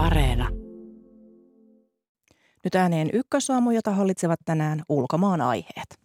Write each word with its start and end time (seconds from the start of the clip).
Areena. 0.00 0.48
Nyt 2.64 2.74
ääneen 2.74 3.10
ykkösaamu, 3.12 3.70
jota 3.70 3.90
hallitsevat 3.90 4.40
tänään 4.44 4.82
ulkomaan 4.88 5.40
aiheet. 5.40 6.00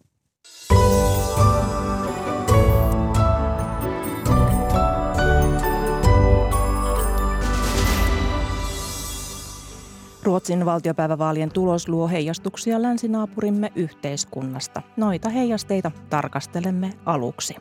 Ruotsin 10.23 10.66
valtiopäivävaalien 10.66 11.52
tulos 11.52 11.88
luo 11.88 12.07
heijastuksia 12.07 12.82
länsinaapurimme 12.82 13.71
yhteiskunnasta. 13.75 14.82
Noita 14.98 15.30
heijasteita 15.30 15.91
tarkastelemme 16.09 16.89
aluksi. 17.05 17.55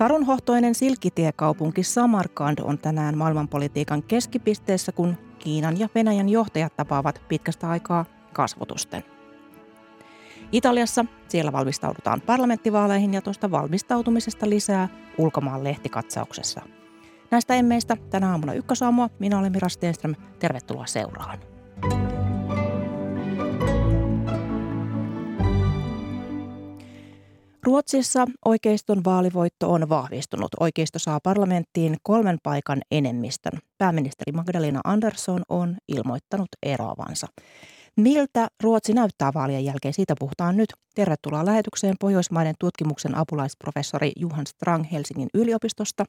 Tarunhohtoinen 0.00 0.74
silkkitiekaupunki 0.74 1.82
Samarkand 1.82 2.58
on 2.62 2.78
tänään 2.78 3.18
maailmanpolitiikan 3.18 4.02
keskipisteessä, 4.02 4.92
kun 4.92 5.16
Kiinan 5.38 5.78
ja 5.78 5.88
Venäjän 5.94 6.28
johtajat 6.28 6.76
tapaavat 6.76 7.22
pitkästä 7.28 7.70
aikaa 7.70 8.04
kasvotusten. 8.32 9.04
Italiassa 10.52 11.04
siellä 11.28 11.52
valmistaudutaan 11.52 12.20
parlamenttivaaleihin 12.20 13.14
ja 13.14 13.22
tuosta 13.22 13.50
valmistautumisesta 13.50 14.48
lisää 14.50 14.88
ulkomaan 15.18 15.64
lehtikatsauksessa. 15.64 16.60
Näistä 17.30 17.54
emmeistä 17.54 17.96
tänä 18.10 18.30
aamuna 18.30 18.52
ykkösaamua. 18.52 19.10
Minä 19.18 19.38
olen 19.38 19.52
Mira 19.52 19.68
Stenström. 19.68 20.14
Tervetuloa 20.38 20.86
seuraan. 20.86 21.38
Ruotsissa 27.62 28.26
oikeiston 28.44 29.04
vaalivoitto 29.04 29.72
on 29.72 29.88
vahvistunut. 29.88 30.48
Oikeisto 30.60 30.98
saa 30.98 31.20
parlamenttiin 31.22 31.96
kolmen 32.02 32.38
paikan 32.42 32.80
enemmistön. 32.90 33.52
Pääministeri 33.78 34.32
Magdalena 34.32 34.80
Andersson 34.84 35.42
on 35.48 35.76
ilmoittanut 35.88 36.48
eroavansa. 36.62 37.26
Miltä 37.96 38.48
Ruotsi 38.62 38.92
näyttää 38.92 39.30
vaalien 39.34 39.64
jälkeen? 39.64 39.94
Siitä 39.94 40.14
puhutaan 40.18 40.56
nyt. 40.56 40.68
Tervetuloa 40.94 41.46
lähetykseen 41.46 41.96
Pohjoismaiden 42.00 42.54
tutkimuksen 42.58 43.14
apulaisprofessori 43.14 44.12
Juhan 44.16 44.46
Strang 44.46 44.84
Helsingin 44.92 45.28
yliopistosta. 45.34 46.04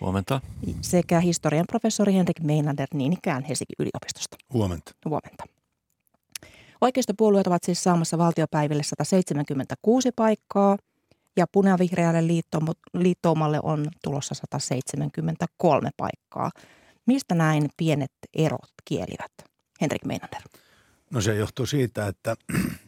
Huomenta. 0.00 0.40
Sekä 0.80 1.20
historian 1.20 1.66
professori 1.66 2.14
Henrik 2.14 2.40
Meinander 2.40 2.88
niin 2.94 3.12
ikään 3.12 3.42
Helsingin 3.42 3.76
yliopistosta. 3.78 4.36
Huomenta. 4.52 4.92
Huomenta. 5.04 5.44
Oikeistopuolueet 6.80 7.46
ovat 7.46 7.62
siis 7.64 7.82
saamassa 7.82 8.18
valtiopäiville 8.18 8.82
176 8.82 10.10
paikkaa 10.16 10.76
ja 11.40 11.46
punavihreälle 11.52 12.22
liittoumalle 12.94 13.60
on 13.62 13.86
tulossa 14.04 14.34
173 14.34 15.90
paikkaa. 15.96 16.50
Mistä 17.06 17.34
näin 17.34 17.68
pienet 17.76 18.12
erot 18.34 18.70
kielivät? 18.84 19.32
Henrik 19.80 20.04
Meinander. 20.04 20.42
No 21.10 21.20
se 21.20 21.34
johtuu 21.34 21.66
siitä, 21.66 22.06
että 22.06 22.36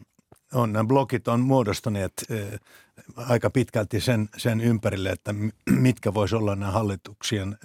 on, 0.53 0.73
nämä 0.73 0.87
blogit 0.87 1.27
on 1.27 1.39
muodostuneet 1.39 2.13
aika 3.15 3.49
pitkälti 3.49 4.01
sen, 4.01 4.29
sen 4.37 4.61
ympärille, 4.61 5.09
että 5.09 5.35
mitkä 5.87 6.13
voisi 6.13 6.35
olla 6.35 6.55
nämä 6.55 6.71
hallituksien 6.71 7.57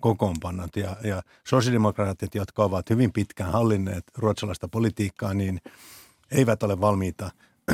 kokoonpannot. 0.00 0.76
Ja, 0.76 0.96
ja 1.04 1.22
sosiaalidemokraatit, 1.48 2.34
jotka 2.34 2.64
ovat 2.64 2.90
hyvin 2.90 3.12
pitkään 3.12 3.52
hallinneet 3.52 4.04
ruotsalaista 4.18 4.68
politiikkaa, 4.68 5.34
niin 5.34 5.60
eivät 6.30 6.62
ole 6.62 6.80
valmiita 6.80 7.30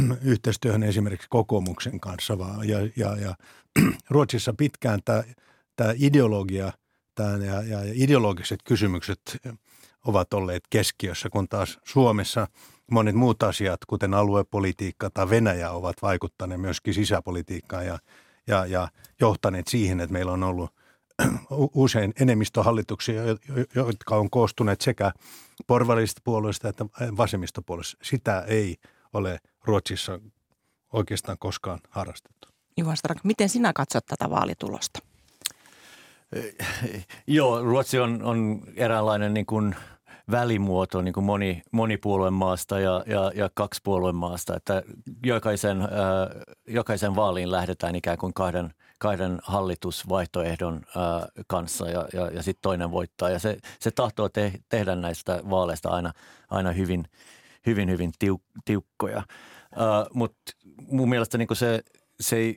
yhteistyöhön 0.22 0.82
esimerkiksi 0.82 1.28
kokoomuksen 1.30 2.00
kanssa. 2.00 2.38
Vaan, 2.38 2.68
ja, 2.68 2.78
ja, 2.96 3.16
ja 3.16 3.34
Ruotsissa 4.10 4.54
pitkään 4.58 5.00
tämä, 5.04 5.22
tämä 5.76 5.94
ideologia 5.96 6.72
tämä, 7.14 7.44
ja, 7.44 7.62
ja 7.62 7.78
ideologiset 7.94 8.60
kysymykset 8.64 9.38
ovat 10.04 10.34
olleet 10.34 10.62
keskiössä, 10.70 11.30
kun 11.30 11.48
taas 11.48 11.78
Suomessa 11.84 12.46
monet 12.90 13.14
muut 13.14 13.42
asiat, 13.42 13.80
kuten 13.86 14.14
aluepolitiikka 14.14 15.10
tai 15.10 15.30
Venäjä, 15.30 15.70
ovat 15.70 15.96
vaikuttaneet 16.02 16.60
myöskin 16.60 16.94
sisäpolitiikkaan 16.94 17.86
ja, 17.86 17.98
ja, 18.46 18.66
ja 18.66 18.88
johtaneet 19.20 19.68
siihen, 19.68 20.00
että 20.00 20.12
meillä 20.12 20.32
on 20.32 20.42
ollut 20.42 20.70
usein 21.74 22.12
enemmistöhallituksia, 22.20 23.22
jotka 23.74 24.16
on 24.16 24.30
koostuneet 24.30 24.80
sekä 24.80 25.12
porvallisista 25.66 26.20
puolueista 26.24 26.68
että 26.68 26.86
vasemmistopuolueista. 27.16 27.96
Sitä 28.02 28.44
ei 28.46 28.76
ole 29.12 29.38
Ruotsissa 29.64 30.20
oikeastaan 30.92 31.38
koskaan 31.38 31.80
harrastettu. 31.90 32.48
Juha 32.76 32.96
Stark, 32.96 33.18
miten 33.24 33.48
sinä 33.48 33.72
katsot 33.72 34.06
tätä 34.06 34.30
vaalitulosta? 34.30 34.98
Joo, 37.26 37.62
Ruotsi 37.62 37.98
on, 37.98 38.22
on 38.22 38.62
eräänlainen 38.76 39.34
niin 39.34 39.46
kuin 39.46 39.74
välimuoto 40.30 41.02
niin 41.02 41.14
kuin 41.14 41.24
moni, 41.24 41.62
monipuolueen 41.70 42.32
maasta 42.32 42.80
ja, 42.80 43.04
ja, 43.06 43.32
ja 43.34 43.50
kaksipuolueen 43.54 44.14
maasta, 44.14 44.56
että 44.56 44.82
jokaisen, 45.24 45.82
äh, 45.82 45.88
jokaisen 46.66 47.16
vaaliin 47.16 47.50
lähdetään 47.50 47.94
ikään 47.94 48.18
kuin 48.18 48.34
kahden, 48.34 48.74
kahden 48.98 49.38
hallitusvaihtoehdon 49.42 50.74
äh, 50.74 51.28
kanssa 51.46 51.88
ja, 51.88 52.08
ja, 52.12 52.26
ja 52.26 52.42
sitten 52.42 52.62
toinen 52.62 52.90
voittaa. 52.90 53.30
Ja 53.30 53.38
se, 53.38 53.58
se 53.80 53.90
tahtoo 53.90 54.28
te, 54.28 54.52
tehdä 54.68 54.94
näistä 54.94 55.40
vaaleista 55.50 55.88
aina, 55.88 56.12
aina 56.50 56.72
hyvin, 56.72 57.04
hyvin, 57.66 57.90
hyvin 57.90 58.12
tiuk, 58.18 58.42
tiukkoja. 58.64 59.18
Äh, 59.18 59.24
Mutta 60.14 60.52
mun 60.76 61.08
mielestä 61.08 61.38
niin 61.38 61.48
se, 61.52 61.82
se 62.20 62.54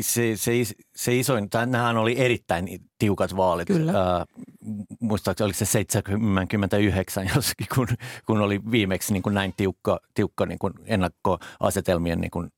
se, 0.00 0.36
se, 0.36 0.52
se 0.96 1.18
isoin, 1.18 1.50
tämähän 1.50 1.96
oli 1.96 2.18
erittäin 2.18 2.68
tiukat 2.98 3.36
vaalit. 3.36 3.66
Kyllä. 3.66 3.92
Ää, 3.92 4.26
muistaakseni 5.00 5.46
oliko 5.46 5.58
se 5.58 5.64
79 5.64 7.30
joskin, 7.34 7.66
kun, 7.74 7.86
kun 8.26 8.40
oli 8.40 8.60
viimeksi 8.70 9.12
niin 9.12 9.22
kuin 9.22 9.34
näin 9.34 9.54
tiukka, 9.56 10.00
tiukka 10.14 10.46
niin 10.46 10.58
kuin 10.58 10.72
ennakkoasetelmien 10.84 12.20
niin 12.20 12.30
kuin 12.30 12.52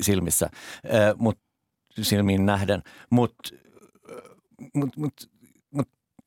silmissä, 0.00 0.50
ää, 0.90 1.14
mut, 1.18 1.38
silmiin 2.02 2.46
nähden. 2.46 2.82
Mutta 3.10 3.50
mut, 4.74 4.96
mut, 4.96 5.30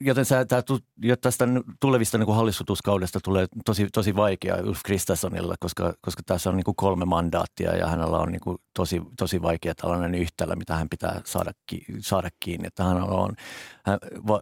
joten 0.06 0.26
sä, 0.26 0.46
tää, 0.46 0.64
jo 1.02 1.16
tästä 1.16 1.46
tulevista 1.80 2.18
niin 2.18 2.36
hallituskaudesta 2.36 3.20
tulee 3.24 3.48
tosi, 3.66 3.88
tosi 3.94 4.16
vaikea 4.16 4.56
Ulf 4.64 4.80
Kristerssonilla, 4.86 5.56
koska, 5.60 5.94
koska 6.02 6.24
tässä 6.26 6.50
on 6.50 6.56
niin 6.56 6.64
kuin 6.64 6.76
kolme 6.76 7.06
mandaattia 7.06 7.76
ja 7.76 7.88
hänellä 7.88 8.18
on 8.18 8.32
niin 8.32 8.42
kuin 8.42 8.58
tosi, 8.74 9.02
tosi 9.18 9.42
vaikea 9.42 9.76
tällainen 9.76 10.16
yhtälö, 10.16 10.56
mitä 10.56 10.76
hän 10.76 10.90
pitää 10.90 11.22
saada, 11.26 11.52
saada 12.00 12.30
kiinni. 12.40 12.68
Että 12.68 12.84
hän 12.84 13.04
on, 13.04 13.36
hän 13.86 14.00
va, 14.28 14.42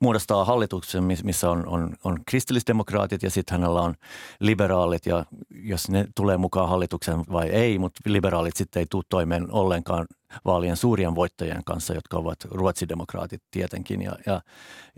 muodostaa 0.00 0.44
hallituksen, 0.44 1.04
missä 1.04 1.50
on, 1.50 1.68
on, 1.68 1.94
on 2.04 2.18
kristillisdemokraatit 2.26 3.22
ja 3.22 3.30
sitten 3.30 3.60
hänellä 3.60 3.80
on 3.80 3.94
liberaalit 4.40 5.06
ja 5.06 5.24
jos 5.50 5.88
ne 5.88 6.06
tulee 6.14 6.36
mukaan 6.36 6.68
hallituksen 6.68 7.24
vai 7.32 7.48
ei, 7.48 7.78
mutta 7.78 8.00
liberaalit 8.06 8.56
sitten 8.56 8.80
ei 8.80 8.86
tule 8.90 9.04
toimeen 9.08 9.52
ollenkaan 9.52 10.06
vaalien 10.44 10.76
suurien 10.76 11.14
voittajien 11.14 11.64
kanssa, 11.64 11.94
jotka 11.94 12.16
ovat 12.16 12.38
ruotsidemokraatit 12.50 13.42
tietenkin. 13.50 14.02
Ja, 14.02 14.12
ja, 14.26 14.40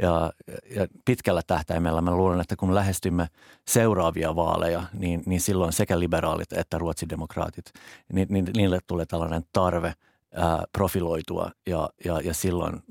ja, 0.02 0.32
ja 0.76 0.86
pitkällä 1.04 1.42
tähtäimellä 1.46 2.00
mä 2.00 2.16
luulen, 2.16 2.40
että 2.40 2.56
kun 2.56 2.74
lähestymme 2.74 3.26
seuraavia 3.68 4.36
vaaleja, 4.36 4.82
niin, 4.92 5.22
niin 5.26 5.40
silloin 5.40 5.72
sekä 5.72 5.98
liberaalit 5.98 6.52
että 6.52 6.78
ruotsidemokraatit, 6.78 7.72
niin, 8.12 8.28
niin 8.30 8.50
niille 8.56 8.78
tulee 8.86 9.06
tällainen 9.06 9.42
tarve– 9.52 9.94
ää, 10.34 10.64
profiloitua 10.72 11.50
ja, 11.66 11.88
ja, 12.04 12.20
ja 12.20 12.34
silloin 12.34 12.82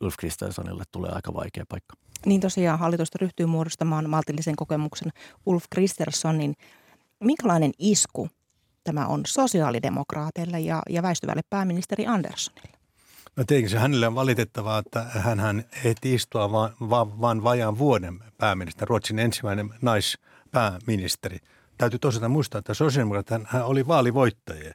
Ulf 0.00 0.14
Kristerssonille 0.18 0.84
tulee 0.92 1.10
aika 1.10 1.34
vaikea 1.34 1.64
paikka. 1.68 1.96
Niin 2.26 2.40
tosiaan 2.40 2.78
hallitusta 2.78 3.18
ryhtyy 3.20 3.46
muodostamaan 3.46 4.10
maltillisen 4.10 4.56
kokemuksen 4.56 5.12
Ulf 5.46 5.64
Kristerssonin. 5.70 6.54
Minkälainen 7.20 7.72
isku 7.78 8.28
tämä 8.84 9.06
on 9.06 9.22
sosiaalidemokraateille 9.26 10.60
ja, 10.60 10.82
ja 10.90 11.02
väistyvälle 11.02 11.42
pääministeri 11.50 12.06
Anderssonille? 12.06 12.78
No 13.36 13.44
tietenkin 13.44 13.70
se 13.70 13.78
hänelle 13.78 14.06
on 14.06 14.14
valitettavaa, 14.14 14.78
että 14.78 15.02
hän, 15.02 15.40
hän 15.40 15.64
ehti 15.84 16.14
istua 16.14 16.52
vaan, 16.52 16.70
vaan, 16.80 17.20
vaan 17.20 17.44
vajaan 17.44 17.78
vuoden 17.78 18.20
pääministeri, 18.38 18.88
Ruotsin 18.88 19.18
ensimmäinen 19.18 19.70
naispääministeri. 19.82 21.38
Täytyy 21.78 21.98
tosiaan 21.98 22.30
muistaa, 22.30 22.58
että 22.58 22.74
sosiaalidemokraatit 22.74 23.48
hän 23.48 23.64
oli 23.64 23.86
vaalivoittajia 23.86 24.74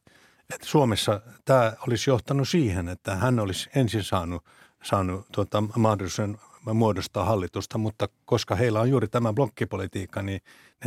että 0.53 0.67
Suomessa 0.67 1.21
tämä 1.45 1.73
olisi 1.87 2.09
johtanut 2.09 2.49
siihen, 2.49 2.89
että 2.89 3.15
hän 3.15 3.39
olisi 3.39 3.69
ensin 3.75 4.03
saanut, 4.03 4.45
saanut 4.83 5.25
tuota, 5.31 5.63
mahdollisuuden 5.75 6.37
muodostaa 6.73 7.25
hallitusta, 7.25 7.77
mutta 7.77 8.09
koska 8.25 8.55
heillä 8.55 8.79
on 8.79 8.89
juuri 8.89 9.07
tämä 9.07 9.33
blokkipolitiikka, 9.33 10.21
niin, 10.21 10.41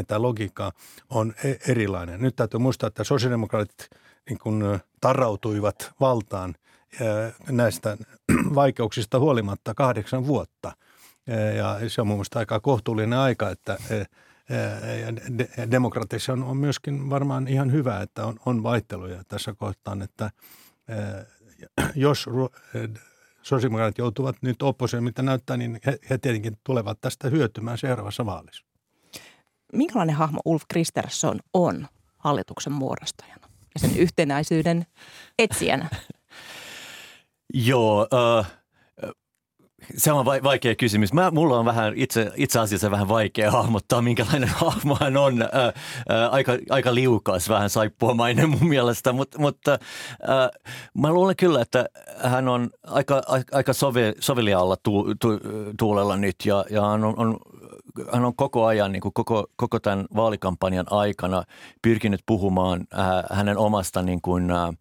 tämä 0.06 0.22
logiikka 0.22 0.72
on 1.10 1.34
e- 1.44 1.70
erilainen. 1.70 2.20
Nyt 2.20 2.36
täytyy 2.36 2.60
muistaa, 2.60 2.86
että 2.86 3.04
sosiaalidemokraatit 3.04 3.88
niin 4.28 4.38
kuin 4.38 4.62
tarautuivat 5.00 5.92
valtaan 6.00 6.54
näistä 7.50 7.96
vaikeuksista 8.54 9.18
huolimatta 9.18 9.74
kahdeksan 9.74 10.26
vuotta. 10.26 10.72
Ja 11.56 11.80
se 11.88 12.00
on 12.00 12.06
mun 12.06 12.16
mielestä 12.16 12.38
aika 12.38 12.60
kohtuullinen 12.60 13.18
aika, 13.18 13.50
että 13.50 13.78
ja 15.56 15.70
demokratissa 15.70 16.32
on, 16.32 16.44
on 16.44 16.56
myöskin 16.56 17.10
varmaan 17.10 17.48
ihan 17.48 17.72
hyvä, 17.72 18.00
että 18.00 18.26
on, 18.26 18.36
on 18.46 18.62
vaihteluja 18.62 19.24
tässä 19.28 19.54
kohtaan, 19.54 20.02
että 20.02 20.30
jos 21.94 22.26
sosiaalidemokraatit 23.42 23.98
joutuvat 23.98 24.36
nyt 24.42 24.62
oppositioon, 24.62 25.04
mitä 25.04 25.22
näyttää, 25.22 25.56
niin 25.56 25.80
he, 25.86 25.98
he 26.10 26.18
tietenkin 26.18 26.56
tulevat 26.64 27.00
tästä 27.00 27.28
hyötymään 27.28 27.78
seuraavassa 27.78 28.26
vaalissa. 28.26 28.64
Minkälainen 29.72 30.16
hahmo 30.16 30.40
Ulf 30.44 30.62
Kristersson 30.68 31.40
on 31.54 31.88
hallituksen 32.18 32.72
muodostajana 32.72 33.48
ja 33.74 33.80
sen 33.80 33.96
yhtenäisyyden 33.96 34.86
etsijänä? 35.38 35.88
Joo, 37.54 38.02
uh, 38.02 38.46
se 39.96 40.12
on 40.12 40.24
vaikea 40.24 40.74
kysymys. 40.74 41.12
Mä, 41.12 41.30
mulla 41.30 41.58
on 41.58 41.64
vähän 41.64 41.92
itse, 41.96 42.32
itse 42.36 42.58
asiassa 42.60 42.90
vähän 42.90 43.08
vaikea 43.08 43.50
hahmottaa, 43.50 44.02
minkälainen 44.02 44.48
hahmo 44.64 44.96
hän 45.00 45.16
on. 45.16 45.42
Ää, 45.42 45.72
ää, 46.08 46.28
aika, 46.28 46.52
aika 46.70 46.94
liukas, 46.94 47.48
vähän 47.48 47.70
saippuamainen 47.70 48.50
mun 48.50 48.68
mielestä, 48.68 49.12
Mut, 49.12 49.38
mutta 49.38 49.78
ää, 50.28 50.50
mä 50.94 51.12
luulen 51.12 51.36
kyllä, 51.36 51.62
että 51.62 51.86
hän 52.22 52.48
on 52.48 52.70
aika, 52.86 53.22
aika 53.52 53.72
sovi, 53.72 54.00
soveliaalla 54.20 54.76
tu, 54.82 55.14
tu, 55.20 55.28
tuulella 55.78 56.16
nyt 56.16 56.36
ja, 56.44 56.64
ja 56.70 56.82
hän 56.82 57.04
on, 57.04 57.14
on 57.18 57.38
hän 58.12 58.24
on 58.24 58.36
koko 58.36 58.64
ajan, 58.64 58.92
niin 58.92 59.00
kuin 59.00 59.12
koko, 59.12 59.46
koko 59.56 59.78
tämän 59.80 60.06
vaalikampanjan 60.16 60.86
aikana 60.90 61.44
pyrkinyt 61.82 62.20
puhumaan 62.26 62.86
ää, 62.92 63.24
hänen 63.30 63.58
omasta 63.58 64.02
niin 64.02 64.20
kuin, 64.22 64.50
ää, 64.50 64.72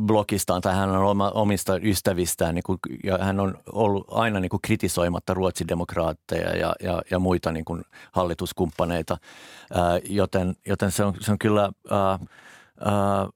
blogistaan 0.00 0.60
tai 0.60 0.74
hän 0.74 0.90
on 0.90 1.32
omista 1.34 1.76
ystävistään 1.76 2.54
niin 2.54 2.62
kuin, 2.62 2.78
ja 3.04 3.18
hän 3.18 3.40
on 3.40 3.58
ollut 3.72 4.06
aina 4.10 4.40
niin 4.40 4.50
kuin 4.50 4.60
kritisoimatta 4.62 5.34
ruotsidemokraatteja 5.34 6.56
ja, 6.56 6.74
ja, 6.82 7.02
ja 7.10 7.18
muita 7.18 7.52
niin 7.52 7.64
kuin 7.64 7.82
hallituskumppaneita, 8.12 9.16
ää, 9.74 10.00
joten, 10.08 10.56
joten 10.66 10.90
se, 10.90 11.04
on, 11.04 11.14
se 11.20 11.32
on 11.32 11.38
kyllä 11.38 11.72
ää, 11.90 12.18
ää, 12.80 13.28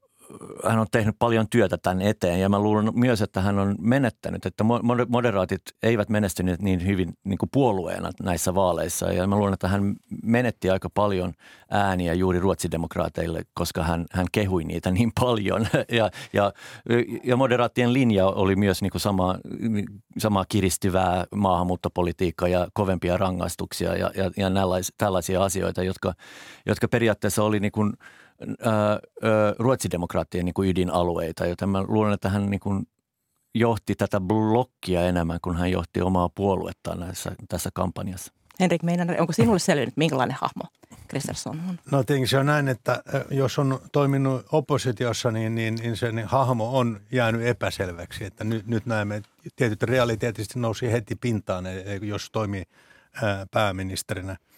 hän 0.69 0.79
on 0.79 0.87
tehnyt 0.91 1.15
paljon 1.19 1.49
työtä 1.49 1.77
tämän 1.77 2.01
eteen 2.01 2.39
ja 2.39 2.49
mä 2.49 2.59
luulen 2.59 2.91
myös, 2.93 3.21
että 3.21 3.41
hän 3.41 3.59
on 3.59 3.75
menettänyt, 3.79 4.45
että 4.45 4.63
moderaatit 5.07 5.61
eivät 5.83 6.09
menestyneet 6.09 6.61
niin 6.61 6.87
hyvin 6.87 7.13
niin 7.23 7.37
kuin 7.37 7.49
puolueena 7.53 8.11
näissä 8.23 8.55
vaaleissa 8.55 9.11
ja 9.11 9.27
mä 9.27 9.35
luulen, 9.35 9.53
että 9.53 9.67
hän 9.67 9.95
menetti 10.23 10.69
aika 10.69 10.89
paljon 10.93 11.33
ääniä 11.69 12.13
juuri 12.13 12.39
ruotsidemokraateille, 12.39 13.41
koska 13.53 13.83
hän, 13.83 14.05
hän 14.11 14.27
kehui 14.31 14.63
niitä 14.63 14.91
niin 14.91 15.11
paljon. 15.19 15.67
Ja, 15.91 16.09
ja, 16.33 16.53
ja 17.23 17.37
moderaattien 17.37 17.93
linja 17.93 18.27
oli 18.27 18.55
myös 18.55 18.81
niin 18.81 18.91
kuin 18.91 19.01
sama, 19.01 19.35
sama 20.17 20.45
kiristyvää 20.49 21.25
maahanmuuttopolitiikkaa 21.35 22.47
ja 22.47 22.67
kovempia 22.73 23.17
rangaistuksia 23.17 23.95
ja, 23.95 24.11
ja, 24.15 24.31
ja 24.37 24.49
tällaisia 24.97 25.43
asioita, 25.43 25.83
jotka, 25.83 26.13
jotka 26.65 26.87
periaatteessa 26.87 27.43
oli 27.43 27.59
niin 27.59 27.71
kuin– 27.71 27.93
ruotsidemokraattien 29.59 30.45
niin 30.45 30.53
kuin 30.53 30.69
ydinalueita, 30.69 31.45
joten 31.45 31.69
mä 31.69 31.83
luulen, 31.87 32.13
että 32.13 32.29
hän 32.29 32.49
niin 32.49 32.59
kuin 32.59 32.87
johti 33.55 33.95
tätä 33.95 34.19
blokkia 34.19 35.01
enemmän 35.01 35.39
kuin 35.41 35.57
hän 35.57 35.71
johti 35.71 36.01
omaa 36.01 36.29
puoluettaan 36.29 36.99
näissä, 36.99 37.31
tässä 37.49 37.69
kampanjassa. 37.73 38.33
Henrik 38.59 38.83
Meinanen, 38.83 39.21
onko 39.21 39.33
sinulle 39.33 39.59
selvinnyt, 39.59 39.97
minkälainen 39.97 40.37
hahmo 40.41 40.63
Kristersson 41.07 41.59
on? 41.69 41.79
No 41.91 42.03
tietenkin 42.03 42.27
se 42.27 42.37
on 42.37 42.45
näin, 42.45 42.67
että 42.67 43.03
jos 43.31 43.59
on 43.59 43.79
toiminut 43.91 44.45
oppositiossa, 44.51 45.31
niin, 45.31 45.55
niin, 45.55 45.75
niin 45.75 45.97
se 45.97 46.11
niin 46.11 46.27
hahmo 46.27 46.77
on 46.77 46.99
jäänyt 47.11 47.41
epäselväksi. 47.41 48.25
Että 48.25 48.43
nyt, 48.43 48.67
nyt 48.67 48.85
näemme, 48.85 49.21
tietyt 49.55 49.83
realiteettisesti 49.83 50.59
nousi 50.59 50.91
heti 50.91 51.15
pintaan, 51.15 51.65
e, 51.65 51.79
e, 51.79 51.95
jos 51.95 52.29
toimii 52.31 52.63
pääministerinä– 53.51 54.37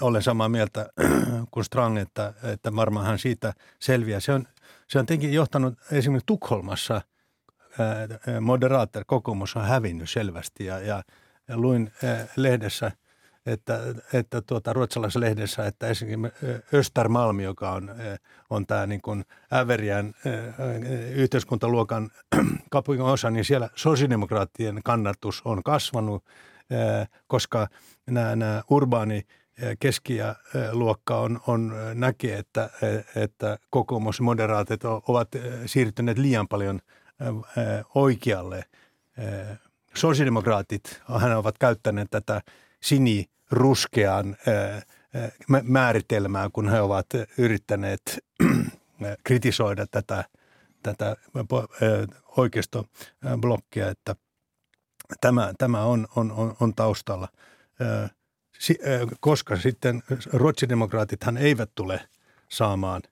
olen 0.00 0.22
samaa 0.22 0.48
mieltä 0.48 0.88
kuin 1.50 1.64
Strang, 1.64 1.98
että, 1.98 2.32
että 2.42 2.76
varmaan 2.76 3.06
hän 3.06 3.18
siitä 3.18 3.52
selviää. 3.80 4.20
Se 4.20 4.32
on, 4.32 4.46
se 4.88 4.98
on 4.98 5.06
tietenkin 5.06 5.32
johtanut 5.32 5.74
esimerkiksi 5.92 6.26
Tukholmassa 6.26 7.00
moderaattor 8.40 9.04
kokoomus 9.06 9.56
on 9.56 9.64
hävinnyt 9.64 10.10
selvästi 10.10 10.64
ja, 10.64 10.78
ja, 10.78 11.02
luin 11.54 11.92
lehdessä, 12.36 12.92
että, 13.46 13.80
että 14.12 14.42
tuota, 14.42 14.72
ruotsalaisessa 14.72 15.20
lehdessä, 15.20 15.66
että 15.66 15.86
esimerkiksi 15.86 16.46
Östermalmi, 16.74 17.42
joka 17.42 17.70
on, 17.70 17.90
on 18.50 18.66
tämä 18.66 18.86
niin 18.86 19.02
kuin 19.02 19.24
äveriän 19.52 20.14
yhteiskuntaluokan 21.14 22.10
kaupungin 22.70 23.04
osa, 23.04 23.30
niin 23.30 23.44
siellä 23.44 23.70
sosiaalidemokraattien 23.74 24.80
kannatus 24.84 25.42
on 25.44 25.62
kasvanut, 25.62 26.24
koska 27.26 27.68
nämä, 28.10 28.36
nämä 28.36 28.62
urbaani 28.70 29.26
keski- 29.78 30.16
ja 30.16 30.34
luokka 30.72 31.18
on, 31.18 31.40
on 31.46 31.72
näkee, 31.94 32.38
että, 32.38 32.70
että 33.16 33.58
kokoomusmoderaatit 33.70 34.84
ovat 34.84 35.28
siirtyneet 35.66 36.18
liian 36.18 36.48
paljon 36.48 36.80
oikealle. 37.94 38.64
Sosiaalidemokraatit 39.94 41.02
hän 41.20 41.36
ovat 41.36 41.58
käyttäneet 41.58 42.10
tätä 42.10 42.42
siniruskean 42.82 44.36
määritelmää, 45.62 46.48
kun 46.52 46.68
he 46.68 46.80
ovat 46.80 47.06
yrittäneet 47.38 48.24
kritisoida 49.24 49.86
tätä, 49.86 50.24
tätä 50.82 51.16
oikeistoblokkia, 52.36 53.88
että 53.88 54.16
tämä, 55.20 55.52
tämä 55.58 55.82
on, 55.82 56.08
on, 56.16 56.56
on 56.60 56.74
taustalla 56.74 57.28
koska 59.20 59.56
sitten 59.56 60.02
ruotsidemokraatithan 60.32 61.36
eivät 61.36 61.70
tule 61.74 62.00
saamaan 62.48 63.02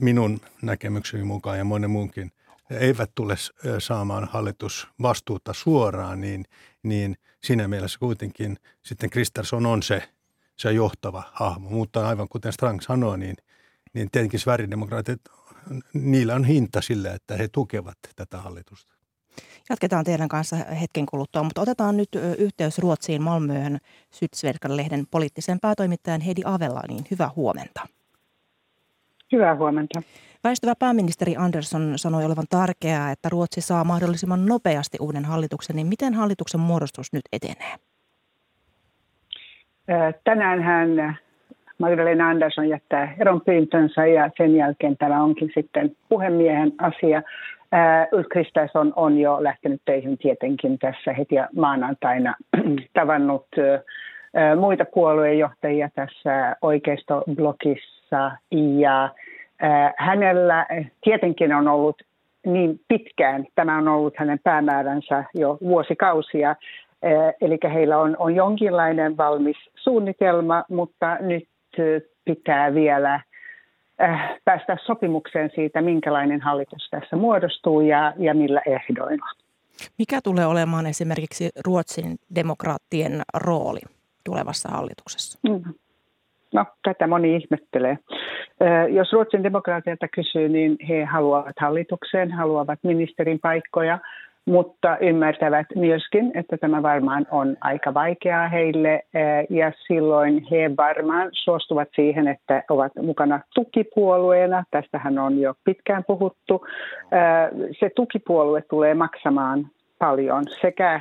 minun 0.00 0.40
näkemykseni 0.62 1.24
mukaan 1.24 1.58
ja 1.58 1.64
monen 1.64 1.90
muunkin 1.90 2.32
eivät 2.70 3.10
tule 3.14 3.34
saamaan 3.78 4.28
hallitusvastuuta 4.28 5.52
suoraan, 5.52 6.20
niin, 6.20 6.44
niin 6.82 7.16
siinä 7.44 7.68
mielessä 7.68 7.98
kuitenkin 7.98 8.56
sitten 8.82 9.10
Kristersson 9.10 9.66
on 9.66 9.82
se, 9.82 10.08
se 10.56 10.72
johtava 10.72 11.22
hahmo. 11.32 11.70
Mutta 11.70 12.08
aivan 12.08 12.28
kuten 12.28 12.52
Strang 12.52 12.80
sanoi, 12.80 13.18
niin, 13.18 13.36
niin 13.94 14.10
tietenkin 14.10 14.40
Sverigedemokraatit, 14.40 15.20
niillä 15.94 16.34
on 16.34 16.44
hinta 16.44 16.80
sille, 16.80 17.08
että 17.08 17.36
he 17.36 17.48
tukevat 17.48 17.98
tätä 18.16 18.38
hallitusta. 18.38 18.97
Jatketaan 19.70 20.04
teidän 20.04 20.28
kanssa 20.28 20.56
hetken 20.56 21.06
kuluttua, 21.06 21.42
mutta 21.42 21.60
otetaan 21.60 21.96
nyt 21.96 22.08
yhteys 22.38 22.78
Ruotsiin 22.78 23.22
Malmöön 23.22 23.78
Sydsverkan-lehden 24.10 25.06
poliittisen 25.10 25.60
päätoimittajan 25.60 26.20
Heidi 26.20 26.42
Avelaaniin. 26.44 27.04
Hyvää 27.10 27.30
huomenta. 27.36 27.80
Hyvää 29.32 29.56
huomenta. 29.56 30.02
Väistyvä 30.44 30.74
pääministeri 30.78 31.36
Andersson 31.36 31.92
sanoi 31.96 32.24
olevan 32.24 32.44
tärkeää, 32.50 33.12
että 33.12 33.28
Ruotsi 33.28 33.60
saa 33.60 33.84
mahdollisimman 33.84 34.46
nopeasti 34.46 34.98
uuden 35.00 35.24
hallituksen. 35.24 35.76
Niin 35.76 35.86
miten 35.86 36.14
hallituksen 36.14 36.60
muodostus 36.60 37.12
nyt 37.12 37.22
etenee? 37.32 37.74
Tänään 40.24 40.62
hän 40.62 41.18
Magdalena 41.78 42.28
Andersson 42.28 42.68
jättää 42.68 43.14
eron 43.18 43.40
pyyntönsä 43.40 44.06
ja 44.06 44.30
sen 44.36 44.56
jälkeen 44.56 44.96
tämä 44.96 45.22
onkin 45.22 45.50
sitten 45.54 45.96
puhemiehen 46.08 46.72
asia 46.78 47.22
Ulf 48.12 48.26
Kristersson 48.30 48.92
on 48.96 49.18
jo 49.18 49.44
lähtenyt 49.44 49.82
töihin 49.84 50.18
tietenkin 50.18 50.78
tässä 50.78 51.12
heti 51.12 51.34
maanantaina 51.56 52.34
tavannut 52.94 53.46
muita 54.60 54.84
puoluejohtajia 54.94 55.88
tässä 55.94 56.56
oikeistoblogissa. 56.62 58.30
Ja 58.78 59.10
hänellä 59.96 60.66
tietenkin 61.00 61.54
on 61.54 61.68
ollut 61.68 62.02
niin 62.46 62.80
pitkään, 62.88 63.46
tämä 63.54 63.78
on 63.78 63.88
ollut 63.88 64.14
hänen 64.16 64.38
päämääränsä 64.44 65.24
jo 65.34 65.58
vuosikausia, 65.60 66.56
eli 67.40 67.58
heillä 67.72 67.98
on, 67.98 68.16
on 68.18 68.34
jonkinlainen 68.34 69.16
valmis 69.16 69.56
suunnitelma, 69.74 70.64
mutta 70.68 71.16
nyt 71.20 71.48
pitää 72.24 72.74
vielä 72.74 73.20
päästä 74.44 74.76
sopimukseen 74.86 75.50
siitä, 75.54 75.82
minkälainen 75.82 76.40
hallitus 76.40 76.88
tässä 76.90 77.16
muodostuu 77.16 77.80
ja, 77.80 78.12
ja 78.16 78.34
millä 78.34 78.62
ehdoilla. 78.66 79.26
Mikä 79.98 80.20
tulee 80.24 80.46
olemaan 80.46 80.86
esimerkiksi 80.86 81.50
Ruotsin 81.66 82.16
demokraattien 82.34 83.22
rooli 83.34 83.80
tulevassa 84.24 84.68
hallituksessa? 84.68 85.38
Mm. 85.48 85.74
No, 86.54 86.64
tätä 86.82 87.06
moni 87.06 87.36
ihmettelee. 87.36 87.98
Jos 88.90 89.12
Ruotsin 89.12 89.42
demokraatilta 89.42 90.08
kysyy, 90.08 90.48
niin 90.48 90.76
he 90.88 91.04
haluavat 91.04 91.56
hallitukseen, 91.60 92.32
haluavat 92.32 92.78
ministerin 92.82 93.38
paikkoja– 93.40 93.98
mutta 94.48 94.96
ymmärtävät 95.00 95.66
myöskin, 95.74 96.32
että 96.34 96.56
tämä 96.56 96.82
varmaan 96.82 97.26
on 97.30 97.56
aika 97.60 97.94
vaikeaa 97.94 98.48
heille 98.48 99.02
ja 99.50 99.72
silloin 99.86 100.46
he 100.50 100.70
varmaan 100.76 101.28
suostuvat 101.32 101.88
siihen, 101.96 102.28
että 102.28 102.62
ovat 102.70 102.92
mukana 103.02 103.40
tukipuolueena. 103.54 104.64
Tästähän 104.70 105.18
on 105.18 105.40
jo 105.40 105.54
pitkään 105.64 106.04
puhuttu. 106.06 106.66
Se 107.80 107.90
tukipuolue 107.96 108.62
tulee 108.62 108.94
maksamaan 108.94 109.66
paljon 109.98 110.44
sekä 110.60 111.00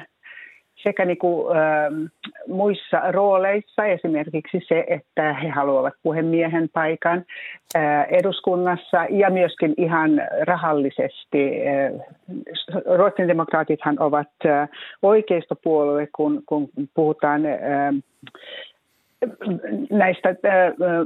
sekä 0.83 1.05
niin 1.05 1.17
kuin, 1.17 1.57
äh, 1.57 2.11
muissa 2.47 3.11
rooleissa, 3.11 3.85
esimerkiksi 3.85 4.61
se, 4.67 4.85
että 4.87 5.33
he 5.33 5.49
haluavat 5.49 5.93
puhemiehen 6.03 6.69
paikan 6.73 7.23
äh, 7.75 8.05
eduskunnassa 8.11 9.05
ja 9.09 9.29
myöskin 9.29 9.73
ihan 9.77 10.21
rahallisesti. 10.47 11.51
Äh, 11.67 12.15
Ruotsin 12.97 13.27
demokraatithan 13.27 13.95
ovat 13.99 14.27
äh, 14.45 14.69
oikeistopuolue, 15.01 16.07
kun, 16.15 16.43
kun 16.45 16.69
puhutaan 16.93 17.45
äh, 17.45 17.93
näistä 19.89 20.29
äh, 20.29 20.35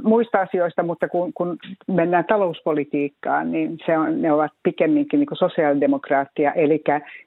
muista 0.02 0.40
asioista, 0.40 0.82
mutta 0.82 1.08
kun, 1.08 1.32
kun 1.32 1.56
mennään 1.86 2.24
talouspolitiikkaan, 2.24 3.52
niin 3.52 3.78
se 3.86 3.98
on, 3.98 4.22
ne 4.22 4.32
ovat 4.32 4.52
pikemminkin 4.62 5.20
niin 5.20 5.28
sosiaalidemokraattia. 5.34 6.52
Eli 6.52 6.82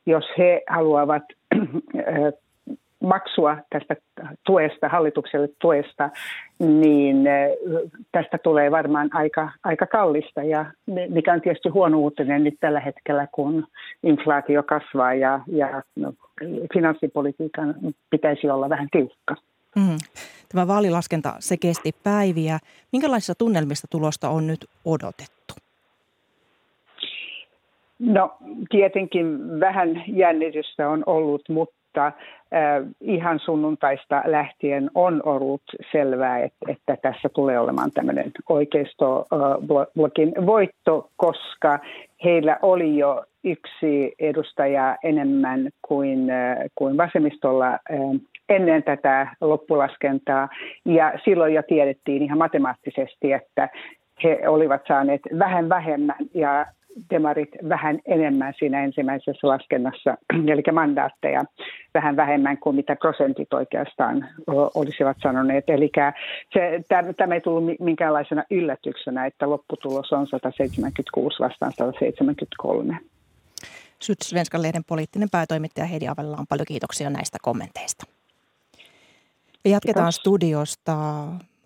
jos 0.05 0.25
he 0.37 0.61
haluavat 0.67 1.23
äh, 1.55 1.63
maksua 3.03 3.57
tästä 3.69 3.95
tuesta, 4.45 4.89
hallitukselle 4.89 5.49
tuesta, 5.59 6.09
niin 6.59 7.27
äh, 7.27 7.49
tästä 8.11 8.37
tulee 8.37 8.71
varmaan 8.71 9.09
aika, 9.13 9.51
aika 9.63 9.85
kallista, 9.85 10.43
ja 10.43 10.65
mikä 11.09 11.33
on 11.33 11.41
tietysti 11.41 11.69
huono 11.69 11.99
uutinen 11.99 12.43
nyt 12.43 12.55
tällä 12.59 12.79
hetkellä, 12.79 13.27
kun 13.31 13.67
inflaatio 14.03 14.63
kasvaa 14.63 15.13
ja, 15.13 15.39
ja 15.47 15.83
no, 15.95 16.13
finanssipolitiikan 16.73 17.75
pitäisi 18.09 18.49
olla 18.49 18.69
vähän 18.69 18.87
tiukka. 18.91 19.35
Mm. 19.75 19.97
Tämä 20.49 20.67
vaalilaskenta, 20.67 21.33
se 21.39 21.57
kesti 21.57 21.91
päiviä. 22.03 22.59
Minkälaisissa 22.91 23.35
tunnelmista 23.35 23.87
tulosta 23.91 24.29
on 24.29 24.47
nyt 24.47 24.65
odotettu? 24.85 25.53
No 27.99 28.37
tietenkin 28.69 29.59
vähän 29.59 30.03
jännitystä 30.07 30.89
on 30.89 31.03
ollut, 31.05 31.49
mutta 31.49 31.75
äh, 32.01 32.13
ihan 33.01 33.39
sunnuntaista 33.39 34.21
lähtien 34.25 34.89
on 34.95 35.21
ollut 35.25 35.61
selvää, 35.91 36.39
että, 36.39 36.65
että 36.67 36.97
tässä 37.01 37.29
tulee 37.29 37.59
olemaan 37.59 37.91
tämmöinen 37.91 38.31
oikeistoblogin 38.49 40.33
äh, 40.37 40.45
voitto, 40.45 41.09
koska 41.17 41.79
heillä 42.23 42.59
oli 42.61 42.97
jo 42.97 43.23
yksi 43.43 44.15
edustaja 44.19 44.97
enemmän 45.03 45.69
kuin, 45.81 46.27
kuin 46.75 46.97
vasemmistolla 46.97 47.79
ennen 48.49 48.83
tätä 48.83 49.27
loppulaskentaa. 49.41 50.49
Ja 50.85 51.13
silloin 51.25 51.53
jo 51.53 51.63
tiedettiin 51.63 52.21
ihan 52.21 52.37
matemaattisesti, 52.37 53.33
että 53.33 53.69
he 54.23 54.49
olivat 54.49 54.81
saaneet 54.87 55.21
vähän 55.39 55.69
vähemmän 55.69 56.17
ja 56.33 56.65
demarit 57.09 57.49
vähän 57.69 57.99
enemmän 58.05 58.53
siinä 58.59 58.83
ensimmäisessä 58.83 59.47
laskennassa, 59.47 60.17
eli 60.53 60.63
mandaatteja 60.73 61.45
vähän 61.93 62.15
vähemmän 62.15 62.57
kuin 62.57 62.75
mitä 62.75 62.95
prosentit 62.95 63.53
oikeastaan 63.53 64.27
olisivat 64.75 65.17
sanoneet. 65.23 65.69
Eli 65.69 65.91
se, 66.53 66.83
tämä 67.17 67.35
ei 67.35 67.41
tullut 67.41 67.79
minkäänlaisena 67.79 68.43
yllätyksenä, 68.51 69.25
että 69.25 69.49
lopputulos 69.49 70.13
on 70.13 70.27
176 70.27 71.39
vastaan 71.39 71.71
173. 71.77 72.99
Sydsvenskan 73.99 74.61
lehden 74.61 74.83
poliittinen 74.83 75.29
päätoimittaja 75.31 75.85
Heidi 75.85 76.07
Avellaan, 76.07 76.47
paljon 76.49 76.65
kiitoksia 76.65 77.09
näistä 77.09 77.37
kommenteista. 77.41 78.05
Ja 79.65 79.71
jatketaan 79.71 80.05
Kiitos. 80.05 80.15
studiosta 80.15 80.95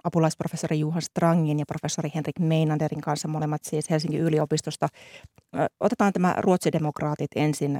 apulaisprofessori 0.03 0.79
Juha 0.79 1.01
Strangin 1.01 1.59
ja 1.59 1.65
professori 1.65 2.11
Henrik 2.15 2.39
Meinanderin 2.39 3.01
kanssa, 3.01 3.27
molemmat 3.27 3.63
siis 3.63 3.89
Helsingin 3.89 4.21
yliopistosta. 4.21 4.87
Otetaan 5.79 6.13
tämä 6.13 6.35
ruotsidemokraatit 6.37 7.31
ensin. 7.35 7.79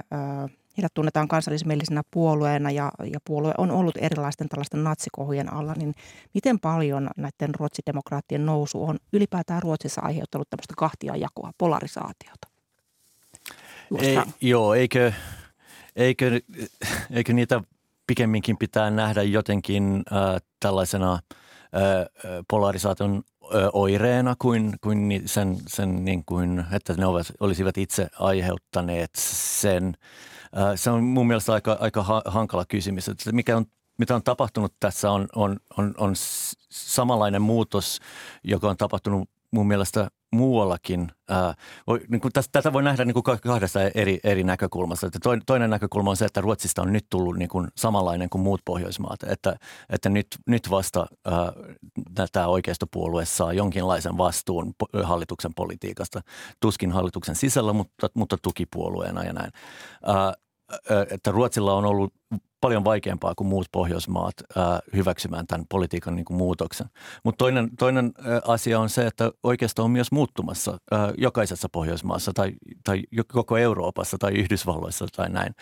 Heidät 0.78 0.94
tunnetaan 0.94 1.28
kansallismielisenä 1.28 2.02
puolueena 2.12 2.72
ja, 2.72 2.92
ja 3.14 3.20
puolue 3.26 3.54
on 3.58 3.72
ollut 3.72 3.98
erilaisten 3.98 4.50
tällaisten 4.50 4.84
natsikohujen 4.84 5.54
alla. 5.54 5.74
Niin 5.74 5.94
miten 6.34 6.60
paljon 6.60 7.10
näiden 7.18 7.56
ruotsidemokraattien 7.56 8.46
nousu 8.46 8.84
on 8.84 8.98
ylipäätään 9.14 9.62
Ruotsissa 9.62 10.02
aiheuttanut 10.02 10.50
tämmöistä 10.50 10.74
kahtia 10.78 11.16
jakoa, 11.16 11.52
polarisaatiota? 11.58 12.48
Ei, 14.02 14.18
joo, 14.42 14.74
eikö, 14.74 15.12
eikö, 15.96 16.42
eikö 17.12 17.34
niitä 17.34 17.62
pikemminkin 18.08 18.58
pitää 18.58 18.90
nähdä 18.90 19.24
jotenkin 19.24 20.04
äh, 20.14 20.42
tällaisena 20.60 21.14
äh, 21.14 21.39
polarisaation 22.48 23.24
oireena 23.74 24.36
kuin, 24.40 24.74
kuin 24.82 25.24
sen, 25.26 25.58
sen 25.68 26.06
niin 26.06 26.24
kuin, 26.26 26.66
että 26.72 26.94
ne 26.94 27.06
olisivat 27.40 27.78
itse 27.78 28.08
aiheuttaneet 28.20 29.12
sen. 29.16 29.94
Se 30.76 30.90
on 30.90 31.04
mun 31.04 31.28
mielestä 31.28 31.54
aika, 31.54 31.78
aika 31.80 32.04
ha, 32.04 32.22
hankala 32.26 32.66
kysymys. 32.66 33.10
Että 33.10 33.32
mikä 33.32 33.58
on 33.58 33.66
mitä 34.00 34.16
on 34.16 34.24
tapahtunut 34.24 34.74
tässä 34.80 35.12
on, 35.12 35.28
on, 35.36 35.58
on, 35.78 35.94
on 35.98 36.14
samanlainen 36.70 37.42
muutos, 37.42 38.00
joka 38.44 38.70
on 38.70 38.78
tapahtunut 38.78 39.30
mun 39.52 39.68
mielestä 39.68 40.10
muuallakin. 40.32 41.12
Ää, 41.30 41.54
voi, 41.88 42.00
niin 42.10 42.22
kuin 42.22 42.32
tästä, 42.32 42.52
tätä 42.52 42.74
voi 42.74 42.84
nähdä 42.84 43.06
niin 43.06 43.14
kuin 43.24 43.40
kahdesta 43.44 43.80
eri, 43.96 44.20
eri 44.24 44.44
näkökulmasta. 44.44 45.08
Että 45.08 45.20
toinen 45.46 45.70
näkökulma 45.70 46.10
on 46.10 46.18
se, 46.18 46.26
että 46.26 46.42
Ruotsista 46.42 46.82
on 46.82 46.94
nyt 46.94 47.06
tullut 47.10 47.38
niin 47.38 47.50
kuin 47.50 47.68
samanlainen 47.78 48.30
kuin 48.30 48.42
muut 48.42 48.62
Pohjoismaat. 48.66 49.24
Että, 49.24 49.56
että 49.90 50.10
nyt, 50.10 50.28
nyt 50.48 50.70
vasta 50.70 51.06
ää, 51.26 51.54
tämä 52.32 52.48
oikeistopuolue 52.48 53.26
saa 53.26 53.54
jonkinlaisen 53.54 54.18
vastuun 54.18 54.74
hallituksen 55.04 55.54
politiikasta. 55.54 56.22
Tuskin 56.60 56.92
hallituksen 56.92 57.36
sisällä, 57.36 57.74
mutta, 57.74 58.08
mutta 58.14 58.38
tukipuolueena 58.42 59.24
ja 59.24 59.34
näin. 59.34 59.52
Ää, 60.06 60.34
että 61.12 61.32
Ruotsilla 61.32 61.74
on 61.74 61.86
ollut 61.86 62.14
paljon 62.62 62.84
vaikeampaa 62.84 63.36
kuin 63.36 63.48
muut 63.48 63.68
Pohjoismaat 63.72 64.34
ää, 64.56 64.80
hyväksymään 64.96 65.48
tämän 65.48 65.66
politiikan 65.70 66.16
niin 66.16 66.26
kuin 66.26 66.38
muutoksen. 66.38 66.88
Mutta 67.24 67.38
toinen, 67.38 67.70
toinen 67.80 68.14
asia 68.48 68.80
on 68.80 68.90
se, 68.90 69.08
että 69.08 69.32
oikeastaan 69.44 69.84
on 69.84 69.92
myös 69.92 70.12
muuttumassa 70.12 70.78
jokaisessa 71.18 71.70
Pohjoismaassa 71.72 72.32
tai, 72.34 72.52
tai 72.84 73.04
koko 73.28 73.58
Euroopassa 73.58 74.18
tai 74.18 74.32
Yhdysvalloissa 74.32 75.06
tai 75.16 75.30
näin. 75.30 75.56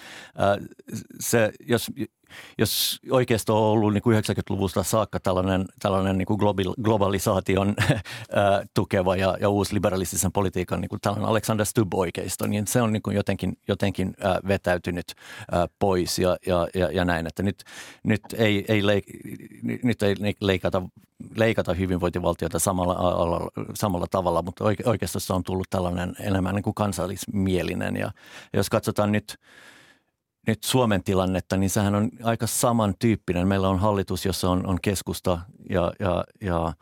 Se, 1.19 1.51
jos, 1.67 1.91
jos 2.57 2.99
oikeisto 3.11 3.57
on 3.57 3.71
ollut 3.71 3.93
niin 3.93 4.01
kuin 4.01 4.23
90-luvusta 4.23 4.83
saakka 4.83 5.19
tällainen, 5.19 5.65
tällainen 5.79 6.17
niin 6.17 6.25
kuin 6.25 6.39
globalisaation 6.81 7.75
tukeva 8.73 9.15
ja, 9.15 9.37
ja 9.41 9.49
uusliberalistisen 9.49 10.31
politiikan 10.31 10.81
niin 10.81 10.89
kuin 10.89 11.01
tällainen 11.01 11.29
Alexander 11.29 11.65
Stubb-oikeisto, 11.65 12.47
niin 12.47 12.67
se 12.67 12.81
on 12.81 12.93
niin 12.93 13.03
kuin 13.03 13.15
jotenkin, 13.15 13.57
jotenkin 13.67 14.15
vetäytynyt 14.47 15.15
pois 15.79 16.19
ja, 16.19 16.37
ja, 16.47 16.67
ja, 16.73 16.91
ja 16.91 17.05
näin, 17.05 17.27
että 17.27 17.43
nyt, 17.43 17.63
nyt 18.03 18.21
ei, 18.37 18.65
ei, 18.67 18.85
leik, 18.85 19.05
nyt 19.83 20.03
ei 20.03 20.15
leikata, 20.41 20.81
leikata 21.35 21.73
hyvinvointivaltiota 21.73 22.59
samalla, 22.59 22.95
samalla 23.73 24.07
tavalla, 24.11 24.41
mutta 24.41 24.63
oikeistossa 24.85 25.35
on 25.35 25.43
tullut 25.43 25.69
tällainen 25.69 26.15
enemmän 26.19 26.55
niin 26.55 26.63
kuin 26.63 26.75
kansallismielinen 26.75 27.95
ja 27.95 28.11
jos 28.53 28.69
katsotaan 28.69 29.11
nyt– 29.11 29.35
nyt 30.47 30.63
Suomen 30.63 31.03
tilannetta, 31.03 31.57
niin 31.57 31.69
sehän 31.69 31.95
on 31.95 32.09
aika 32.23 32.47
samantyyppinen. 32.47 33.47
Meillä 33.47 33.69
on 33.69 33.79
hallitus, 33.79 34.25
jossa 34.25 34.49
on, 34.49 34.67
on 34.67 34.77
keskusta 34.81 35.39
ja, 35.69 35.93
ja, 35.99 36.23
ja 36.41 36.73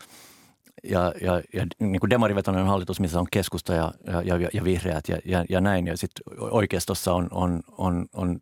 ja, 0.90 1.14
ja, 1.22 1.42
ja 1.54 1.66
niin 1.80 2.00
kuin 2.00 2.10
demarivetoinen 2.10 2.66
hallitus, 2.66 3.00
missä 3.00 3.20
on 3.20 3.28
keskusta 3.32 3.74
ja, 3.74 3.92
ja, 4.08 4.38
ja, 4.38 4.50
ja 4.54 4.64
vihreät 4.64 5.10
ja, 5.10 5.18
ja, 5.26 5.46
ja 5.50 5.62
näin. 5.62 5.88
Ja 5.88 5.98
sitten 5.98 6.40
oikeistossa 6.40 7.14
on, 7.14 7.28
on, 7.32 7.62
on, 7.78 8.06
on, 8.14 8.40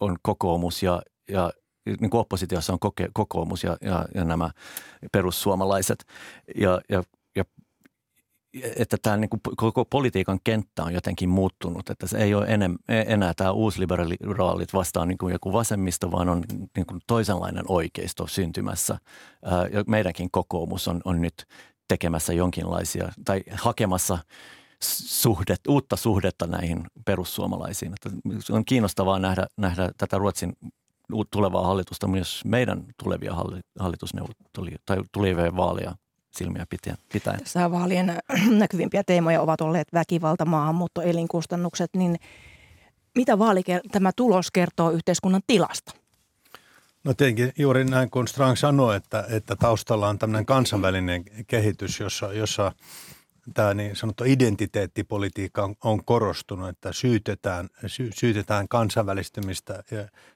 on 0.00 0.16
kokoomus 0.22 0.82
ja, 0.82 1.02
ja 1.28 1.52
niin 2.00 2.10
kuin 2.10 2.20
oppositiossa 2.20 2.72
on 2.72 2.78
koke, 2.78 3.08
kokoomus 3.12 3.64
ja, 3.64 3.76
ja, 3.80 4.04
ja 4.14 4.24
nämä 4.24 4.50
perussuomalaiset. 5.12 6.04
Ja, 6.56 6.80
ja 6.88 7.02
että 8.76 8.96
tämä 9.02 9.16
niin 9.16 9.30
koko 9.56 9.84
politiikan 9.84 10.38
kenttä 10.44 10.84
on 10.84 10.94
jotenkin 10.94 11.28
muuttunut, 11.28 11.90
että 11.90 12.06
se 12.06 12.18
ei 12.18 12.34
ole 12.34 12.46
enem, 12.46 12.76
enää 12.88 13.32
tämä 13.36 13.50
uusliberaalit 13.50 14.72
vastaan 14.72 15.08
niin 15.08 15.18
kuin 15.18 15.32
joku 15.32 15.52
vasemmisto, 15.52 16.12
vaan 16.12 16.28
on 16.28 16.42
niin 16.76 16.86
kuin 16.86 17.00
toisenlainen 17.06 17.64
oikeisto 17.68 18.26
syntymässä. 18.26 18.98
Ja 19.72 19.84
meidänkin 19.86 20.30
kokoomus 20.30 20.88
on, 20.88 21.00
on 21.04 21.22
nyt 21.22 21.44
tekemässä 21.88 22.32
jonkinlaisia 22.32 23.12
tai 23.24 23.42
hakemassa 23.52 24.18
suhdet, 24.82 25.60
uutta 25.68 25.96
suhdetta 25.96 26.46
näihin 26.46 26.86
perussuomalaisiin. 27.04 27.92
Että 27.92 28.10
on 28.50 28.64
kiinnostavaa 28.64 29.18
nähdä, 29.18 29.46
nähdä 29.56 29.90
tätä 29.98 30.18
Ruotsin 30.18 30.52
tulevaa 31.30 31.66
hallitusta 31.66 32.06
myös 32.06 32.42
meidän 32.44 32.84
tulevia 33.02 33.34
hallitusneuvotteluja 33.78 34.76
tai 34.86 34.96
tulevia 35.12 35.56
vaaleja 35.56 35.94
silmiä 36.36 36.66
pitäen. 37.12 37.38
Tässä 37.38 37.70
vaalien 37.70 38.18
näkyvimpiä 38.58 39.04
teemoja 39.04 39.40
ovat 39.42 39.60
olleet 39.60 39.88
väkivalta, 39.92 40.44
maahanmuutto, 40.44 41.02
elinkustannukset, 41.02 41.90
niin 41.96 42.16
mitä 43.14 43.38
vaali, 43.38 43.62
tämä 43.92 44.10
tulos 44.16 44.50
kertoo 44.50 44.90
yhteiskunnan 44.90 45.42
tilasta? 45.46 45.92
No 47.04 47.14
tietenkin 47.14 47.52
juuri 47.58 47.84
näin 47.84 48.10
kuin 48.10 48.28
Strang 48.28 48.56
sanoi, 48.56 48.96
että, 48.96 49.26
että 49.28 49.56
taustalla 49.56 50.08
on 50.08 50.18
tämmöinen 50.18 50.46
kansainvälinen 50.46 51.24
kehitys, 51.46 52.00
jossa, 52.00 52.32
jossa 52.32 52.72
tämä 53.54 53.74
niin 53.74 53.96
sanottu 53.96 54.24
identiteettipolitiikka 54.26 55.64
on, 55.64 55.74
on 55.84 56.04
korostunut, 56.04 56.68
että 56.68 56.92
syytetään, 56.92 57.68
sy, 57.86 58.10
syytetään 58.14 58.68
kansainvälistymistä 58.68 59.82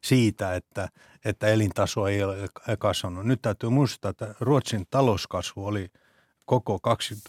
siitä, 0.04 0.54
että, 0.54 0.88
että 1.24 1.46
elintaso 1.46 2.06
ei 2.06 2.22
ole 2.22 2.48
kasvanut. 2.78 3.26
Nyt 3.26 3.42
täytyy 3.42 3.70
muistaa, 3.70 4.10
että 4.10 4.34
Ruotsin 4.40 4.86
talouskasvu 4.90 5.66
oli 5.66 5.90
koko 6.44 6.80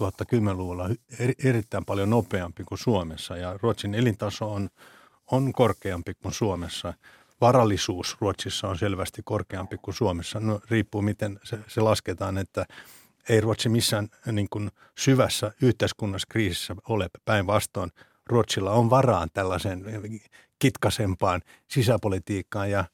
2010-luvulla 0.01 0.89
erittäin 1.43 1.86
paljon 1.86 2.09
nopeampi 2.09 2.63
kuin 2.63 2.79
Suomessa 2.79 3.38
ja 3.38 3.59
Ruotsin 3.62 3.95
elintaso 3.95 4.51
on, 4.53 4.69
on 5.31 5.53
korkeampi 5.53 6.13
kuin 6.13 6.33
Suomessa. 6.33 6.93
Varallisuus 7.41 8.17
Ruotsissa 8.21 8.67
on 8.67 8.77
selvästi 8.77 9.21
korkeampi 9.25 9.77
kuin 9.81 9.95
Suomessa. 9.95 10.39
No, 10.39 10.59
riippuu 10.69 11.01
miten 11.01 11.39
se, 11.43 11.59
se 11.67 11.81
lasketaan, 11.81 12.38
että– 12.38 12.65
ei 13.29 13.41
Ruotsi 13.41 13.69
missään 13.69 14.07
niin 14.31 14.47
kuin 14.49 14.71
syvässä 14.97 15.51
yhteiskunnassa 15.61 16.27
kriisissä 16.31 16.75
ole 16.89 17.09
päinvastoin. 17.25 17.91
Ruotsilla 18.25 18.71
on 18.71 18.89
varaan 18.89 19.29
tällaiseen 19.33 19.83
kitkasempaan 20.59 21.41
sisäpolitiikkaan 21.67 22.71
ja, 22.71 22.85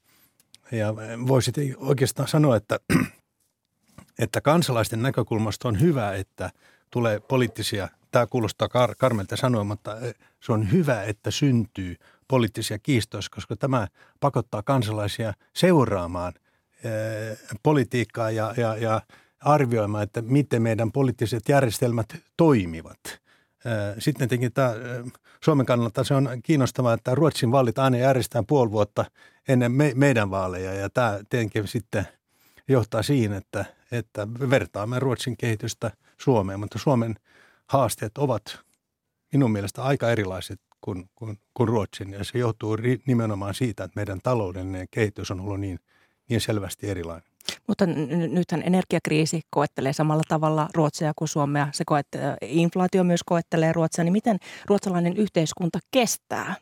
ja 0.72 0.96
voisi 1.28 1.52
oikeastaan 1.78 2.28
sanoa, 2.28 2.56
että, 2.56 2.80
että 4.20 4.42
kansalaisten 4.42 5.02
näkökulmasta 5.02 5.68
on 5.68 5.82
hyvä, 5.82 6.14
että 6.14 6.52
tulee 6.92 7.20
poliittisia, 7.20 7.90
tämä 8.12 8.28
kuulostaa 8.28 8.70
kar, 8.70 8.96
karmelta 8.98 9.36
sanoa, 9.36 9.64
mutta 9.64 9.98
se 10.40 10.52
on 10.52 10.72
hyvä, 10.72 11.04
että 11.04 11.32
syntyy 11.32 11.96
poliittisia 12.28 12.80
kiistoja, 12.80 13.22
koska 13.32 13.56
tämä 13.56 13.88
pakottaa 14.20 14.64
kansalaisia 14.64 15.34
seuraamaan 15.54 16.34
politiikkaa 17.64 18.32
ja, 18.32 18.54
ja, 18.58 18.78
ja 18.78 19.02
arvioimaan, 19.46 20.04
että 20.04 20.22
miten 20.22 20.62
meidän 20.62 20.92
poliittiset 20.92 21.50
järjestelmät 21.50 22.16
toimivat. 22.38 23.00
Sitten 24.00 24.18
tietenkin 24.18 24.54
tämä, 24.54 24.74
Suomen 25.44 25.66
kannalta 25.66 26.04
se 26.04 26.14
on 26.14 26.30
kiinnostavaa, 26.44 26.94
että 26.94 27.16
Ruotsin 27.16 27.52
vaalit 27.52 27.80
aina 27.80 27.98
järjestetään 27.98 28.46
puoli 28.46 28.72
vuotta 28.72 29.06
ennen 29.48 29.72
me, 29.72 29.92
meidän 29.96 30.32
vaaleja 30.32 30.74
ja 30.74 30.90
tämä 30.90 31.20
tietenkin 31.30 31.68
sitten 31.68 32.08
johtaa 32.68 33.04
siihen, 33.04 33.34
että, 33.34 33.66
että 33.92 34.28
vertaamme 34.50 35.00
Ruotsin 35.00 35.38
kehitystä 35.38 35.92
Suomeen, 36.22 36.60
mutta 36.60 36.80
Suomen 36.80 37.16
haasteet 37.68 38.18
ovat 38.18 38.60
minun 39.34 39.52
mielestä 39.52 39.84
aika 39.84 40.12
erilaiset 40.12 40.60
kuin, 40.82 41.10
kuin, 41.16 41.40
kuin 41.54 41.68
Ruotsin 41.68 42.14
ja 42.14 42.24
se 42.24 42.38
johtuu 42.38 42.78
nimenomaan 43.06 43.54
siitä, 43.54 43.84
että 43.84 44.00
meidän 44.00 44.20
taloudellinen 44.24 44.88
kehitys 44.92 45.32
on 45.32 45.40
ollut 45.40 45.60
niin, 45.60 45.80
niin 46.30 46.42
selvästi 46.42 46.90
erilainen. 46.90 47.35
Mutta 47.68 47.86
nythän 48.32 48.64
energiakriisi 48.66 49.42
koettelee 49.50 49.94
samalla 49.94 50.24
tavalla 50.28 50.70
Ruotsia 50.74 51.14
kuin 51.16 51.28
Suomea. 51.28 51.68
Se 51.72 51.84
koet, 51.86 52.08
inflaatio 52.42 53.04
myös 53.04 53.22
koettelee 53.26 53.74
Ruotsia. 53.74 54.04
Niin 54.04 54.12
miten 54.12 54.38
ruotsalainen 54.66 55.18
yhteiskunta 55.18 55.80
kestää 55.92 56.56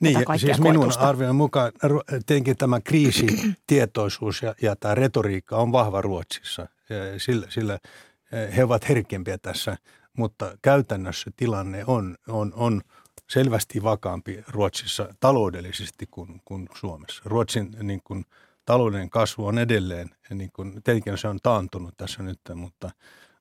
niin, 0.00 0.18
siis 0.36 0.60
minun 0.60 0.76
koetusta? 0.76 1.08
arvion 1.08 1.36
mukaan 1.36 1.72
tietenkin 2.26 2.56
tämä 2.56 2.80
kriisitietoisuus 2.80 4.42
ja, 4.42 4.54
ja 4.62 4.76
tämä 4.76 4.94
retoriikka 4.94 5.56
on 5.56 5.72
vahva 5.72 6.00
Ruotsissa. 6.00 6.68
Sillä, 7.18 7.46
sillä 7.50 7.78
he 8.56 8.64
ovat 8.64 8.88
herkempiä 8.88 9.38
tässä, 9.38 9.76
mutta 10.18 10.58
käytännössä 10.62 11.30
tilanne 11.36 11.84
on, 11.86 12.16
on, 12.28 12.52
on 12.56 12.82
selvästi 13.30 13.82
vakaampi 13.82 14.44
Ruotsissa 14.48 15.14
taloudellisesti 15.20 16.06
kuin, 16.10 16.40
kuin 16.44 16.68
Suomessa. 16.74 17.22
Ruotsin 17.24 17.76
niin 17.82 18.00
kuin– 18.04 18.24
talouden 18.68 19.10
kasvu 19.10 19.46
on 19.46 19.58
edelleen, 19.58 20.10
niin 20.30 20.50
kuin, 20.52 20.82
tietenkin 20.84 21.18
se 21.18 21.28
on 21.28 21.38
taantunut 21.42 21.94
tässä 21.96 22.22
nyt, 22.22 22.40
mutta, 22.54 22.90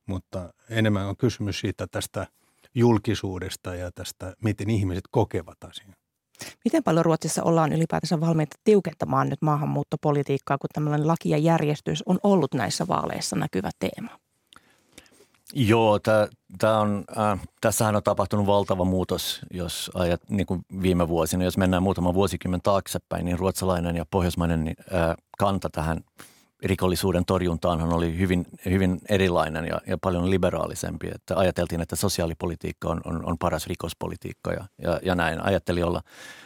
mutta 0.05 0.53
enemmän 0.69 1.07
on 1.07 1.17
kysymys 1.17 1.59
siitä 1.59 1.87
tästä 1.87 2.27
julkisuudesta 2.75 3.75
ja 3.75 3.91
tästä, 3.91 4.33
miten 4.43 4.69
ihmiset 4.69 5.03
kokevat 5.11 5.63
asian. 5.63 5.95
Miten 6.65 6.83
paljon 6.83 7.05
Ruotsissa 7.05 7.43
ollaan 7.43 7.73
ylipäätänsä 7.73 8.19
valmiita 8.19 8.55
tiukentamaan 8.63 9.29
nyt 9.29 9.41
maahanmuuttopolitiikkaa, 9.41 10.57
kun 10.57 10.69
tämmöinen 10.73 11.07
laki 11.07 11.29
ja 11.29 11.37
järjestys 11.37 12.03
on 12.05 12.19
ollut 12.23 12.53
näissä 12.53 12.87
vaaleissa 12.87 13.35
näkyvä 13.35 13.69
teema? 13.79 14.19
Joo, 15.53 15.99
tää 16.59 16.79
on, 16.79 17.03
äh, 17.17 17.39
tässähän 17.61 17.95
on 17.95 18.03
tapahtunut 18.03 18.45
valtava 18.45 18.85
muutos, 18.85 19.39
jos 19.51 19.91
ajat 19.93 20.21
niin 20.29 20.45
kuin 20.45 20.65
viime 20.81 21.07
vuosina. 21.07 21.43
Jos 21.43 21.57
mennään 21.57 21.83
muutama 21.83 22.13
vuosikymmen 22.13 22.61
taaksepäin, 22.61 23.25
niin 23.25 23.39
ruotsalainen 23.39 23.95
ja 23.95 24.05
pohjoismainen 24.11 24.63
niin, 24.63 24.75
äh, 24.93 25.15
kanta 25.37 25.69
tähän 25.69 25.99
rikollisuuden 26.63 27.25
torjuntaanhan 27.25 27.93
oli 27.93 28.17
hyvin, 28.17 28.45
hyvin 28.65 28.99
erilainen 29.09 29.65
ja, 29.65 29.81
ja 29.87 29.97
paljon 29.97 30.29
liberaalisempi. 30.29 31.07
Että 31.15 31.37
ajateltiin, 31.37 31.81
että 31.81 31.95
sosiaalipolitiikka 31.95 32.89
on, 32.89 33.01
on, 33.05 33.25
on 33.25 33.37
paras 33.37 33.67
rikospolitiikka 33.67 34.51
ja, 34.53 34.65
ja, 34.81 34.99
ja 35.03 35.15
näin. 35.15 35.45
Ajattelin 35.45 35.85
olla, 35.85 36.01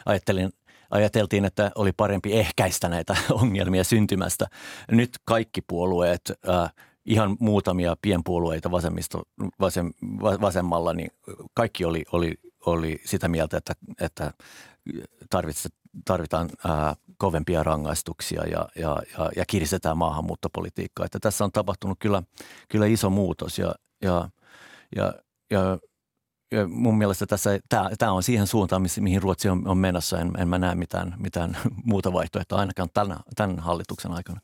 ajattelin, 0.06 0.52
ajateltiin, 0.90 1.44
että 1.44 1.70
oli 1.74 1.92
parempi 1.92 2.32
ehkäistä 2.32 2.88
näitä 2.88 3.16
ongelmia 3.42 3.84
syntymästä. 3.84 4.46
Nyt 4.90 5.10
kaikki 5.24 5.60
puolueet 5.60 6.32
äh,– 6.48 6.72
ihan 7.06 7.36
muutamia 7.40 7.96
pienpuolueita 8.02 8.70
vasemmisto, 8.70 9.22
vasem, 9.60 9.92
vasemmalla, 10.20 10.92
niin 10.94 11.10
kaikki 11.54 11.84
oli, 11.84 12.04
oli, 12.12 12.34
oli 12.66 13.00
sitä 13.04 13.28
mieltä, 13.28 13.56
että, 13.56 13.72
että 14.00 14.32
tarvitaan 16.04 16.50
ää, 16.64 16.94
kovempia 17.18 17.62
rangaistuksia 17.62 18.42
ja, 18.46 18.68
ja, 18.76 18.96
ja, 19.18 19.30
ja 19.36 19.44
kiristetään 19.46 19.98
maahanmuuttopolitiikkaa. 19.98 21.06
Että 21.06 21.18
tässä 21.20 21.44
on 21.44 21.52
tapahtunut 21.52 21.98
kyllä, 22.00 22.22
kyllä 22.68 22.86
iso 22.86 23.10
muutos 23.10 23.58
ja, 23.58 23.74
ja, 24.02 24.30
ja, 24.96 25.14
ja 25.50 25.78
ja 26.52 26.68
mun 26.68 26.98
mielestä 26.98 27.26
tässä, 27.26 27.60
tämä, 27.68 27.90
tämä 27.98 28.12
on 28.12 28.22
siihen 28.22 28.46
suuntaan, 28.46 28.82
mihin 29.00 29.22
Ruotsi 29.22 29.48
on, 29.48 29.68
on 29.68 29.78
menossa. 29.78 30.18
En, 30.18 30.30
en 30.38 30.48
mä 30.48 30.58
näe 30.58 30.74
mitään, 30.74 31.14
mitään 31.18 31.56
muuta 31.84 32.12
vaihtoehtoa 32.12 32.58
ainakaan 32.58 32.88
tämän, 32.94 33.18
tämän 33.36 33.58
hallituksen 33.58 34.12
aikana. 34.12 34.40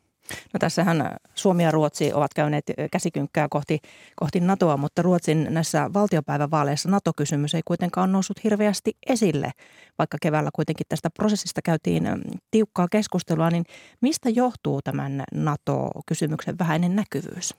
No 0.52 0.58
tässähän 0.58 1.16
Suomi 1.34 1.64
ja 1.64 1.70
Ruotsi 1.70 2.12
ovat 2.12 2.34
käyneet 2.34 2.64
käsikynkkää 2.92 3.46
kohti, 3.50 3.78
kohti 4.16 4.40
NATOa, 4.40 4.76
mutta 4.76 5.02
Ruotsin 5.02 5.46
näissä 5.50 5.90
valtiopäivävaaleissa 5.94 6.88
NATO-kysymys 6.88 7.54
ei 7.54 7.62
kuitenkaan 7.64 8.12
noussut 8.12 8.44
hirveästi 8.44 8.96
esille, 9.06 9.50
vaikka 9.98 10.18
keväällä 10.22 10.50
kuitenkin 10.54 10.86
tästä 10.88 11.10
prosessista 11.10 11.62
käytiin 11.62 12.08
tiukkaa 12.50 12.88
keskustelua, 12.90 13.50
niin 13.50 13.64
mistä 14.00 14.30
johtuu 14.30 14.82
tämän 14.82 15.24
NATO-kysymyksen 15.34 16.58
vähäinen 16.58 16.96
näkyvyys? 16.96 17.54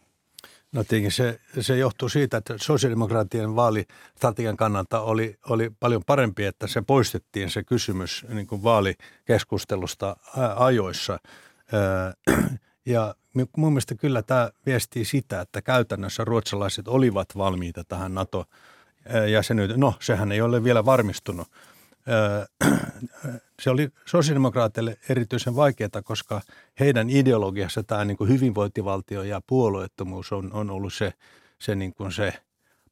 No 0.71 0.83
tietenkin 0.83 1.11
se, 1.11 1.39
se 1.59 1.77
johtuu 1.77 2.09
siitä, 2.09 2.37
että 2.37 2.55
sosiaalidemokraattien 2.61 3.55
vaalistrategian 3.55 4.57
kannalta 4.57 5.01
oli, 5.01 5.35
oli 5.49 5.71
paljon 5.79 6.01
parempi, 6.05 6.45
että 6.45 6.67
se 6.67 6.81
poistettiin 6.81 7.49
se 7.49 7.63
kysymys 7.63 8.25
niin 8.29 8.47
kuin 8.47 8.63
vaalikeskustelusta 8.63 10.15
ajoissa– 10.55 11.19
ja 12.85 13.15
mun 13.57 13.71
mielestä 13.73 13.95
kyllä 13.95 14.21
tämä 14.23 14.49
viestii 14.65 15.05
sitä, 15.05 15.41
että 15.41 15.61
käytännössä 15.61 16.25
ruotsalaiset 16.25 16.87
olivat 16.87 17.27
valmiita 17.37 17.83
tähän 17.83 18.13
NATO-jäsenyyteen. 18.13 19.79
No, 19.79 19.93
sehän 19.99 20.31
ei 20.31 20.41
ole 20.41 20.63
vielä 20.63 20.85
varmistunut. 20.85 21.47
Se 23.61 23.69
oli 23.69 23.89
sosiaalidemokraateille 24.05 24.97
erityisen 25.09 25.55
vaikeaa, 25.55 26.01
koska 26.03 26.41
heidän 26.79 27.09
ideologiassa 27.09 27.83
tämä 27.83 28.05
niin 28.05 28.17
kuin 28.17 28.29
hyvinvointivaltio 28.29 29.23
ja 29.23 29.41
puolueettomuus 29.47 30.31
on, 30.31 30.53
on 30.53 30.69
ollut 30.69 30.93
se, 30.93 31.13
se, 31.59 31.75
niin 31.75 31.93
kuin 31.93 32.11
se 32.11 32.33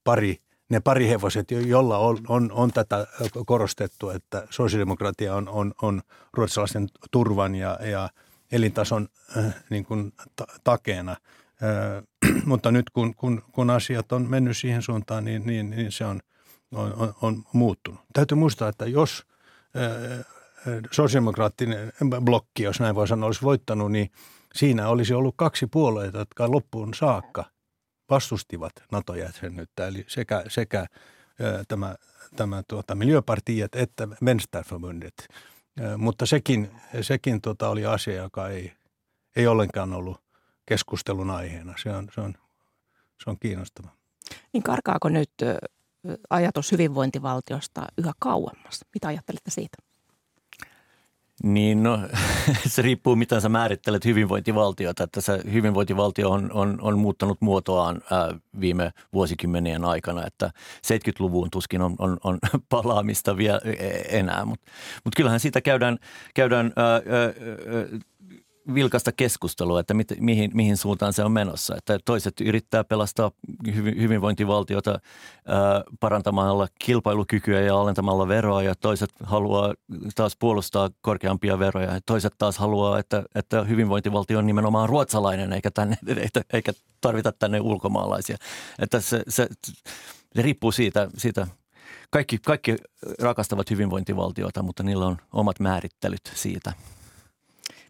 pari, 0.03 0.37
ne 0.69 0.79
pari 0.79 1.07
hevoset, 1.07 1.51
jolla 1.51 1.97
on, 1.97 2.17
on, 2.27 2.51
on 2.51 2.71
tätä 2.71 3.07
korostettu, 3.45 4.09
että 4.09 4.47
sosiaalidemokratia 4.49 5.35
on, 5.35 5.49
on, 5.49 5.73
on 5.81 6.01
ruotsalaisten 6.33 6.87
turvan 7.11 7.55
ja, 7.55 7.79
ja– 7.81 8.09
elintason 8.51 9.07
äh, 9.37 9.55
niin 9.69 9.85
kuin 9.85 10.13
ta- 10.35 10.47
takeena. 10.63 11.11
Äh, 11.11 12.03
mutta 12.45 12.71
nyt 12.71 12.89
kun, 12.89 13.15
kun, 13.15 13.43
kun 13.51 13.69
asiat 13.69 14.11
on 14.11 14.29
mennyt 14.29 14.57
siihen 14.57 14.81
suuntaan, 14.81 15.25
niin, 15.25 15.45
niin, 15.45 15.69
niin 15.69 15.91
se 15.91 16.05
on, 16.05 16.19
on, 16.71 16.93
on, 16.93 17.13
on 17.21 17.43
muuttunut. 17.53 18.01
Täytyy 18.13 18.37
muistaa, 18.37 18.69
että 18.69 18.85
jos 18.85 19.25
äh, 19.75 20.25
sosiaalidemokraattinen 20.91 21.93
blokki, 22.23 22.63
jos 22.63 22.79
näin 22.79 22.95
voi 22.95 23.07
sanoa, 23.07 23.27
olisi 23.27 23.41
voittanut, 23.41 23.91
niin 23.91 24.11
siinä 24.53 24.87
olisi 24.87 25.13
ollut 25.13 25.35
kaksi 25.37 25.67
puolueita, 25.67 26.17
jotka 26.17 26.51
loppuun 26.51 26.93
saakka 26.93 27.45
vastustivat 28.09 28.71
NATO-jäsenyyttä, 28.91 29.87
eli 29.87 30.05
sekä, 30.07 30.43
sekä 30.47 30.87
tämä, 31.67 31.95
tämä 32.35 32.63
tuota, 32.67 32.95
Miljöpartiet 32.95 33.75
että 33.75 34.07
Vänsterförbundet. 34.25 35.27
Mutta 35.97 36.25
sekin, 36.25 36.71
sekin 37.01 37.41
tota 37.41 37.69
oli 37.69 37.85
asia, 37.85 38.15
joka 38.15 38.47
ei, 38.47 38.73
ei 39.35 39.47
ollenkaan 39.47 39.93
ollut 39.93 40.21
keskustelun 40.65 41.29
aiheena. 41.29 41.73
Se 41.83 41.89
on, 41.89 42.07
se 42.15 42.21
on, 42.21 42.33
se 43.23 43.29
on 43.29 43.39
kiinnostava. 43.39 43.89
Niin 44.53 44.63
karkaako 44.63 45.09
nyt 45.09 45.31
ajatus 46.29 46.71
hyvinvointivaltiosta 46.71 47.85
yhä 47.97 48.11
kauemmas? 48.19 48.85
Mitä 48.93 49.07
ajattelette 49.07 49.51
siitä? 49.51 49.77
Niin 51.43 51.83
no, 51.83 51.99
se 52.67 52.81
riippuu 52.81 53.15
miten 53.15 53.41
sä 53.41 53.49
määrittelet 53.49 54.05
hyvinvointivaltiota. 54.05 55.03
Että 55.03 55.21
se 55.21 55.39
hyvinvointivaltio 55.53 56.31
on, 56.31 56.51
on, 56.51 56.77
on 56.81 56.99
muuttanut 56.99 57.37
muotoaan 57.41 58.01
ää, 58.11 58.35
viime 58.59 58.91
vuosikymmenien 59.13 59.85
aikana, 59.85 60.25
että 60.27 60.51
70-luvun 60.87 61.49
tuskin 61.51 61.81
on, 61.81 61.95
on, 61.99 62.17
on 62.23 62.37
palaamista 62.69 63.37
vielä 63.37 63.59
e, 63.63 64.17
enää. 64.19 64.45
Mutta 64.45 64.71
mut 65.05 65.15
kyllähän 65.15 65.39
siitä 65.39 65.61
käydään, 65.61 65.97
käydään 66.33 66.73
ää, 66.75 66.93
ää, 66.93 67.01
vilkasta 68.73 69.11
keskustelua, 69.11 69.79
että 69.79 69.93
mit, 69.93 70.07
mihin, 70.19 70.51
mihin 70.53 70.77
suuntaan 70.77 71.13
se 71.13 71.23
on 71.23 71.31
menossa. 71.31 71.75
Että 71.75 71.99
toiset 72.05 72.41
yrittää 72.41 72.83
pelastaa 72.83 73.31
hyvinvointivaltiota 73.75 74.91
ää, 74.91 75.83
parantamalla 75.99 76.67
kilpailukykyä 76.79 77.59
ja 77.59 77.79
alentamalla 77.79 78.27
veroa 78.27 78.63
ja 78.63 78.75
toiset 78.75 79.09
haluaa 79.23 79.73
taas 80.15 80.35
puolustaa 80.39 80.89
korkeampia 81.01 81.59
veroja. 81.59 81.93
Ja 81.93 81.99
toiset 82.05 82.33
taas 82.37 82.57
haluaa, 82.57 82.99
että, 82.99 83.23
että 83.35 83.63
hyvinvointivaltio 83.63 84.39
on 84.39 84.47
nimenomaan 84.47 84.89
ruotsalainen 84.89 85.53
eikä, 85.53 85.71
tänne, 85.71 85.97
eikä 86.53 86.73
tarvita 87.01 87.31
tänne 87.31 87.61
ulkomaalaisia. 87.61 88.37
Että 88.79 88.99
se, 89.01 89.23
se, 89.27 89.47
se 90.35 90.41
riippuu 90.41 90.71
siitä, 90.71 91.09
siitä 91.17 91.47
kaikki, 92.09 92.37
kaikki 92.37 92.75
rakastavat 93.19 93.69
hyvinvointivaltiota, 93.69 94.63
mutta 94.63 94.83
niillä 94.83 95.05
on 95.05 95.17
omat 95.33 95.59
määrittelyt 95.59 96.31
siitä– 96.35 96.73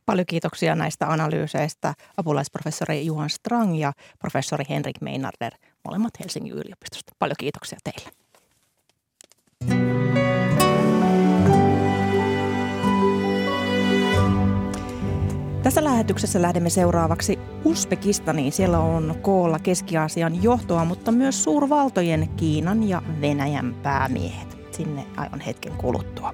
Paljon 0.07 0.25
kiitoksia 0.25 0.75
näistä 0.75 1.07
analyyseistä 1.07 1.93
apulaisprofessori 2.17 3.05
Juhan 3.05 3.29
Strang 3.29 3.79
ja 3.79 3.93
professori 4.19 4.65
Henrik 4.69 5.01
Meinarder, 5.01 5.53
molemmat 5.85 6.19
Helsingin 6.19 6.53
yliopistosta. 6.53 7.13
Paljon 7.19 7.35
kiitoksia 7.39 7.77
teille. 7.83 8.11
Tässä 15.63 15.83
lähetyksessä 15.83 16.41
lähdemme 16.41 16.69
seuraavaksi 16.69 17.39
Uzbekistaniin. 17.65 18.51
Siellä 18.51 18.79
on 18.79 19.15
koolla 19.21 19.59
Keski-Aasian 19.59 20.43
johtoa, 20.43 20.85
mutta 20.85 21.11
myös 21.11 21.43
suurvaltojen 21.43 22.29
Kiinan 22.29 22.89
ja 22.89 23.01
Venäjän 23.21 23.73
päämiehet. 23.73 24.57
Sinne 24.71 25.05
aivan 25.17 25.39
hetken 25.39 25.73
kuluttua. 25.73 26.33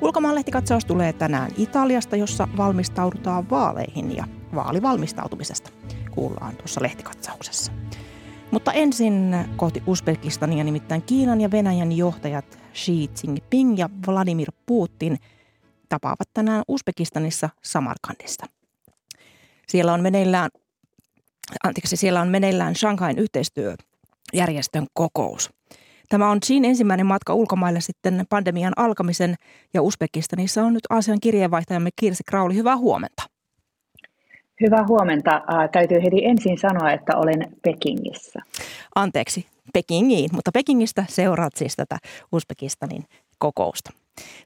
Ulkomaanlehtikatsaus 0.00 0.84
tulee 0.84 1.12
tänään 1.12 1.50
Italiasta, 1.56 2.16
jossa 2.16 2.48
valmistaudutaan 2.56 3.50
vaaleihin 3.50 4.16
ja 4.16 4.24
vaalivalmistautumisesta 4.54 5.70
kuullaan 6.10 6.56
tuossa 6.56 6.82
lehtikatsauksessa. 6.82 7.72
Mutta 8.50 8.72
ensin 8.72 9.36
kohti 9.56 9.82
Uzbekistania, 9.86 10.64
nimittäin 10.64 11.02
Kiinan 11.02 11.40
ja 11.40 11.50
Venäjän 11.50 11.92
johtajat 11.92 12.58
Xi 12.74 13.10
Jinping 13.22 13.78
ja 13.78 13.90
Vladimir 14.06 14.52
Putin 14.66 15.18
tapaavat 15.88 16.28
tänään 16.34 16.62
Uzbekistanissa 16.68 17.50
Samarkandista. 17.62 18.46
Siellä 19.68 19.92
on 19.92 20.00
meneillään, 20.00 20.50
anteeksi, 21.64 21.96
siellä 21.96 22.20
on 22.20 22.28
meneillään 22.28 22.74
Shanghain 22.74 23.18
yhteistyöjärjestön 23.18 24.86
kokous– 24.94 25.50
Tämä 26.10 26.30
on 26.30 26.38
Xin 26.46 26.64
ensimmäinen 26.64 27.06
matka 27.06 27.34
ulkomaille 27.34 27.80
sitten 27.80 28.24
pandemian 28.28 28.72
alkamisen 28.76 29.34
ja 29.74 29.82
Uzbekistanissa 29.82 30.62
on 30.62 30.72
nyt 30.72 30.86
Aasian 30.90 31.20
kirjeenvaihtajamme 31.20 31.90
Kirsi 31.96 32.22
Krauli. 32.26 32.54
Hyvää 32.54 32.76
huomenta. 32.76 33.22
Hyvää 34.60 34.84
huomenta. 34.88 35.30
täytyy 35.72 35.98
heti 36.04 36.24
ensin 36.24 36.58
sanoa, 36.58 36.92
että 36.92 37.16
olen 37.16 37.56
Pekingissä. 37.62 38.40
Anteeksi, 38.94 39.46
Pekingiin, 39.72 40.30
mutta 40.32 40.50
Pekingistä 40.54 41.04
seuraat 41.08 41.52
siis 41.56 41.76
tätä 41.76 41.98
Uzbekistanin 42.32 43.04
kokousta. 43.38 43.90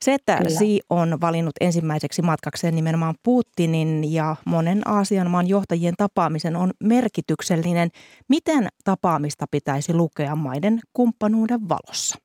Se, 0.00 0.14
että 0.14 0.36
Kyllä. 0.36 0.58
Xi 0.58 0.80
on 0.90 1.20
valinnut 1.20 1.54
ensimmäiseksi 1.60 2.22
matkakseen 2.22 2.74
nimenomaan 2.74 3.14
Putinin 3.22 4.12
ja 4.12 4.36
monen 4.44 4.88
Aasian 4.88 5.30
maan 5.30 5.48
johtajien 5.48 5.94
tapaamisen 5.96 6.56
on 6.56 6.70
merkityksellinen. 6.80 7.90
Miten 8.28 8.68
tapaamista 8.84 9.46
pitäisi 9.50 9.94
lukea 9.94 10.36
maiden 10.36 10.80
kumppanuuden 10.92 11.68
valossa? 11.68 12.18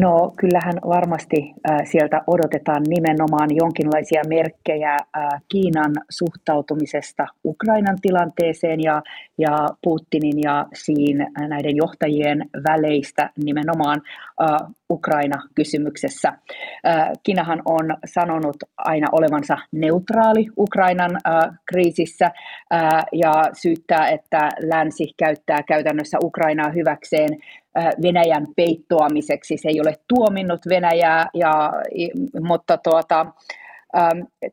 No 0.00 0.32
kyllähän 0.40 0.74
varmasti 0.88 1.54
äh, 1.70 1.80
sieltä 1.84 2.22
odotetaan 2.26 2.82
nimenomaan 2.82 3.56
jonkinlaisia 3.56 4.22
merkkejä 4.28 4.92
äh, 4.92 5.28
Kiinan 5.48 5.92
suhtautumisesta 6.10 7.26
Ukrainan 7.44 7.98
tilanteeseen 8.02 8.80
ja, 8.82 9.02
ja 9.38 9.68
Putinin 9.82 10.42
ja 10.42 10.66
siin 10.74 11.20
äh, 11.20 11.48
näiden 11.48 11.76
johtajien 11.76 12.50
väleistä 12.68 13.30
nimenomaan 13.44 14.00
äh, 14.42 14.68
Ukraina-kysymyksessä. 14.90 16.28
Äh, 16.28 17.10
Kiinahan 17.22 17.62
on 17.64 17.96
sanonut 18.04 18.56
aina 18.76 19.08
olevansa 19.12 19.56
neutraali 19.72 20.46
Ukrainan 20.58 21.10
äh, 21.26 21.58
kriisissä 21.72 22.30
ja 23.12 23.32
syyttää, 23.52 24.08
että 24.08 24.50
länsi 24.60 25.04
käyttää 25.16 25.62
käytännössä 25.62 26.18
Ukrainaa 26.22 26.70
hyväkseen 26.70 27.28
Venäjän 28.02 28.46
peittoamiseksi. 28.56 29.56
Se 29.56 29.68
ei 29.68 29.80
ole 29.80 29.94
tuominnut 30.08 30.60
Venäjää, 30.68 31.26
ja, 31.34 31.72
mutta 32.40 32.76
tuota, 32.76 33.26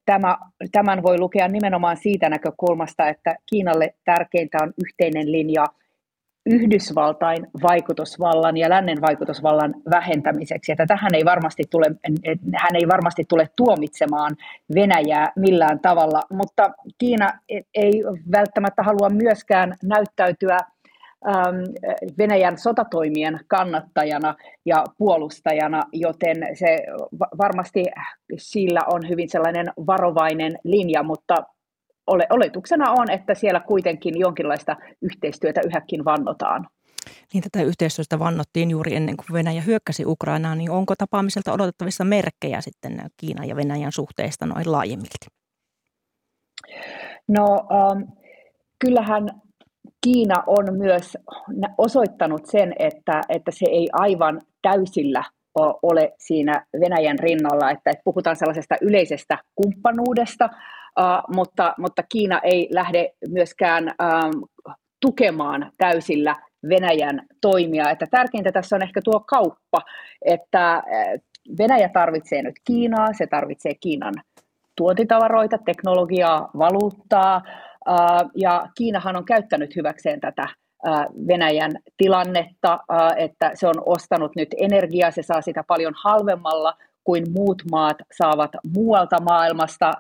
Tämä, 0.05 0.37
tämän 0.71 1.03
voi 1.03 1.19
lukea 1.19 1.47
nimenomaan 1.47 1.97
siitä 1.97 2.29
näkökulmasta, 2.29 3.07
että 3.07 3.35
Kiinalle 3.45 3.93
tärkeintä 4.05 4.57
on 4.61 4.73
yhteinen 4.83 5.31
linja 5.31 5.65
Yhdysvaltain 6.45 7.47
vaikutusvallan 7.63 8.57
ja 8.57 8.69
lännen 8.69 9.01
vaikutusvallan 9.01 9.73
vähentämiseksi. 9.89 10.71
Että 10.71 10.85
tähän 10.85 11.15
ei 11.15 11.25
varmasti 11.25 11.63
tule, 11.69 11.85
hän 12.55 12.75
ei 12.75 12.87
varmasti 12.87 13.25
tule 13.29 13.49
tuomitsemaan 13.55 14.35
Venäjää 14.75 15.31
millään 15.35 15.79
tavalla, 15.79 16.21
mutta 16.31 16.69
Kiina 16.97 17.29
ei 17.73 18.03
välttämättä 18.31 18.83
halua 18.83 19.09
myöskään 19.09 19.75
näyttäytyä 19.83 20.57
Venäjän 22.17 22.57
sotatoimien 22.57 23.39
kannattajana 23.47 24.35
ja 24.65 24.83
puolustajana, 24.97 25.83
joten 25.93 26.37
se 26.53 26.77
varmasti 27.37 27.85
sillä 28.37 28.81
on 28.93 29.09
hyvin 29.09 29.29
sellainen 29.29 29.65
varovainen 29.87 30.59
linja, 30.63 31.03
mutta 31.03 31.35
oletuksena 32.29 32.91
on, 32.91 33.11
että 33.11 33.33
siellä 33.33 33.59
kuitenkin 33.59 34.19
jonkinlaista 34.19 34.75
yhteistyötä 35.01 35.61
yhäkin 35.65 36.05
vannotaan. 36.05 36.67
Niin 37.33 37.43
tätä 37.43 37.65
yhteistyöstä 37.65 38.19
vannottiin 38.19 38.71
juuri 38.71 38.95
ennen 38.95 39.17
kuin 39.17 39.33
Venäjä 39.33 39.61
hyökkäsi 39.61 40.05
Ukrainaan, 40.05 40.57
niin 40.57 40.71
onko 40.71 40.93
tapaamiselta 40.97 41.53
odotettavissa 41.53 42.03
merkkejä 42.03 42.61
sitten 42.61 43.01
Kiinan 43.17 43.47
ja 43.47 43.55
Venäjän 43.55 43.91
suhteista 43.91 44.45
noin 44.45 44.71
laajemmilti? 44.71 45.27
No 47.27 47.45
um, 47.45 48.07
kyllähän 48.79 49.29
Kiina 50.03 50.43
on 50.47 50.77
myös 50.77 51.17
osoittanut 51.77 52.45
sen, 52.45 52.73
että, 52.79 53.21
että 53.29 53.51
se 53.51 53.65
ei 53.71 53.89
aivan 53.93 54.41
täysillä 54.61 55.23
ole 55.81 56.13
siinä 56.17 56.65
Venäjän 56.79 57.19
rinnalla, 57.19 57.71
että 57.71 57.91
puhutaan 58.03 58.35
sellaisesta 58.35 58.75
yleisestä 58.81 59.37
kumppanuudesta, 59.55 60.49
mutta, 61.35 61.73
mutta 61.77 62.03
Kiina 62.11 62.39
ei 62.43 62.69
lähde 62.71 63.13
myöskään 63.29 63.91
tukemaan 65.01 65.71
täysillä 65.77 66.35
Venäjän 66.69 67.21
toimia. 67.41 67.89
Että 67.89 68.07
tärkeintä 68.11 68.51
tässä 68.51 68.75
on 68.75 68.83
ehkä 68.83 69.01
tuo 69.03 69.19
kauppa, 69.19 69.81
että 70.25 70.83
Venäjä 71.57 71.89
tarvitsee 71.89 72.41
nyt 72.41 72.55
Kiinaa, 72.67 73.13
se 73.13 73.27
tarvitsee 73.27 73.73
Kiinan 73.79 74.13
tuotitavaroita, 74.75 75.57
teknologiaa, 75.57 76.49
valuuttaa, 76.57 77.41
ja 78.35 78.67
Kiinahan 78.77 79.15
on 79.15 79.25
käyttänyt 79.25 79.75
hyväkseen 79.75 80.19
tätä 80.19 80.47
Venäjän 81.27 81.71
tilannetta, 81.97 82.79
että 83.17 83.51
se 83.53 83.67
on 83.67 83.83
ostanut 83.85 84.35
nyt 84.35 84.49
energiaa, 84.57 85.11
se 85.11 85.21
saa 85.23 85.41
sitä 85.41 85.63
paljon 85.67 85.93
halvemmalla 86.03 86.73
kuin 87.03 87.23
muut 87.31 87.63
maat 87.71 87.97
saavat 88.17 88.51
muualta 88.75 89.21
maailmasta. 89.21 89.91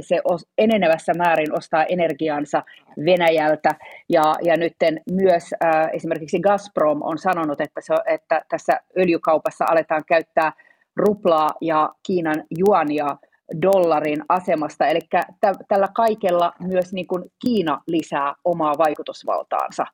Se 0.00 0.20
enenevässä 0.58 1.12
määrin 1.14 1.58
ostaa 1.58 1.84
energiansa 1.84 2.62
Venäjältä 3.04 3.74
ja, 4.08 4.34
ja 4.42 4.56
nyt 4.56 4.74
myös 5.12 5.44
esimerkiksi 5.92 6.40
Gazprom 6.40 7.02
on 7.02 7.18
sanonut, 7.18 7.60
että, 7.60 7.80
se, 7.80 7.94
että 8.06 8.42
tässä 8.48 8.80
öljykaupassa 8.98 9.64
aletaan 9.68 10.02
käyttää 10.06 10.52
ruplaa 10.96 11.48
ja 11.60 11.90
Kiinan 12.06 12.44
juania 12.58 13.16
dollarin 13.62 14.22
asemasta. 14.28 14.86
Eli 14.86 15.00
t- 15.00 15.68
tällä 15.68 15.88
kaikella 15.94 16.52
myös 16.60 16.92
niin 16.92 17.06
kuin 17.06 17.24
Kiina 17.42 17.80
lisää 17.86 18.34
omaa 18.44 18.74
vaikutusvaltaansa 18.78 19.86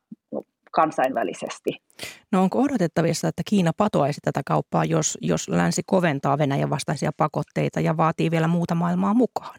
kansainvälisesti. 0.70 1.70
No 2.32 2.42
onko 2.42 2.62
odotettavissa, 2.62 3.28
että 3.28 3.42
Kiina 3.46 3.70
patoaisi 3.76 4.20
tätä 4.24 4.40
kauppaa, 4.46 4.84
jos, 4.84 5.18
jos 5.20 5.48
länsi 5.48 5.82
koventaa 5.86 6.38
Venäjän 6.38 6.70
vastaisia 6.70 7.10
pakotteita 7.16 7.80
ja 7.80 7.96
vaatii 7.96 8.30
vielä 8.30 8.48
muuta 8.48 8.74
maailmaa 8.74 9.14
mukaan? 9.14 9.58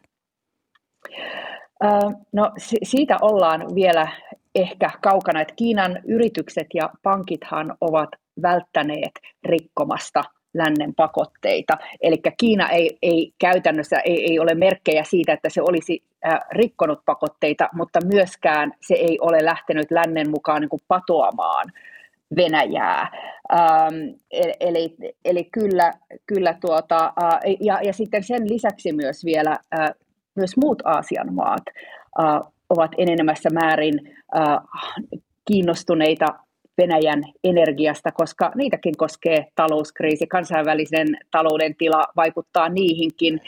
No 2.34 2.52
siitä 2.84 3.18
ollaan 3.22 3.76
vielä 3.76 4.08
ehkä 4.56 4.90
kaukana, 5.02 5.42
että 5.42 5.54
Kiinan 5.56 6.00
yritykset 6.08 6.68
ja 6.74 6.90
pankithan 7.04 7.78
ovat 7.82 8.10
välttäneet 8.42 9.12
rikkomasta 9.46 10.24
lännen 10.58 10.96
pakotteita. 10.96 11.78
Eli 12.02 12.18
Kiina 12.38 12.70
ei, 12.70 12.98
ei 13.02 13.34
käytännössä 13.40 14.00
ei, 14.00 14.32
ei 14.32 14.40
ole 14.40 14.56
merkkejä 14.56 15.04
siitä, 15.04 15.34
että 15.34 15.50
se 15.50 15.62
olisi 15.62 16.04
äh, 16.26 16.40
rikkonut 16.52 17.00
pakotteita, 17.06 17.70
mutta 17.74 18.00
myöskään 18.06 18.74
se 18.82 18.94
ei 18.94 19.20
ole 19.22 19.46
lähtenyt 19.46 19.92
lännen 19.92 20.30
mukaan 20.30 20.62
niin 20.62 20.70
kuin 20.70 20.82
patoamaan 20.88 21.72
Venäjää. 22.36 23.12
Ähm, 23.54 23.96
e-, 24.32 24.54
eli, 24.60 24.96
eli 25.26 25.44
kyllä, 25.44 25.94
kyllä 26.26 26.54
tuota, 26.62 27.14
äh, 27.24 27.40
ja, 27.60 27.80
ja 27.84 27.94
sitten 27.94 28.24
sen 28.24 28.50
lisäksi 28.50 28.92
myös 28.92 29.26
vielä 29.26 29.58
äh, 29.80 29.90
myös 30.36 30.58
muut 30.58 30.82
Aasian 30.86 31.34
maat 31.34 31.64
äh, 32.20 32.52
ovat 32.70 32.92
enenemässä 32.98 33.50
määrin 33.50 34.18
äh, 34.38 34.58
kiinnostuneita 35.46 36.28
Venäjän 36.78 37.24
energiasta, 37.44 38.12
koska 38.12 38.52
niitäkin 38.56 38.98
koskee 38.98 39.46
talouskriisi, 39.56 40.28
kansainvälisen 40.28 41.08
talouden 41.32 41.76
tila 41.76 42.04
vaikuttaa 42.16 42.70
niihinkin 42.70 43.42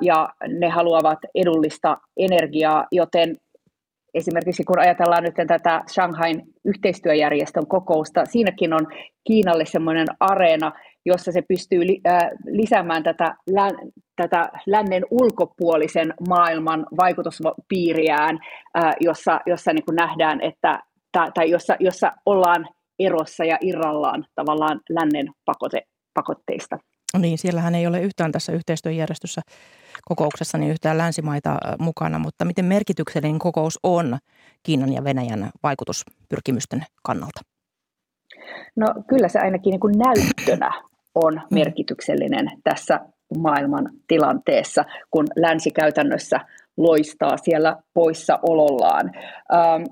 ja 0.00 0.28
ne 0.48 0.68
haluavat 0.68 1.18
edullista 1.34 1.96
energiaa, 2.16 2.86
joten 2.92 3.36
esimerkiksi 4.14 4.64
kun 4.64 4.78
ajatellaan 4.78 5.22
nyt 5.22 5.34
tätä 5.46 5.82
Shanghain 5.92 6.42
yhteistyöjärjestön 6.64 7.66
kokousta, 7.66 8.24
siinäkin 8.24 8.72
on 8.72 8.86
Kiinalle 9.24 9.66
semmoinen 9.66 10.06
areena, 10.20 10.72
jossa 11.06 11.32
se 11.32 11.42
pystyy 11.42 11.80
lisäämään 12.44 13.02
tätä, 13.02 13.34
tätä 14.16 14.48
lännen 14.66 15.02
ulkopuolisen 15.10 16.14
maailman 16.28 16.86
vaikutuspiiriään, 16.96 18.38
jossa, 19.00 19.40
jossa 19.46 19.72
niin 19.72 19.84
kuin 19.84 19.96
nähdään, 19.96 20.40
että, 20.40 20.78
tai 21.34 21.50
jossa, 21.50 21.76
jossa 21.80 22.12
ollaan 22.26 22.68
erossa 22.98 23.44
ja 23.44 23.58
irrallaan 23.60 24.24
tavallaan 24.34 24.80
lännen 24.90 25.26
pakote, 25.44 25.82
pakotteista. 26.14 26.78
Niin, 27.18 27.38
siellähän 27.38 27.74
ei 27.74 27.86
ole 27.86 28.00
yhtään 28.00 28.32
tässä 28.32 28.52
yhteistyöjärjestössä 28.52 29.40
kokouksessa 30.04 30.58
niin 30.58 30.70
yhtään 30.70 30.98
länsimaita 30.98 31.58
mukana, 31.78 32.18
mutta 32.18 32.44
miten 32.44 32.64
merkityksellinen 32.64 33.38
kokous 33.38 33.78
on 33.82 34.18
Kiinan 34.62 34.92
ja 34.92 35.04
Venäjän 35.04 35.50
vaikutuspyrkimysten 35.62 36.84
kannalta? 37.02 37.40
No 38.76 38.86
kyllä 39.08 39.28
se 39.28 39.38
ainakin 39.38 39.70
niin 39.70 39.80
kuin 39.80 39.94
näyttönä 39.98 40.70
on 41.14 41.34
mm. 41.34 41.40
merkityksellinen 41.50 42.50
tässä 42.64 43.00
maailman 43.38 43.90
tilanteessa, 44.08 44.84
kun 45.10 45.26
länsi 45.36 45.70
käytännössä 45.70 46.40
loistaa 46.76 47.36
siellä 47.36 47.76
poissaolollaan. 47.94 49.10
Ähm, 49.54 49.82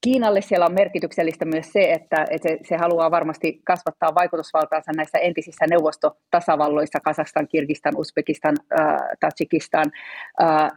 Kiinalle 0.00 0.40
siellä 0.40 0.66
on 0.66 0.74
merkityksellistä 0.74 1.44
myös 1.44 1.72
se, 1.72 1.92
että 1.92 2.26
se, 2.42 2.58
se 2.68 2.76
haluaa 2.76 3.10
varmasti 3.10 3.60
kasvattaa 3.64 4.14
vaikutusvaltaansa 4.14 4.92
näissä 4.96 5.18
entisissä 5.18 5.66
neuvostotasavalloissa, 5.66 7.00
Kazakstan, 7.00 7.48
Kirgistan, 7.48 7.96
Uzbekistan, 7.96 8.56
äh, 8.80 8.96
Tajikistan, 9.20 9.92
äh, 10.42 10.70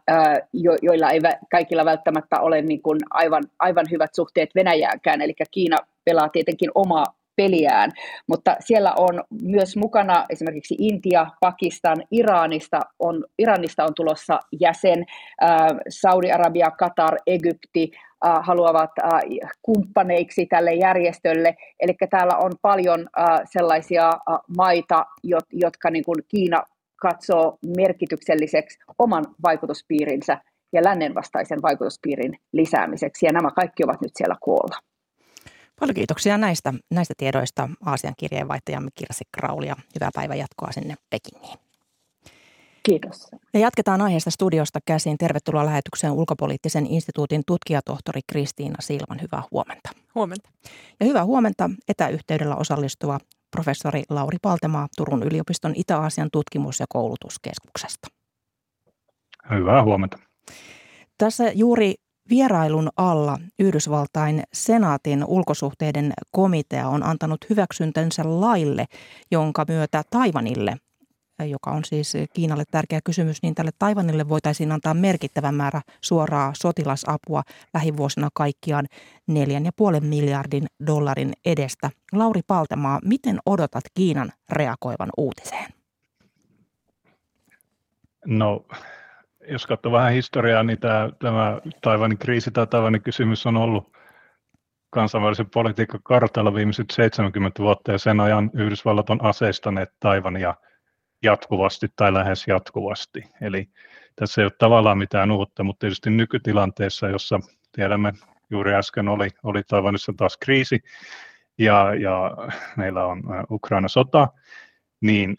jo, 0.53 0.75
joilla 0.81 1.09
ei 1.09 1.19
kaikilla 1.51 1.85
välttämättä 1.85 2.39
ole 2.39 2.61
niin 2.61 2.81
kuin 2.81 2.99
aivan, 3.09 3.43
aivan 3.59 3.85
hyvät 3.91 4.15
suhteet 4.15 4.49
Venäjäänkään. 4.55 5.21
Eli 5.21 5.33
Kiina 5.51 5.77
pelaa 6.05 6.29
tietenkin 6.29 6.71
omaa 6.75 7.20
peliään, 7.41 7.91
mutta 8.27 8.55
siellä 8.59 8.93
on 8.97 9.23
myös 9.41 9.77
mukana 9.77 10.25
esimerkiksi 10.29 10.75
Intia, 10.79 11.27
Pakistan, 11.39 11.97
Iranista 12.11 12.79
on, 12.99 13.25
Iranista 13.37 13.83
on 13.83 13.93
tulossa 13.95 14.39
jäsen, 14.59 15.05
Saudi-Arabia, 15.89 16.71
Katar, 16.71 17.17
Egypti 17.27 17.91
haluavat 18.41 18.91
kumppaneiksi 19.61 20.45
tälle 20.45 20.73
järjestölle, 20.73 21.55
eli 21.79 21.93
täällä 22.09 22.37
on 22.37 22.51
paljon 22.61 23.07
sellaisia 23.45 24.11
maita, 24.57 25.05
jotka 25.51 25.89
niin 25.89 26.05
kuin 26.05 26.23
Kiina 26.27 26.63
katsoo 27.01 27.57
merkitykselliseksi 27.77 28.79
oman 28.99 29.25
vaikutuspiirinsä 29.43 30.37
ja 30.73 30.81
lännen 30.83 31.15
vastaisen 31.15 31.61
vaikutuspiirin 31.61 32.37
lisäämiseksi, 32.53 33.25
ja 33.25 33.31
nämä 33.31 33.51
kaikki 33.51 33.83
ovat 33.83 34.01
nyt 34.01 34.11
siellä 34.15 34.35
koolla. 34.41 34.90
Paljon 35.81 35.95
kiitoksia 35.95 36.37
näistä, 36.37 36.73
näistä 36.91 37.13
tiedoista 37.17 37.69
Aasian 37.85 38.13
kirjeenvaihtajamme 38.17 38.89
Kirsi 38.95 39.23
Krauli 39.31 39.67
ja 39.67 39.75
hyvää 39.95 40.09
päivän 40.15 40.37
jatkoa 40.37 40.71
sinne 40.71 40.95
Pekingiin. 41.09 41.57
Kiitos. 42.83 43.27
Ja 43.53 43.59
jatketaan 43.59 44.01
aiheesta 44.01 44.31
studiosta 44.31 44.79
käsin. 44.85 45.17
Tervetuloa 45.17 45.65
lähetykseen 45.65 46.13
ulkopoliittisen 46.13 46.85
instituutin 46.85 47.43
tutkijatohtori 47.47 48.21
Kristiina 48.31 48.75
Silvan. 48.79 49.21
Hyvää 49.21 49.43
huomenta. 49.51 49.89
Huomenta. 50.15 50.49
Ja 50.99 51.05
hyvää 51.05 51.25
huomenta 51.25 51.69
etäyhteydellä 51.87 52.55
osallistuva 52.55 53.19
professori 53.51 54.03
Lauri 54.09 54.37
Paltemaa 54.41 54.87
Turun 54.97 55.23
yliopiston 55.23 55.73
Itä-Aasian 55.75 56.29
tutkimus- 56.31 56.79
ja 56.79 56.85
koulutuskeskuksesta. 56.89 58.07
Hyvää 59.49 59.83
huomenta. 59.83 60.19
Tässä 61.17 61.51
juuri 61.55 61.95
Vierailun 62.29 62.89
alla 62.97 63.37
Yhdysvaltain 63.59 64.43
senaatin 64.53 65.25
ulkosuhteiden 65.27 66.13
komitea 66.31 66.87
on 66.87 67.03
antanut 67.03 67.45
hyväksyntänsä 67.49 68.23
laille, 68.25 68.85
jonka 69.31 69.65
myötä 69.67 70.03
Taivanille, 70.09 70.77
joka 71.45 71.71
on 71.71 71.85
siis 71.85 72.13
Kiinalle 72.33 72.63
tärkeä 72.71 72.99
kysymys, 73.03 73.43
niin 73.43 73.55
tälle 73.55 73.71
Taivanille 73.79 74.29
voitaisiin 74.29 74.71
antaa 74.71 74.93
merkittävä 74.93 75.51
määrä 75.51 75.81
suoraa 76.01 76.53
sotilasapua 76.61 77.43
lähivuosina 77.73 78.29
kaikkiaan 78.33 78.85
4,5 79.31 80.01
miljardin 80.01 80.67
dollarin 80.87 81.33
edestä. 81.45 81.89
Lauri 82.11 82.41
Paltemaa, 82.47 82.99
miten 83.03 83.39
odotat 83.45 83.83
Kiinan 83.93 84.31
reagoivan 84.51 85.09
uutiseen? 85.17 85.73
No 88.25 88.65
jos 89.47 89.65
katsoo 89.65 89.91
vähän 89.91 90.13
historiaa, 90.13 90.63
niin 90.63 90.79
tämä, 90.79 91.09
tämä 91.19 91.59
Taivanin 91.81 92.17
kriisi 92.17 92.51
tai 92.51 92.67
Taivanin 92.67 93.01
kysymys 93.01 93.45
on 93.45 93.57
ollut 93.57 93.91
kansainvälisen 94.89 95.49
politiikan 95.49 95.99
kartalla 96.03 96.53
viimeiset 96.53 96.89
70 96.91 97.63
vuotta 97.63 97.91
ja 97.91 97.97
sen 97.97 98.19
ajan 98.19 98.51
Yhdysvallat 98.53 99.09
on 99.09 99.25
aseistaneet 99.25 99.89
Taivania 99.99 100.55
jatkuvasti 101.23 101.87
tai 101.95 102.13
lähes 102.13 102.47
jatkuvasti. 102.47 103.23
Eli 103.41 103.69
tässä 104.15 104.41
ei 104.41 104.45
ole 104.45 104.51
tavallaan 104.57 104.97
mitään 104.97 105.31
uutta, 105.31 105.63
mutta 105.63 105.79
tietysti 105.79 106.09
nykytilanteessa, 106.09 107.07
jossa 107.07 107.39
tiedämme 107.71 108.13
juuri 108.49 108.73
äsken 108.73 109.07
oli, 109.07 109.29
oli 109.43 109.63
Taivanissa 109.63 110.13
taas 110.17 110.37
kriisi 110.37 110.79
ja, 111.57 111.95
ja 111.95 112.31
meillä 112.77 113.05
on 113.05 113.23
Ukraina-sota, 113.51 114.27
niin 115.01 115.37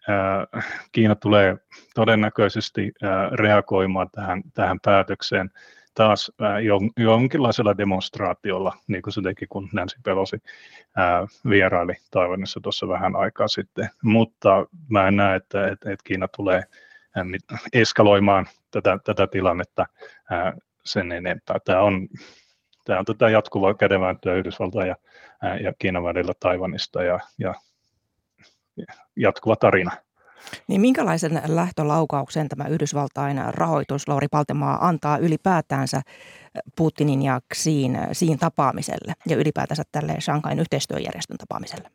äh, 0.55 0.65
Kiina 0.93 1.15
tulee 1.15 1.57
todennäköisesti 1.95 2.93
äh, 3.05 3.31
reagoimaan 3.33 4.09
tähän, 4.13 4.43
tähän 4.55 4.81
päätökseen 4.81 5.51
taas 5.95 6.33
äh, 6.43 6.57
jonkinlaisella 6.97 7.79
demonstraatiolla, 7.79 8.77
niin 8.87 9.03
kuin 9.03 9.13
se 9.13 9.23
teki, 9.23 9.47
kun 9.47 9.69
Nancy 9.73 9.97
Pelosi 10.05 10.37
vieraili 11.49 11.93
Taiwanissa 12.11 12.61
tuossa 12.63 12.89
vähän 12.89 13.17
aikaa 13.17 13.49
sitten. 13.49 13.91
Mutta 14.03 14.67
mä 14.89 15.09
en 15.09 15.17
näe, 15.17 15.37
että, 15.37 15.69
että, 15.69 15.97
Kiina 16.05 16.29
tulee 16.29 16.63
eskaloimaan 17.73 18.47
tätä, 18.71 18.99
tätä 19.05 19.27
tilannetta 19.27 19.87
sen 20.85 21.13
enempää. 21.13 21.57
Tämä 21.65 21.81
on, 21.81 22.09
tämä 22.85 22.99
on 22.99 23.05
tätä 23.05 23.31
jatkuvaa 23.31 23.75
kädenvääntöä 23.75 24.35
Yhdysvaltain 24.35 24.89
ja, 24.89 24.97
ja 25.61 25.73
Kiinan 25.79 26.05
välillä 26.05 26.33
Taiwanista 26.41 27.03
ja, 27.03 27.21
ja 27.39 27.55
jatkuva 29.17 29.57
tarina. 29.57 29.91
Niin 30.69 30.81
minkälaisen 30.81 31.43
lähtölaukauksen 31.47 32.49
tämä 32.49 32.69
Yhdysvaltain 32.69 33.41
rahoitus, 33.49 34.09
Lauri 34.09 34.27
Paltemaa, 34.31 34.89
antaa 34.89 35.19
ylipäätäänsä 35.19 36.03
Putinin 36.77 37.23
ja 37.23 37.41
Xiin, 37.55 37.99
Xiin 38.13 38.39
tapaamiselle 38.39 39.13
ja 39.29 39.37
ylipäätänsä 39.37 39.83
tälle 39.93 40.17
Shanghain 40.21 40.59
yhteistyöjärjestön 40.59 41.37
tapaamiselle? 41.37 41.91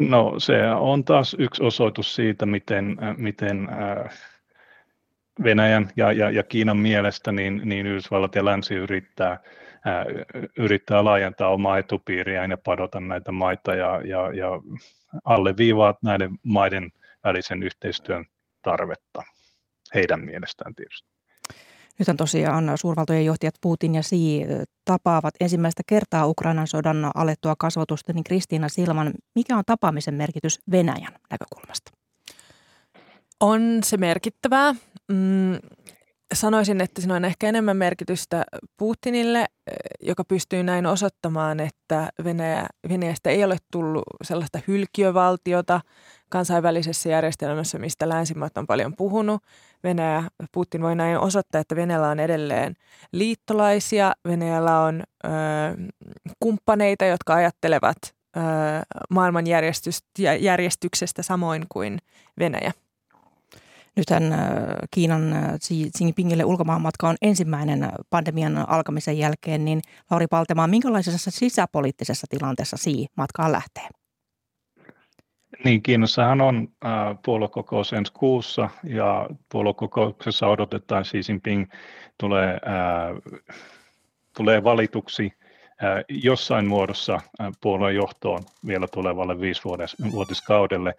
No 0.00 0.34
se 0.38 0.70
on 0.70 1.04
taas 1.04 1.36
yksi 1.38 1.62
osoitus 1.62 2.14
siitä, 2.14 2.46
miten, 2.46 2.96
miten 3.16 3.68
äh, 3.68 4.12
Venäjän 5.44 5.90
ja, 5.96 6.12
ja, 6.12 6.30
ja 6.30 6.42
Kiinan 6.42 6.76
mielestä 6.76 7.32
niin, 7.32 7.60
niin 7.64 7.86
Yhdysvallat 7.86 8.34
ja 8.34 8.44
länsi 8.44 8.74
yrittää 8.74 9.40
yrittää 10.58 11.04
laajentaa 11.04 11.48
omaa 11.48 11.78
etupiiriään 11.78 12.50
ja 12.50 12.56
padota 12.56 13.00
näitä 13.00 13.32
maita 13.32 13.74
ja, 13.74 14.00
ja, 14.04 14.32
ja 14.32 14.48
alleviivaa 15.24 15.94
näiden 16.02 16.38
maiden 16.42 16.92
välisen 17.24 17.62
yhteistyön 17.62 18.24
tarvetta 18.62 19.22
heidän 19.94 20.20
mielestään 20.20 20.74
tietysti. 20.74 21.08
Nyt 21.98 22.08
on 22.08 22.16
tosiaan 22.16 22.78
suurvaltojen 22.78 23.24
johtajat 23.24 23.54
Putin 23.60 23.94
ja 23.94 24.02
Xi 24.02 24.44
tapaavat 24.84 25.34
ensimmäistä 25.40 25.82
kertaa 25.86 26.26
Ukrainan 26.26 26.66
sodan 26.66 27.10
alettua 27.14 27.54
kasvatusta, 27.58 28.12
niin 28.12 28.24
Kristiina 28.24 28.68
Silman, 28.68 29.12
mikä 29.34 29.56
on 29.56 29.62
tapaamisen 29.66 30.14
merkitys 30.14 30.60
Venäjän 30.70 31.12
näkökulmasta? 31.30 31.90
On 33.40 33.78
se 33.84 33.96
merkittävää. 33.96 34.74
Mm, 35.08 35.58
sanoisin, 36.34 36.80
että 36.80 37.00
siinä 37.00 37.14
on 37.14 37.24
ehkä 37.24 37.48
enemmän 37.48 37.76
merkitystä 37.76 38.44
Putinille, 38.76 39.46
joka 40.02 40.24
pystyy 40.24 40.62
näin 40.62 40.86
osoittamaan, 40.86 41.60
että 41.60 42.08
Venäjä, 42.24 42.66
Venäjästä 42.88 43.30
ei 43.30 43.44
ole 43.44 43.56
tullut 43.72 44.04
sellaista 44.22 44.58
hylkiövaltiota 44.68 45.80
kansainvälisessä 46.28 47.08
järjestelmässä, 47.08 47.78
mistä 47.78 48.08
länsimaat 48.08 48.58
on 48.58 48.66
paljon 48.66 48.96
puhunut. 48.96 49.42
Venäjä, 49.84 50.22
Putin 50.52 50.82
voi 50.82 50.96
näin 50.96 51.18
osoittaa, 51.18 51.60
että 51.60 51.76
Venäjällä 51.76 52.08
on 52.08 52.20
edelleen 52.20 52.74
liittolaisia, 53.12 54.12
Venäjällä 54.28 54.80
on 54.80 55.02
ö, 55.24 55.28
kumppaneita, 56.40 57.04
jotka 57.04 57.34
ajattelevat 57.34 57.96
ö, 58.36 58.40
maailmanjärjestyksestä 59.10 61.22
samoin 61.22 61.66
kuin 61.68 61.98
Venäjä. 62.38 62.72
Nythän 63.96 64.32
äh, 64.32 64.38
Kiinan 64.90 65.32
äh, 65.32 65.58
Xi 65.58 65.90
Jinpingille 66.00 66.44
ulkomaanmatka 66.44 67.08
on 67.08 67.16
ensimmäinen 67.22 67.88
pandemian 68.10 68.68
alkamisen 68.68 69.18
jälkeen, 69.18 69.64
niin 69.64 69.80
Lauri 70.10 70.26
Paltemaa, 70.26 70.66
minkälaisessa 70.66 71.30
sisäpoliittisessa 71.30 72.26
tilanteessa 72.30 72.76
Xi 72.76 73.06
matkaan 73.16 73.52
lähtee? 73.52 73.88
Niin, 75.64 75.82
Kiinassahan 75.82 76.40
on 76.40 76.68
äh, 76.84 76.90
puoluekokous 77.24 77.92
ensi 77.92 78.12
kuussa 78.12 78.70
ja 78.84 79.28
puoluekokouksessa 79.48 80.46
odotetaan 80.46 81.04
Xi 81.04 81.20
Jinping 81.28 81.66
tulee, 82.18 82.52
äh, 82.54 83.40
tulee 84.36 84.64
valituksi 84.64 85.32
äh, 85.84 86.04
jossain 86.08 86.66
muodossa 86.66 87.14
äh, 87.14 87.52
puolueen 87.60 87.96
johtoon 87.96 88.40
vielä 88.66 88.86
tulevalle 88.92 89.40
viisivuotiskaudelle. 89.40 90.94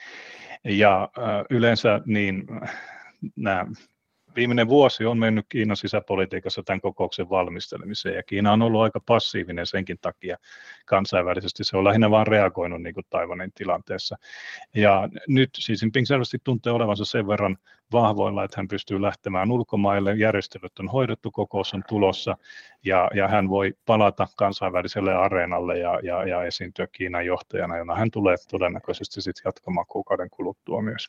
Ja 0.67 1.09
yleensä 1.49 2.01
niin 2.05 2.45
nämä 3.35 3.65
viimeinen 4.37 4.67
vuosi 4.67 5.05
on 5.05 5.19
mennyt 5.19 5.45
Kiinan 5.49 5.77
sisäpolitiikassa 5.77 6.63
tämän 6.63 6.81
kokouksen 6.81 7.29
valmistelemiseen, 7.29 8.15
ja 8.15 8.23
Kiina 8.23 8.51
on 8.51 8.61
ollut 8.61 8.81
aika 8.81 8.99
passiivinen 9.05 9.65
senkin 9.65 9.97
takia 10.01 10.37
kansainvälisesti. 10.85 11.63
Se 11.63 11.77
on 11.77 11.83
lähinnä 11.83 12.11
vain 12.11 12.27
reagoinut 12.27 12.81
niin 12.81 12.93
kuin 12.93 13.05
Taiwanin 13.09 13.51
tilanteessa. 13.55 14.15
Ja 14.75 15.09
nyt 15.27 15.49
Xi 15.59 15.73
Jinping 15.81 16.07
selvästi 16.07 16.37
tuntee 16.43 16.73
olevansa 16.73 17.05
sen 17.05 17.27
verran 17.27 17.57
vahvoilla, 17.91 18.43
että 18.43 18.57
hän 18.57 18.67
pystyy 18.67 19.01
lähtemään 19.01 19.51
ulkomaille, 19.51 20.15
järjestelyt 20.15 20.79
on 20.79 20.87
hoidettu, 20.87 21.31
kokous 21.31 21.73
on 21.73 21.83
tulossa, 21.89 22.37
ja, 22.85 23.09
ja 23.15 23.27
hän 23.27 23.49
voi 23.49 23.73
palata 23.85 24.27
kansainväliselle 24.37 25.15
areenalle 25.15 25.79
ja, 25.79 25.99
ja, 26.03 26.27
ja 26.27 26.43
esiintyä 26.43 26.87
Kiinan 26.91 27.25
johtajana, 27.25 27.77
jona 27.77 27.95
hän 27.95 28.11
tulee 28.11 28.35
todennäköisesti 28.51 29.21
sitten 29.21 29.41
jatkamaan 29.45 29.87
kuukauden 29.87 30.29
kuluttua 30.29 30.81
myös. 30.81 31.07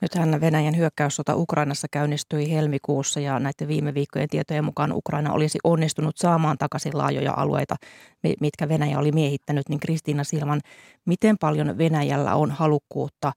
Nythän 0.00 0.40
Venäjän 0.40 0.76
hyökkäyssota 0.76 1.34
Ukrainassa 1.34 1.86
käynnistyi 1.90 2.52
helmikuussa 2.52 3.20
ja 3.20 3.38
näiden 3.38 3.68
viime 3.68 3.94
viikkojen 3.94 4.28
tietojen 4.28 4.64
mukaan 4.64 4.92
Ukraina 4.92 5.32
olisi 5.32 5.58
onnistunut 5.64 6.16
saamaan 6.16 6.58
takaisin 6.58 6.98
laajoja 6.98 7.34
alueita, 7.36 7.76
mitkä 8.40 8.68
Venäjä 8.68 8.98
oli 8.98 9.12
miehittänyt. 9.12 9.68
Niin 9.68 9.80
Kristiina 9.80 10.24
Silman, 10.24 10.60
miten 11.04 11.38
paljon 11.38 11.78
Venäjällä 11.78 12.34
on 12.34 12.50
halukkuutta 12.50 13.32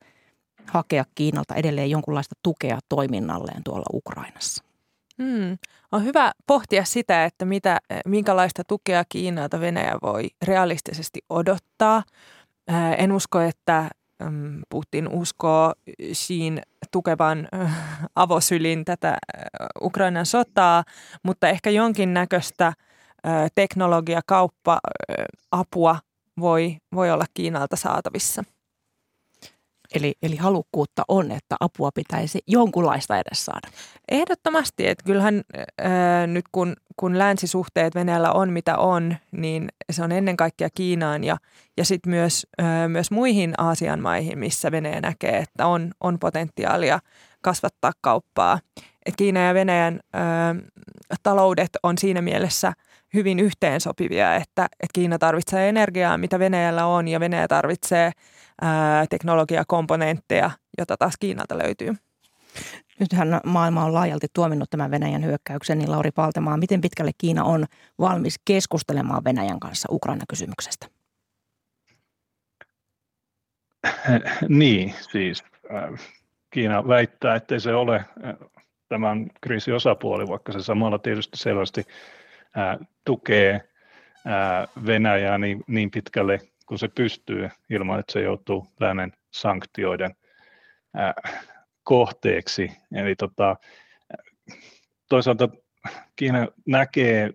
hakea 0.66 1.06
Kiinalta 1.16 1.56
edelleen 1.56 1.90
jonkunlaista 1.90 2.36
tukea 2.44 2.80
toiminnalleen 2.90 3.64
tuolla 3.64 3.86
Ukrainassa? 3.94 4.64
Hmm. 5.24 5.58
On 5.92 6.04
hyvä 6.04 6.32
pohtia 6.48 6.86
sitä, 6.86 7.26
että 7.26 7.46
mitä, 7.46 7.80
minkälaista 8.06 8.64
tukea 8.68 9.04
Kiinalta 9.10 9.60
Venäjä 9.60 9.98
voi 10.02 10.30
realistisesti 10.42 11.20
odottaa. 11.30 12.04
En 12.98 13.12
usko, 13.12 13.40
että 13.40 13.90
Putin 14.70 15.08
uskoo 15.08 15.74
siinä 16.12 16.62
tukevan 16.92 17.48
avosylin 18.16 18.86
tätä 18.86 19.18
Ukrainan 19.82 20.26
sotaa, 20.26 20.84
mutta 21.24 21.50
ehkä 21.50 21.70
jonkinnäköistä 21.70 22.74
teknologiakauppa-apua 23.56 26.00
voi, 26.40 26.78
voi 26.96 27.12
olla 27.12 27.26
Kiinalta 27.34 27.76
saatavissa. 27.76 28.44
Eli, 29.96 30.14
eli 30.24 30.36
halukkuutta 30.36 31.04
on, 31.08 31.32
että 31.32 31.56
apua 31.60 31.90
pitäisi 31.96 32.40
jonkunlaista 32.48 33.18
edes 33.18 33.46
saada. 33.46 33.68
Ehdottomasti, 34.12 34.88
että 34.88 35.04
kyllähän 35.06 35.42
ää, 35.82 36.28
nyt 36.28 36.46
kun, 36.52 36.76
kun 36.98 37.18
länsisuhteet 37.18 37.96
Venäjällä 37.96 38.32
on 38.32 38.54
mitä 38.54 38.78
on, 38.78 39.16
niin 39.32 39.70
se 39.92 40.04
on 40.04 40.12
ennen 40.12 40.38
kaikkea 40.38 40.70
Kiinaan 40.76 41.24
ja, 41.24 41.38
ja 41.78 41.86
sitten 41.86 42.10
myös, 42.10 42.48
myös 42.88 43.12
muihin 43.12 43.54
Aasian 43.58 44.00
maihin, 44.00 44.40
missä 44.40 44.72
Venäjä 44.72 45.02
näkee, 45.02 45.38
että 45.38 45.68
on, 45.68 45.92
on 46.02 46.20
potentiaalia 46.20 47.00
kasvattaa 47.42 47.92
kauppaa. 48.02 48.60
Et 49.06 49.16
Kiinan 49.16 49.44
ja 49.44 49.54
Venäjän 49.54 50.00
ää, 50.14 50.56
taloudet 51.24 51.70
on 51.84 51.98
siinä 51.98 52.22
mielessä 52.22 52.74
hyvin 53.14 53.40
yhteensopivia, 53.40 54.36
että, 54.36 54.66
että 54.66 54.94
Kiina 54.94 55.20
tarvitsee 55.20 55.70
energiaa, 55.70 56.18
mitä 56.18 56.40
Venäjällä 56.40 56.86
on, 56.86 57.08
ja 57.08 57.20
Venäjä 57.20 57.48
tarvitsee– 57.48 58.12
ää, 58.62 59.06
teknologiakomponentteja, 59.10 60.52
jota 60.78 60.98
taas 60.98 61.14
Kiinalta 61.20 61.58
löytyy. 61.58 61.96
Nythän 63.00 63.42
maailma 63.46 63.86
on 63.86 63.94
laajalti 63.94 64.28
tuominnut 64.34 64.70
tämän 64.70 64.92
Venäjän 64.92 65.26
hyökkäyksen, 65.26 65.78
niin 65.78 65.92
Lauri 65.92 66.12
Paltemaa, 66.12 66.58
miten 66.58 66.82
pitkälle 66.82 67.12
Kiina 67.18 67.44
on 67.44 67.66
valmis 68.00 68.36
keskustelemaan 68.46 69.24
Venäjän 69.24 69.60
kanssa 69.60 69.88
Ukraina-kysymyksestä? 69.92 70.88
Niin, 74.50 74.94
siis 75.12 75.44
Kiina 76.50 76.88
väittää, 76.88 77.36
että 77.36 77.60
se 77.60 77.76
ole 77.76 78.06
tämän 78.90 79.28
kriisin 79.42 79.74
osapuoli, 79.74 80.28
vaikka 80.28 80.52
se 80.52 80.62
samalla 80.62 81.00
tietysti 81.00 81.38
selvästi 81.38 81.84
tukee 83.06 83.70
Venäjää 84.86 85.38
niin, 85.38 85.64
niin 85.68 85.92
pitkälle 85.92 86.40
kun 86.70 86.80
se 86.80 86.88
pystyy 86.88 87.50
ilman, 87.70 88.00
että 88.00 88.14
se 88.14 88.22
joutuu 88.22 88.68
lännen 88.80 89.12
sanktioiden 89.32 90.16
kohteeksi. 91.84 92.72
Eli 92.96 93.16
tota, 93.16 93.56
toisaalta 95.10 95.50
Kiina 96.16 96.48
näkee 96.66 97.30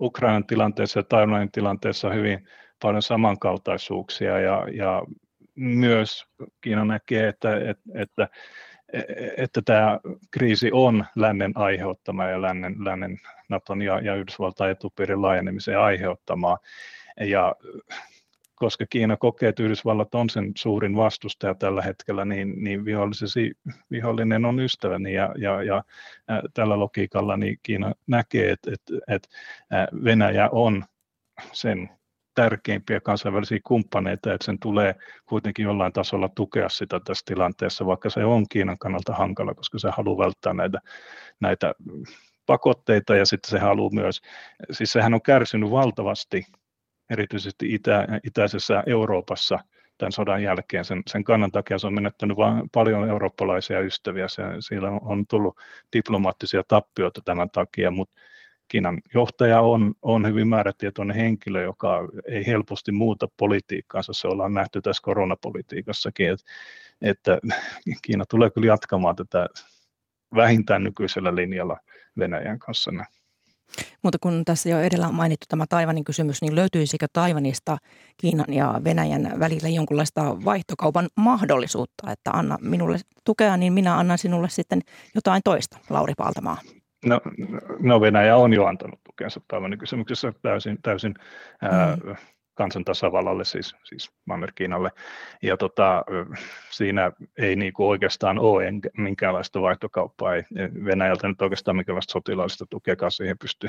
Ukrainan 0.00 0.46
tilanteessa 0.46 0.98
ja 0.98 1.04
Taiwanin 1.04 1.52
tilanteessa 1.52 2.10
hyvin 2.10 2.48
paljon 2.82 3.02
samankaltaisuuksia 3.02 4.38
ja, 4.38 4.66
ja 4.72 5.02
myös 5.54 6.26
Kiina 6.60 6.84
näkee, 6.84 7.28
että, 7.28 7.56
että, 7.56 7.90
että, 7.94 8.28
että 9.36 9.62
tämä 9.62 10.00
kriisi 10.30 10.70
on 10.72 11.04
lännen 11.16 11.52
aiheuttama 11.54 12.24
ja 12.24 12.42
lännen, 12.42 12.74
lännen 12.84 13.18
Naton 13.48 13.82
ja, 13.82 14.00
ja 14.00 14.14
Yhdysvaltain 14.14 14.70
etupiirin 14.70 15.22
laajenemisen 15.22 15.80
aiheuttamaa. 15.80 16.58
Ja 17.20 17.54
koska 18.58 18.86
Kiina 18.90 19.16
kokee, 19.16 19.48
että 19.48 19.62
Yhdysvallat 19.62 20.14
on 20.14 20.30
sen 20.30 20.52
suurin 20.56 20.96
vastustaja 20.96 21.54
tällä 21.54 21.82
hetkellä, 21.82 22.24
niin, 22.24 22.64
niin 22.64 22.84
vihollinen 23.90 24.44
on 24.44 24.60
ystäväni 24.60 25.12
ja, 25.12 25.34
ja, 25.38 25.62
ja 25.62 25.82
tällä 26.54 26.78
logiikalla 26.78 27.36
niin 27.36 27.58
Kiina 27.62 27.92
näkee, 28.06 28.50
että, 28.50 28.70
että, 28.72 29.14
että 29.14 29.28
Venäjä 30.04 30.48
on 30.52 30.84
sen 31.52 31.90
tärkeimpiä 32.34 33.00
kansainvälisiä 33.00 33.58
kumppaneita, 33.64 34.34
että 34.34 34.44
sen 34.44 34.58
tulee 34.58 34.94
kuitenkin 35.26 35.62
jollain 35.62 35.92
tasolla 35.92 36.28
tukea 36.28 36.68
sitä 36.68 37.00
tässä 37.00 37.22
tilanteessa, 37.26 37.86
vaikka 37.86 38.10
se 38.10 38.24
on 38.24 38.44
Kiinan 38.48 38.78
kannalta 38.78 39.14
hankala, 39.14 39.54
koska 39.54 39.78
se 39.78 39.90
haluaa 39.96 40.24
välttää 40.24 40.54
näitä, 40.54 40.78
näitä 41.40 41.74
pakotteita 42.46 43.16
ja 43.16 43.26
sitten 43.26 43.50
se 43.50 43.58
haluaa 43.58 43.90
myös, 43.92 44.20
siis 44.70 44.92
sehän 44.92 45.14
on 45.14 45.22
kärsinyt 45.22 45.70
valtavasti 45.70 46.44
erityisesti 47.10 47.74
itä, 47.74 48.06
itäisessä 48.24 48.82
Euroopassa 48.86 49.58
tämän 49.98 50.12
sodan 50.12 50.42
jälkeen. 50.42 50.84
Sen, 50.84 51.02
sen 51.06 51.24
kannan 51.24 51.52
takia 51.52 51.78
se 51.78 51.86
on 51.86 51.94
menettänyt 51.94 52.36
vain 52.36 52.70
paljon 52.70 53.08
eurooppalaisia 53.08 53.80
ystäviä. 53.80 54.28
Se, 54.28 54.42
siellä 54.60 54.90
on 54.90 55.26
tullut 55.26 55.58
diplomaattisia 55.96 56.62
tappioita 56.68 57.20
tämän 57.24 57.50
takia, 57.50 57.90
mutta 57.90 58.20
Kiinan 58.68 59.00
johtaja 59.14 59.60
on, 59.60 59.94
on 60.02 60.26
hyvin 60.26 60.48
määrätietoinen 60.48 61.16
henkilö, 61.16 61.62
joka 61.62 62.08
ei 62.24 62.46
helposti 62.46 62.92
muuta 62.92 63.28
politiikkaansa. 63.36 64.12
Se 64.12 64.28
ollaan 64.28 64.54
nähty 64.54 64.80
tässä 64.80 65.02
koronapolitiikassakin, 65.02 66.30
että, 66.30 66.44
että 67.02 67.38
Kiina 68.02 68.24
tulee 68.26 68.50
kyllä 68.50 68.66
jatkamaan 68.66 69.16
tätä 69.16 69.48
vähintään 70.34 70.84
nykyisellä 70.84 71.34
linjalla 71.34 71.76
Venäjän 72.18 72.58
kanssa. 72.58 72.90
Mutta 74.02 74.18
kun 74.20 74.42
tässä 74.44 74.68
jo 74.68 74.80
edellä 74.80 75.08
on 75.08 75.14
mainittu 75.14 75.46
tämä 75.48 75.64
Taivanin 75.68 76.04
kysymys, 76.04 76.42
niin 76.42 76.54
löytyisikö 76.54 77.06
Taivanista 77.12 77.78
Kiinan 78.16 78.54
ja 78.54 78.80
Venäjän 78.84 79.32
välillä 79.38 79.68
jonkunlaista 79.68 80.44
vaihtokaupan 80.44 81.08
mahdollisuutta, 81.16 82.12
että 82.12 82.30
anna 82.30 82.58
minulle 82.60 82.98
tukea, 83.24 83.56
niin 83.56 83.72
minä 83.72 83.98
annan 83.98 84.18
sinulle 84.18 84.48
sitten 84.48 84.80
jotain 85.14 85.42
toista, 85.44 85.78
Lauri 85.90 86.14
Paltamaa? 86.16 86.58
No, 87.06 87.20
no 87.80 88.00
Venäjä 88.00 88.36
on 88.36 88.52
jo 88.52 88.66
antanut 88.66 89.00
tukensa 89.04 89.40
Taivanin 89.48 89.78
kysymyksessä 89.78 90.32
täysin, 90.42 90.78
täysin 90.82 91.14
mm. 91.62 91.68
ää, 91.68 91.96
kansantasavallalle, 92.58 93.44
siis, 93.44 93.76
siis 93.84 94.10
Manner-Kiinalle. 94.26 94.90
Ja 95.42 95.56
tota, 95.56 96.04
siinä 96.70 97.12
ei 97.38 97.56
niin 97.56 97.72
kuin 97.72 97.86
oikeastaan 97.86 98.38
ole 98.38 98.64
minkäänlaista 98.96 99.62
vaihtokauppaa. 99.62 100.34
Ei 100.34 100.42
Venäjältä 100.84 101.28
nyt 101.28 101.42
oikeastaan 101.42 101.76
minkäänlaista 101.76 102.12
sotilaallista 102.12 102.66
tukeakaan 102.70 103.12
siihen 103.12 103.38
pysty. 103.38 103.68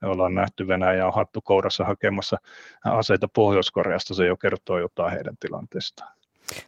Me 0.00 0.08
ollaan 0.08 0.34
nähty 0.34 0.68
Venäjä 0.68 1.06
on 1.06 1.14
hattu 1.14 1.40
kourassa 1.40 1.84
hakemassa 1.84 2.36
aseita 2.84 3.28
Pohjois-Koreasta. 3.28 4.14
Se 4.14 4.26
jo 4.26 4.36
kertoo 4.36 4.78
jotain 4.78 5.12
heidän 5.12 5.34
tilanteestaan. 5.40 6.12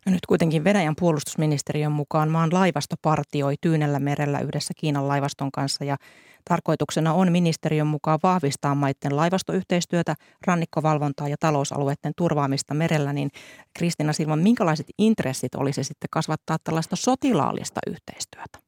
No 0.06 0.12
nyt 0.12 0.26
kuitenkin 0.28 0.64
Venäjän 0.64 0.94
puolustusministeriön 1.00 1.92
mukaan 1.92 2.28
maan 2.30 2.50
laivasto 2.52 2.96
partioi 3.02 3.54
Tyynellä 3.60 3.98
merellä 3.98 4.40
yhdessä 4.40 4.74
Kiinan 4.76 5.08
laivaston 5.08 5.52
kanssa 5.52 5.84
ja 5.84 5.96
tarkoituksena 6.44 7.12
on 7.14 7.32
ministeriön 7.32 7.86
mukaan 7.86 8.18
vahvistaa 8.22 8.74
maiden 8.74 9.16
laivastoyhteistyötä, 9.16 10.14
rannikkovalvontaa 10.46 11.28
ja 11.28 11.36
talousalueiden 11.40 12.12
turvaamista 12.16 12.74
merellä, 12.74 13.12
niin 13.12 13.30
Kristina 13.78 14.12
Silvan, 14.12 14.38
minkälaiset 14.38 14.86
intressit 14.98 15.54
olisi 15.54 15.84
sitten 15.84 16.08
kasvattaa 16.10 16.56
tällaista 16.64 16.96
sotilaallista 16.96 17.80
yhteistyötä? 17.86 18.58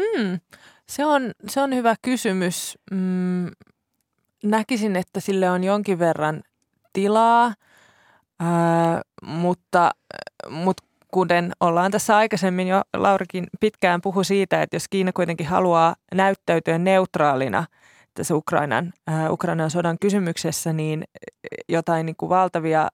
Hmm, 0.00 0.40
se, 0.88 1.06
on, 1.06 1.32
se 1.48 1.60
on 1.60 1.74
hyvä 1.74 1.94
kysymys. 2.02 2.78
Mm, 2.90 3.46
näkisin, 4.44 4.96
että 4.96 5.20
sille 5.20 5.50
on 5.50 5.64
jonkin 5.64 5.98
verran 5.98 6.42
tilaa– 6.92 7.54
Ää, 8.40 9.02
mutta, 9.22 9.90
mutta 10.50 10.84
kuten 11.14 11.52
ollaan 11.60 11.90
tässä 11.90 12.16
aikaisemmin 12.16 12.68
jo, 12.68 12.82
Laurikin 12.96 13.46
pitkään 13.60 14.00
puhu 14.00 14.24
siitä, 14.24 14.62
että 14.62 14.76
jos 14.76 14.88
Kiina 14.88 15.12
kuitenkin 15.12 15.46
haluaa 15.46 15.96
näyttäytyä 16.14 16.78
neutraalina 16.78 17.66
tässä 18.14 18.34
Ukrainan, 18.34 18.92
ää, 19.06 19.30
Ukrainan 19.30 19.70
sodan 19.70 19.96
kysymyksessä, 20.00 20.72
niin 20.72 21.04
jotain 21.68 22.06
niin 22.06 22.16
kuin 22.16 22.28
valtavia 22.28 22.80
ää, 22.80 22.88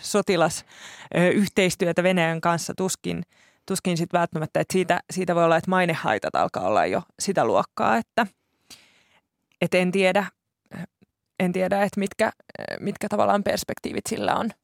sotilasyhteistyötä 0.00 2.02
Venäjän 2.02 2.40
kanssa 2.40 2.72
tuskin, 2.76 3.22
tuskin 3.66 3.96
sit 3.96 4.12
välttämättä, 4.12 4.60
että 4.60 4.72
siitä, 4.72 5.00
siitä 5.10 5.34
voi 5.34 5.44
olla, 5.44 5.56
että 5.56 5.70
mainehaitat 5.70 6.34
alkaa 6.34 6.66
olla 6.66 6.86
jo 6.86 7.02
sitä 7.18 7.44
luokkaa, 7.44 7.96
että, 7.96 8.26
että 9.60 9.78
en 9.78 9.92
tiedä, 9.92 10.26
en 11.40 11.52
tiedä, 11.52 11.82
että 11.82 12.00
mitkä, 12.00 12.32
mitkä 12.80 13.08
tavallaan 13.08 13.42
perspektiivit 13.42 14.06
sillä 14.06 14.34
on– 14.34 14.50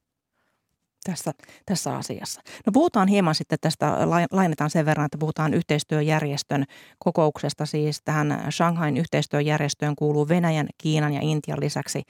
tässä, 1.05 1.33
tässä 1.67 1.97
asiassa. 1.97 2.41
No 2.67 2.73
puhutaan 2.73 3.09
hieman 3.09 3.35
sitten 3.35 3.59
tästä, 3.61 3.97
lainetaan 4.31 4.71
sen 4.71 4.87
verran, 4.87 5.07
että 5.07 5.19
puhutaan 5.19 5.55
yhteistyöjärjestön 5.55 6.65
kokouksesta. 6.99 7.67
Siis 7.67 8.03
tähän 8.05 8.45
Shanghain 8.51 8.97
yhteistyöjärjestöön 8.97 9.97
kuuluu 9.97 10.29
Venäjän, 10.29 10.69
Kiinan 10.79 11.13
ja 11.13 11.21
Intian 11.23 11.61
lisäksi 11.61 12.03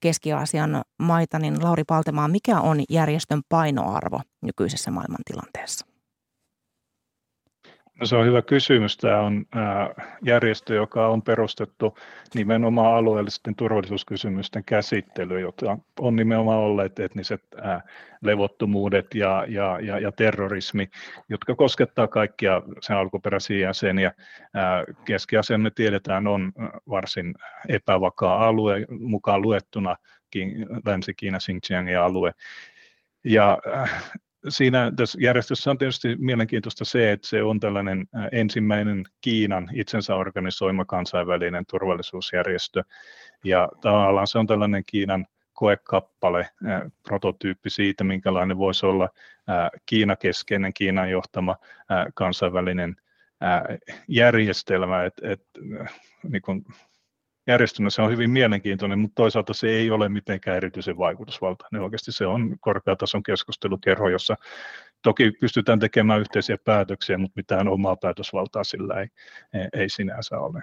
Keski-Aasian 0.00 0.82
maita, 0.98 1.38
niin 1.38 1.64
Lauri 1.64 1.84
Paltemaa, 1.84 2.28
mikä 2.28 2.60
on 2.60 2.80
järjestön 2.90 3.42
painoarvo 3.48 4.20
nykyisessä 4.42 4.90
maailmantilanteessa? 4.90 5.91
Se 8.04 8.16
on 8.16 8.26
hyvä 8.26 8.42
kysymys. 8.42 8.96
Tämä 8.96 9.20
on 9.20 9.46
järjestö, 10.24 10.74
joka 10.74 11.06
on 11.06 11.22
perustettu 11.22 11.98
nimenomaan 12.34 12.94
alueellisten 12.94 13.54
turvallisuuskysymysten 13.54 14.64
käsittelyyn, 14.64 15.42
jota 15.42 15.78
on 16.00 16.16
nimenomaan 16.16 16.58
olleet 16.58 16.98
etniset 16.98 17.42
levottomuudet 18.22 19.14
ja, 19.14 19.44
ja, 19.48 19.80
ja, 19.80 19.98
ja 19.98 20.12
terrorismi, 20.12 20.88
jotka 21.28 21.54
koskettaa 21.54 22.08
kaikkia 22.08 22.62
sen 22.80 22.96
alkuperäisiä 22.96 23.66
jäseniä. 23.68 24.12
Keski-Aasian 25.04 25.60
me 25.60 25.70
tiedetään 25.70 26.26
on 26.26 26.52
varsin 26.88 27.34
epävakaa 27.68 28.48
alue, 28.48 28.86
mukaan 29.00 29.42
luettuna 29.42 29.96
Länsi-Kiina, 30.86 31.38
Xinjiangin 31.38 31.98
alue. 31.98 32.32
Ja 33.24 33.58
siinä 34.48 34.92
tässä 34.96 35.18
järjestössä 35.22 35.70
on 35.70 35.78
tietysti 35.78 36.16
mielenkiintoista 36.16 36.84
se, 36.84 37.12
että 37.12 37.28
se 37.28 37.42
on 37.42 37.60
tällainen 37.60 38.06
ensimmäinen 38.32 39.04
Kiinan 39.20 39.68
itsensä 39.74 40.14
organisoima 40.14 40.84
kansainvälinen 40.84 41.66
turvallisuusjärjestö. 41.66 42.82
Ja 43.44 43.68
tavallaan 43.80 44.26
se 44.26 44.38
on 44.38 44.46
tällainen 44.46 44.82
Kiinan 44.86 45.26
koekappale, 45.52 46.48
prototyyppi 47.08 47.70
siitä, 47.70 48.04
minkälainen 48.04 48.58
voisi 48.58 48.86
olla 48.86 49.08
Kiina-keskeinen, 49.86 50.74
Kiinan 50.74 51.10
johtama 51.10 51.56
kansainvälinen 52.14 52.96
järjestelmä. 54.08 55.04
Et, 55.04 55.14
et, 55.22 55.42
niin 56.28 56.42
kun 56.42 56.64
järjestönä 57.46 57.90
se 57.90 58.02
on 58.02 58.10
hyvin 58.10 58.30
mielenkiintoinen, 58.30 58.98
mutta 58.98 59.14
toisaalta 59.14 59.54
se 59.54 59.68
ei 59.68 59.90
ole 59.90 60.08
mitenkään 60.08 60.56
erityisen 60.56 60.98
vaikutusvaltainen. 60.98 61.82
Oikeasti 61.82 62.12
se 62.12 62.26
on 62.26 62.56
korkeatason 62.60 63.22
keskustelukerho, 63.22 64.08
jossa 64.08 64.36
toki 65.02 65.32
pystytään 65.40 65.78
tekemään 65.78 66.20
yhteisiä 66.20 66.56
päätöksiä, 66.64 67.18
mutta 67.18 67.36
mitään 67.36 67.68
omaa 67.68 67.96
päätösvaltaa 67.96 68.64
sillä 68.64 69.00
ei, 69.00 69.08
ei 69.72 69.88
sinänsä 69.88 70.38
ole. 70.38 70.62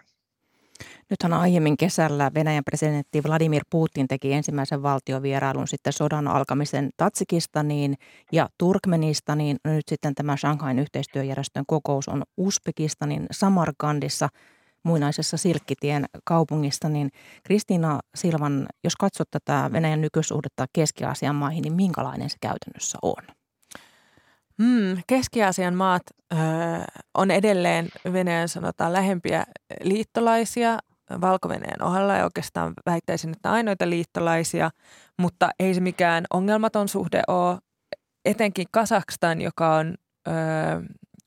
Nythän 1.10 1.34
aiemmin 1.34 1.78
kesällä 1.78 2.32
Venäjän 2.34 2.64
presidentti 2.64 3.24
Vladimir 3.24 3.64
Putin 3.70 4.08
teki 4.08 4.34
ensimmäisen 4.34 4.84
valtiovierailun 4.84 5.68
sitten 5.68 5.94
sodan 5.94 6.28
alkamisen 6.28 6.90
Tatsikistaniin 6.98 7.96
ja 8.32 8.50
Turkmenistaniin. 8.58 9.58
Nyt 9.66 9.88
sitten 9.88 10.16
tämä 10.16 10.38
Shanghain 10.38 10.80
yhteistyöjärjestön 10.80 11.64
kokous 11.68 12.08
on 12.08 12.24
Uzbekistanin 12.38 13.26
Samarkandissa– 13.32 14.30
muinaisessa 14.84 15.38
Silkkitien 15.38 16.06
kaupungista, 16.24 16.90
niin 16.90 17.10
Kristiina 17.44 18.00
Silvan, 18.16 18.68
jos 18.84 18.96
katsot 18.96 19.28
tätä 19.32 19.70
Venäjän 19.74 20.02
nykysuhdetta 20.02 20.66
Keski-Aasian 20.74 21.36
maihin, 21.36 21.62
niin 21.62 21.74
minkälainen 21.74 22.30
se 22.30 22.38
käytännössä 22.42 22.98
on? 23.02 23.24
Mm, 24.58 25.02
Keski-Aasian 25.08 25.76
maat 25.76 26.02
ö, 26.34 26.36
on 27.14 27.32
edelleen 27.32 27.90
Venäjän 28.14 28.50
sanotaan 28.50 28.94
lähempiä 28.94 29.46
liittolaisia 29.84 30.78
valko 31.22 31.50
ohella 31.82 32.16
ja 32.16 32.24
oikeastaan 32.24 32.74
väittäisin, 32.86 33.32
että 33.32 33.52
ainoita 33.52 33.90
liittolaisia, 33.90 34.70
mutta 35.20 35.50
ei 35.60 35.74
se 35.74 35.82
mikään 35.82 36.26
ongelmaton 36.34 36.88
suhde 36.88 37.22
ole. 37.28 37.58
Etenkin 38.26 38.68
Kazakstan, 38.72 39.42
joka 39.42 39.76
on 39.76 39.96
ö, 40.28 40.32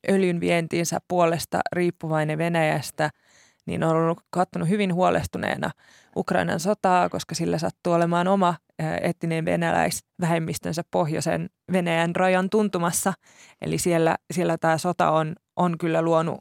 öljyn 0.09 0.39
vientiinsä 0.39 0.99
puolesta 1.07 1.59
riippuvainen 1.75 2.37
Venäjästä– 2.37 3.09
niin 3.65 3.83
on 3.83 3.95
ollut 3.95 4.21
kattonut 4.29 4.69
hyvin 4.69 4.93
huolestuneena 4.93 5.71
Ukrainan 6.15 6.59
sotaa, 6.59 7.09
koska 7.09 7.35
sillä 7.35 7.57
sattuu 7.57 7.93
olemaan 7.93 8.27
oma 8.27 8.55
etninen 9.01 9.45
venäläisvähemmistönsä 9.45 10.81
pohjoisen 10.91 11.49
Venäjän 11.71 12.15
rajan 12.15 12.49
tuntumassa. 12.49 13.13
Eli 13.61 13.77
siellä, 13.77 14.15
siellä 14.33 14.57
tämä 14.57 14.77
sota 14.77 15.11
on, 15.11 15.35
on 15.55 15.77
kyllä 15.77 16.01
luonut, 16.01 16.39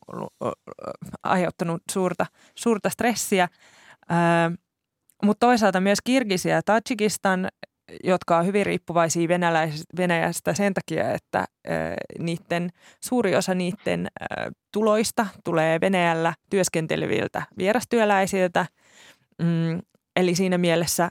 aiheuttanut 1.22 1.82
suurta, 1.90 2.26
suurta 2.54 2.90
stressiä. 2.90 3.48
Mutta 5.24 5.46
toisaalta 5.46 5.80
myös 5.80 5.98
Kirgisia 6.04 6.54
ja 6.54 6.62
Tajikistan 6.62 7.48
jotka 8.04 8.38
on 8.38 8.46
hyvin 8.46 8.66
riippuvaisia 8.66 9.28
Venäjästä 9.96 10.54
sen 10.54 10.74
takia, 10.74 11.12
että 11.12 11.44
niiden, 12.18 12.70
suuri 13.04 13.36
osa 13.36 13.54
niiden 13.54 14.08
tuloista 14.72 15.26
tulee 15.44 15.80
Venäjällä 15.80 16.34
työskenteleviltä 16.50 17.42
vierastyöläisiltä. 17.58 18.66
Mm, 19.42 19.80
eli 20.16 20.34
siinä 20.34 20.58
mielessä 20.58 21.10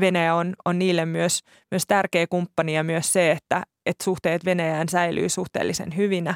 Venäjä 0.00 0.34
on, 0.34 0.54
on 0.64 0.78
niille 0.78 1.06
myös, 1.06 1.40
myös 1.70 1.84
tärkeä 1.88 2.26
kumppani 2.26 2.74
ja 2.74 2.84
myös 2.84 3.12
se, 3.12 3.30
että, 3.30 3.62
että 3.86 4.04
suhteet 4.04 4.44
Venäjään 4.44 4.88
säilyy 4.88 5.28
suhteellisen 5.28 5.96
hyvinä, 5.96 6.34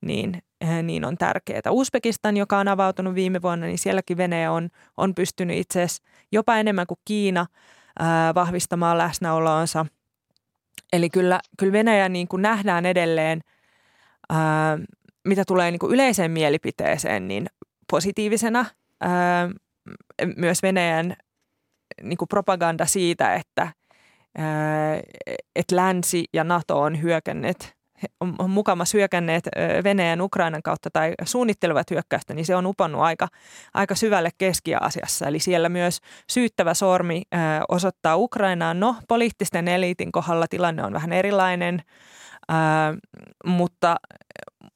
niin, 0.00 0.42
niin 0.82 1.04
on 1.04 1.16
tärkeää. 1.16 1.60
Uzbekistan, 1.70 2.36
joka 2.36 2.58
on 2.58 2.68
avautunut 2.68 3.14
viime 3.14 3.42
vuonna, 3.42 3.66
niin 3.66 3.78
sielläkin 3.78 4.16
Venäjä 4.16 4.52
on, 4.52 4.68
on 4.96 5.14
pystynyt 5.14 5.56
itse 5.56 5.82
asiassa 5.82 6.02
jopa 6.32 6.56
enemmän 6.56 6.86
kuin 6.86 7.00
Kiina– 7.04 7.46
vahvistamaan 8.34 8.98
läsnäoloonsa. 8.98 9.86
Eli 10.92 11.10
kyllä, 11.10 11.40
kyllä 11.58 11.72
Venäjä 11.72 12.08
niin 12.08 12.28
kuin 12.28 12.42
nähdään 12.42 12.86
edelleen, 12.86 13.40
ää, 14.28 14.78
mitä 15.24 15.44
tulee 15.46 15.70
niin 15.70 15.78
kuin 15.78 15.94
yleiseen 15.94 16.30
mielipiteeseen, 16.30 17.28
niin 17.28 17.46
positiivisena. 17.90 18.64
Ää, 19.00 19.50
myös 20.36 20.62
Venäjän 20.62 21.16
niin 22.02 22.18
kuin 22.18 22.28
propaganda 22.28 22.86
siitä, 22.86 23.34
että, 23.34 23.72
ää, 24.38 25.00
että 25.56 25.76
länsi 25.76 26.24
ja 26.32 26.44
NATO 26.44 26.80
on 26.80 27.02
hyökänneet 27.02 27.77
on, 28.20 28.50
mukamas 28.50 28.94
hyökänneet 28.94 29.48
Venäjän 29.84 30.20
Ukrainan 30.20 30.62
kautta 30.62 30.90
tai 30.92 31.14
suunnittelevat 31.24 31.90
hyökkäystä, 31.90 32.34
niin 32.34 32.46
se 32.46 32.56
on 32.56 32.66
uponnut 32.66 33.02
aika, 33.02 33.28
aika 33.74 33.94
syvälle 33.94 34.30
Keski-Aasiassa. 34.38 35.26
Eli 35.26 35.38
siellä 35.38 35.68
myös 35.68 36.00
syyttävä 36.30 36.74
sormi 36.74 37.22
osoittaa 37.68 38.16
Ukrainaan. 38.16 38.80
No, 38.80 38.96
poliittisten 39.08 39.68
eliitin 39.68 40.12
kohdalla 40.12 40.46
tilanne 40.50 40.84
on 40.84 40.92
vähän 40.92 41.12
erilainen, 41.12 41.82
mutta, 43.46 43.96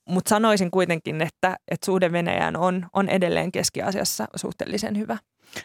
mutta 0.09 0.29
sanoisin 0.29 0.71
kuitenkin, 0.71 1.23
että, 1.23 1.57
että 1.69 1.87
suhde 1.87 2.13
Venäjään 2.13 2.57
on, 2.57 2.87
on 2.93 3.09
edelleen 3.09 3.53
Keski-Aasiassa 3.53 4.27
suhteellisen 4.37 4.99
hyvä. 4.99 5.19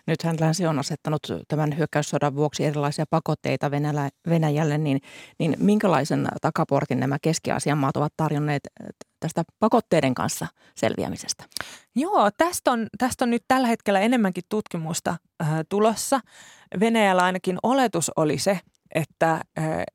Nythän 0.07 0.35
länsi 0.39 0.67
on 0.67 0.79
asettanut 0.79 1.21
tämän 1.47 1.77
hyökkäyssodan 1.77 2.35
vuoksi 2.35 2.65
erilaisia 2.65 3.05
pakotteita 3.09 3.71
Venäjälle, 4.29 4.77
niin, 4.77 5.01
niin 5.39 5.55
minkälaisen 5.59 6.27
takaportin 6.41 6.99
nämä 6.99 7.17
Keski-Aasian 7.21 7.77
maat 7.77 7.97
ovat 7.97 8.13
tarjonneet 8.17 8.61
tästä 9.19 9.43
pakotteiden 9.59 10.15
kanssa 10.15 10.47
selviämisestä? 10.75 11.43
Joo, 11.95 12.29
tästä 12.37 12.71
on, 12.71 12.87
tästä 12.97 13.25
on 13.25 13.29
nyt 13.29 13.43
tällä 13.47 13.67
hetkellä 13.67 13.99
enemmänkin 13.99 14.43
tutkimusta 14.49 15.15
äh, 15.41 15.49
tulossa. 15.69 16.19
Venäjällä 16.79 17.23
ainakin 17.23 17.57
oletus 17.63 18.11
oli 18.15 18.37
se, 18.37 18.59
että, 18.95 19.41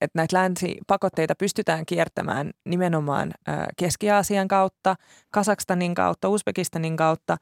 että 0.00 0.14
näitä 0.14 0.36
länsipakotteita 0.36 1.34
pystytään 1.34 1.86
kiertämään 1.86 2.50
nimenomaan 2.64 3.32
Keski-Aasian 3.76 4.48
kautta, 4.48 4.96
Kasakstanin 5.30 5.94
kautta, 5.94 6.28
Uzbekistanin 6.28 6.96
kautta. 6.96 7.36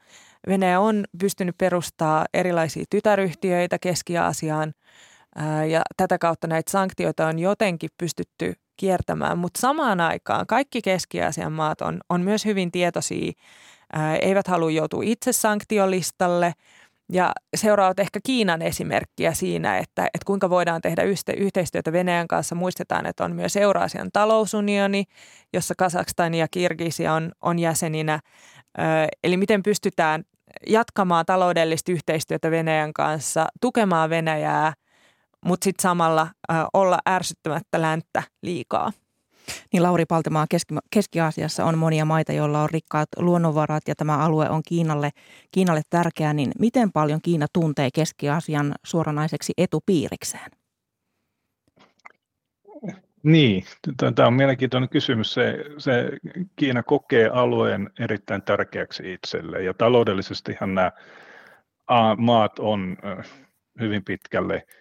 Venäjä 0.47 0.79
on 0.79 1.05
pystynyt 1.19 1.57
perustaa 1.57 2.25
erilaisia 2.33 2.85
tytäryhtiöitä 2.89 3.79
Keski-Aasiaan 3.79 4.73
ja 5.69 5.81
tätä 5.97 6.17
kautta 6.17 6.47
näitä 6.47 6.71
sanktioita 6.71 7.27
on 7.27 7.39
jotenkin 7.39 7.89
pystytty 7.97 8.53
kiertämään, 8.77 9.37
mutta 9.37 9.61
samaan 9.61 10.01
aikaan 10.01 10.47
kaikki 10.47 10.81
Keski-Aasian 10.81 11.51
maat 11.51 11.81
on, 11.81 11.99
on 12.09 12.21
myös 12.21 12.45
hyvin 12.45 12.71
tietoisia, 12.71 13.31
eivät 14.21 14.47
halua 14.47 14.71
joutua 14.71 15.01
itse 15.03 15.33
sanktiolistalle 15.33 16.53
ja 17.11 17.31
seuraavat 17.55 17.99
ehkä 17.99 18.19
Kiinan 18.23 18.61
esimerkkiä 18.61 19.33
siinä, 19.33 19.77
että, 19.77 20.05
että 20.05 20.25
kuinka 20.25 20.49
voidaan 20.49 20.81
tehdä 20.81 21.03
yhteistyötä 21.37 21.91
Venäjän 21.91 22.27
kanssa. 22.27 22.55
Muistetaan, 22.55 23.05
että 23.05 23.25
on 23.25 23.35
myös 23.35 23.55
Euraasian 23.55 24.09
talousunioni, 24.13 25.03
jossa 25.53 25.73
Kazakstan 25.77 26.33
ja 26.33 26.47
Kirgisia 26.51 27.13
on, 27.13 27.31
on 27.41 27.59
jäseninä. 27.59 28.19
Eli 29.23 29.37
miten 29.37 29.63
pystytään 29.63 30.23
jatkamaan 30.67 31.25
taloudellista 31.25 31.91
yhteistyötä 31.91 32.51
Venäjän 32.51 32.93
kanssa, 32.93 33.45
tukemaan 33.61 34.09
Venäjää– 34.09 34.73
mutta 35.45 35.63
sitten 35.63 35.81
samalla 35.81 36.21
äh, 36.51 36.65
olla 36.73 36.99
ärsyttämättä 37.09 37.81
länttä 37.81 38.23
liikaa. 38.41 38.91
Niin 39.73 39.83
Lauri 39.83 40.05
Paltemaa 40.05 40.45
Keski- 40.49 40.75
Keski-Aasiassa 40.93 41.65
on 41.65 41.77
monia 41.77 42.05
maita, 42.05 42.33
joilla 42.33 42.61
on 42.61 42.69
rikkaat 42.69 43.09
luonnonvarat 43.17 43.83
ja 43.87 43.95
tämä 43.95 44.17
alue 44.17 44.49
on 44.49 44.61
Kiinalle, 44.67 45.09
Kiinalle 45.51 45.81
tärkeä, 45.89 46.33
niin 46.33 46.51
miten 46.59 46.91
paljon 46.91 47.21
Kiina 47.21 47.45
tuntee 47.53 47.89
Keski-Aasian 47.93 48.75
suoranaiseksi 48.83 49.53
etupiirikseen? 49.57 50.51
Niin, 53.23 53.63
tämä 54.15 54.27
on 54.27 54.33
mielenkiintoinen 54.33 54.89
kysymys. 54.89 55.33
Se, 55.33 55.65
se 55.77 56.09
Kiina 56.55 56.83
kokee 56.83 57.29
alueen 57.29 57.89
erittäin 57.99 58.41
tärkeäksi 58.41 59.13
itselle 59.13 59.63
ja 59.63 59.73
taloudellisestihan 59.73 60.75
nämä 60.75 60.91
maat 62.17 62.59
on 62.59 62.97
hyvin 63.79 64.03
pitkälle– 64.03 64.63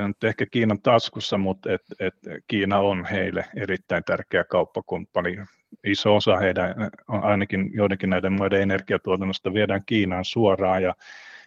nyt 0.00 0.24
ehkä 0.24 0.46
Kiinan 0.46 0.82
taskussa, 0.82 1.38
mutta 1.38 1.72
et, 1.72 1.82
et 1.98 2.14
Kiina 2.48 2.78
on 2.78 3.04
heille 3.04 3.44
erittäin 3.56 4.04
tärkeä 4.04 4.44
kauppakumppani. 4.44 5.36
Iso 5.84 6.16
osa 6.16 6.36
heidän, 6.36 6.74
ainakin 7.08 7.70
joidenkin 7.74 8.10
näiden 8.10 8.32
maiden 8.32 8.62
energiatuotannosta 8.62 9.54
viedään 9.54 9.82
Kiinaan 9.86 10.24
suoraan 10.24 10.82
ja, 10.82 10.94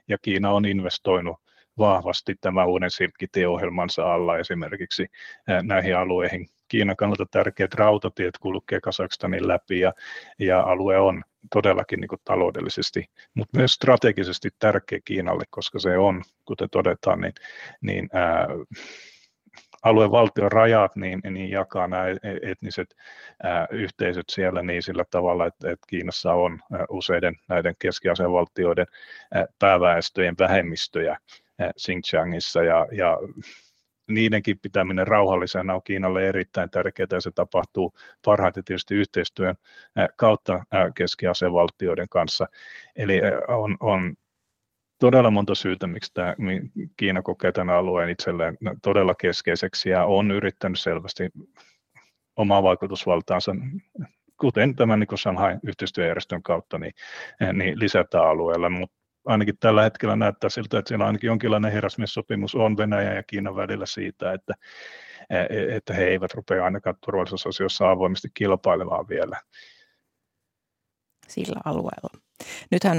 ja 0.08 0.18
Kiina 0.18 0.52
on 0.52 0.66
investoinut 0.66 1.45
vahvasti 1.78 2.36
tämän 2.42 2.68
uuden 2.68 2.92
silkkitieohjelmansa 2.92 4.14
alla 4.14 4.38
esimerkiksi 4.38 5.06
näihin 5.64 5.98
alueihin. 5.98 6.48
Kiinan 6.68 6.96
kannalta 6.96 7.26
tärkeät 7.32 7.74
rautatiet 7.74 8.38
kulkee 8.38 8.82
Kasakstanin 8.82 9.48
läpi 9.48 9.80
ja, 9.80 9.94
ja 10.40 10.62
alue 10.62 10.98
on 10.98 11.24
todellakin 11.54 12.00
niin 12.00 12.10
taloudellisesti, 12.26 13.06
mutta 13.34 13.58
myös 13.58 13.72
strategisesti 13.72 14.50
tärkeä 14.60 15.00
Kiinalle, 15.06 15.44
koska 15.50 15.80
se 15.80 15.98
on, 15.98 16.22
kuten 16.46 16.70
todetaan, 16.72 17.22
niin, 17.22 17.34
niin 17.82 18.10
ää, 18.14 18.48
alueen 19.84 20.12
valtion 20.12 20.52
rajat 20.52 20.96
niin, 20.96 21.22
niin 21.30 21.50
jakaa 21.50 21.88
nämä 21.88 22.08
e-, 22.08 22.52
etniset 22.52 22.96
ää, 23.44 23.68
yhteisöt 23.72 24.26
siellä 24.30 24.62
niin 24.62 24.84
sillä 24.84 25.04
tavalla, 25.12 25.46
että, 25.46 25.72
että 25.72 25.86
Kiinassa 25.88 26.34
on 26.34 26.60
ää, 26.72 26.86
useiden 26.90 27.36
näiden 27.50 27.76
keski 27.80 28.08
valtioiden 28.08 28.88
ää, 29.34 29.46
pääväestöjen 29.60 30.36
vähemmistöjä 30.40 31.18
Xinjiangissa 31.80 32.64
ja, 32.64 32.88
ja 32.92 33.18
niidenkin 34.08 34.60
pitäminen 34.60 35.08
rauhallisena 35.08 35.76
on 35.76 35.84
Kiinalle 35.84 36.28
erittäin 36.28 36.70
tärkeää 36.70 37.08
ja 37.12 37.22
se 37.22 37.32
tapahtuu 37.32 37.94
parhaiten 38.26 38.64
tietysti 38.64 38.96
yhteistyön 38.96 39.56
kautta 40.16 40.66
keskiasevaltioiden 40.96 42.10
kanssa. 42.10 42.48
Eli 42.96 43.22
on, 43.48 43.78
on 43.80 44.16
todella 45.00 45.32
monta 45.32 45.56
syytä, 45.56 45.88
miksi 45.88 46.14
tämä 46.14 46.36
Kiina 46.98 47.22
kokee 47.22 47.52
tämän 47.52 47.76
alueen 47.76 48.10
itselleen 48.10 48.58
todella 48.84 49.16
keskeiseksi 49.16 49.90
ja 49.90 50.06
on 50.06 50.32
yrittänyt 50.32 50.80
selvästi 50.80 51.30
omaa 52.36 52.64
vaikutusvaltaansa 52.64 53.56
kuten 54.40 54.76
tämän 54.76 55.00
niin 55.00 55.18
Shanghai 55.18 55.58
yhteistyöjärjestön 55.64 56.44
kautta, 56.44 56.78
niin, 56.78 56.94
niin 57.54 57.80
lisätä 57.80 58.22
alueella, 58.22 58.70
mutta 58.70 58.96
ainakin 59.26 59.58
tällä 59.58 59.84
hetkellä 59.84 60.16
näyttää 60.16 60.50
siltä, 60.50 60.80
että 60.80 60.90
siellä 60.90 61.06
ainakin 61.06 61.28
jonkinlainen 61.28 61.72
herrasmiessopimus 61.72 62.56
on 62.56 62.78
Venäjän 62.78 63.16
ja 63.16 63.24
Kiinan 63.24 63.56
välillä 63.56 63.86
siitä, 63.86 64.34
että, 64.34 64.54
e, 65.30 65.76
että 65.76 65.94
he 65.94 66.04
eivät 66.08 66.34
rupea 66.34 66.66
ainakaan 66.66 66.96
turvallisuusasioissa 67.06 67.92
avoimesti 67.92 68.28
kilpailemaan 68.34 69.10
vielä. 69.10 69.42
Sillä 71.28 71.62
alueella. 71.66 72.25
Nythän 72.72 72.98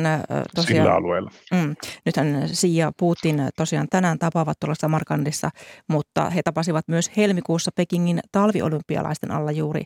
tosiaan, 0.54 0.84
Sillä 0.84 0.94
alueella. 0.94 1.30
Mm, 1.52 1.76
nythän 2.04 2.48
Xi 2.54 2.76
ja 2.76 2.92
Putin 2.96 3.42
tosiaan 3.56 3.86
tänään 3.90 4.18
tapaavat 4.18 4.60
tuolla 4.60 4.74
Samarkandissa, 4.74 5.50
mutta 5.88 6.30
he 6.30 6.42
tapasivat 6.42 6.88
myös 6.88 7.10
helmikuussa 7.16 7.70
Pekingin 7.74 8.20
talviolympialaisten 8.32 9.30
alla 9.30 9.52
juuri 9.52 9.82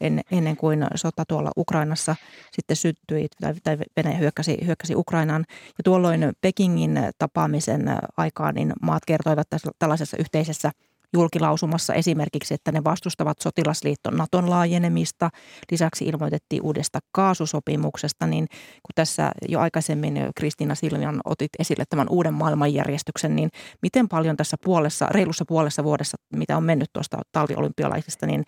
ennen, 0.00 0.24
ennen 0.30 0.56
kuin 0.56 0.86
sota 0.94 1.24
tuolla 1.28 1.50
Ukrainassa 1.56 2.16
sitten 2.52 2.76
syttyi 2.76 3.26
tai, 3.40 3.54
tai 3.64 3.78
Venäjä 3.96 4.18
hyökkäsi, 4.18 4.58
hyökkäsi 4.66 4.94
Ukrainaan. 4.96 5.44
Ja 5.48 5.84
tuolloin 5.84 6.32
Pekingin 6.40 7.00
tapaamisen 7.18 7.84
aikaan 8.16 8.54
niin 8.54 8.72
maat 8.82 9.02
kertoivat 9.06 9.46
tällaisessa 9.78 10.16
yhteisessä– 10.16 10.70
julkilausumassa 11.12 11.94
esimerkiksi, 11.94 12.54
että 12.54 12.72
ne 12.72 12.84
vastustavat 12.84 13.38
sotilasliitto 13.38 14.10
Naton 14.10 14.50
laajenemista. 14.50 15.30
Lisäksi 15.70 16.04
ilmoitettiin 16.04 16.62
uudesta 16.62 16.98
kaasusopimuksesta, 17.12 18.26
niin 18.26 18.46
kun 18.82 18.92
tässä 18.94 19.32
jo 19.48 19.60
aikaisemmin 19.60 20.14
Kristiina 20.36 20.74
Silvian 20.74 21.20
otit 21.24 21.50
esille 21.58 21.84
tämän 21.88 22.06
uuden 22.10 22.34
maailmanjärjestyksen, 22.34 23.36
niin 23.36 23.50
miten 23.82 24.08
paljon 24.08 24.36
tässä 24.36 24.56
puolessa, 24.64 25.06
reilussa 25.10 25.44
puolessa 25.48 25.84
vuodessa, 25.84 26.16
mitä 26.36 26.56
on 26.56 26.64
mennyt 26.64 26.88
tuosta 26.92 27.18
talviolympialaisista, 27.32 28.26
niin 28.26 28.44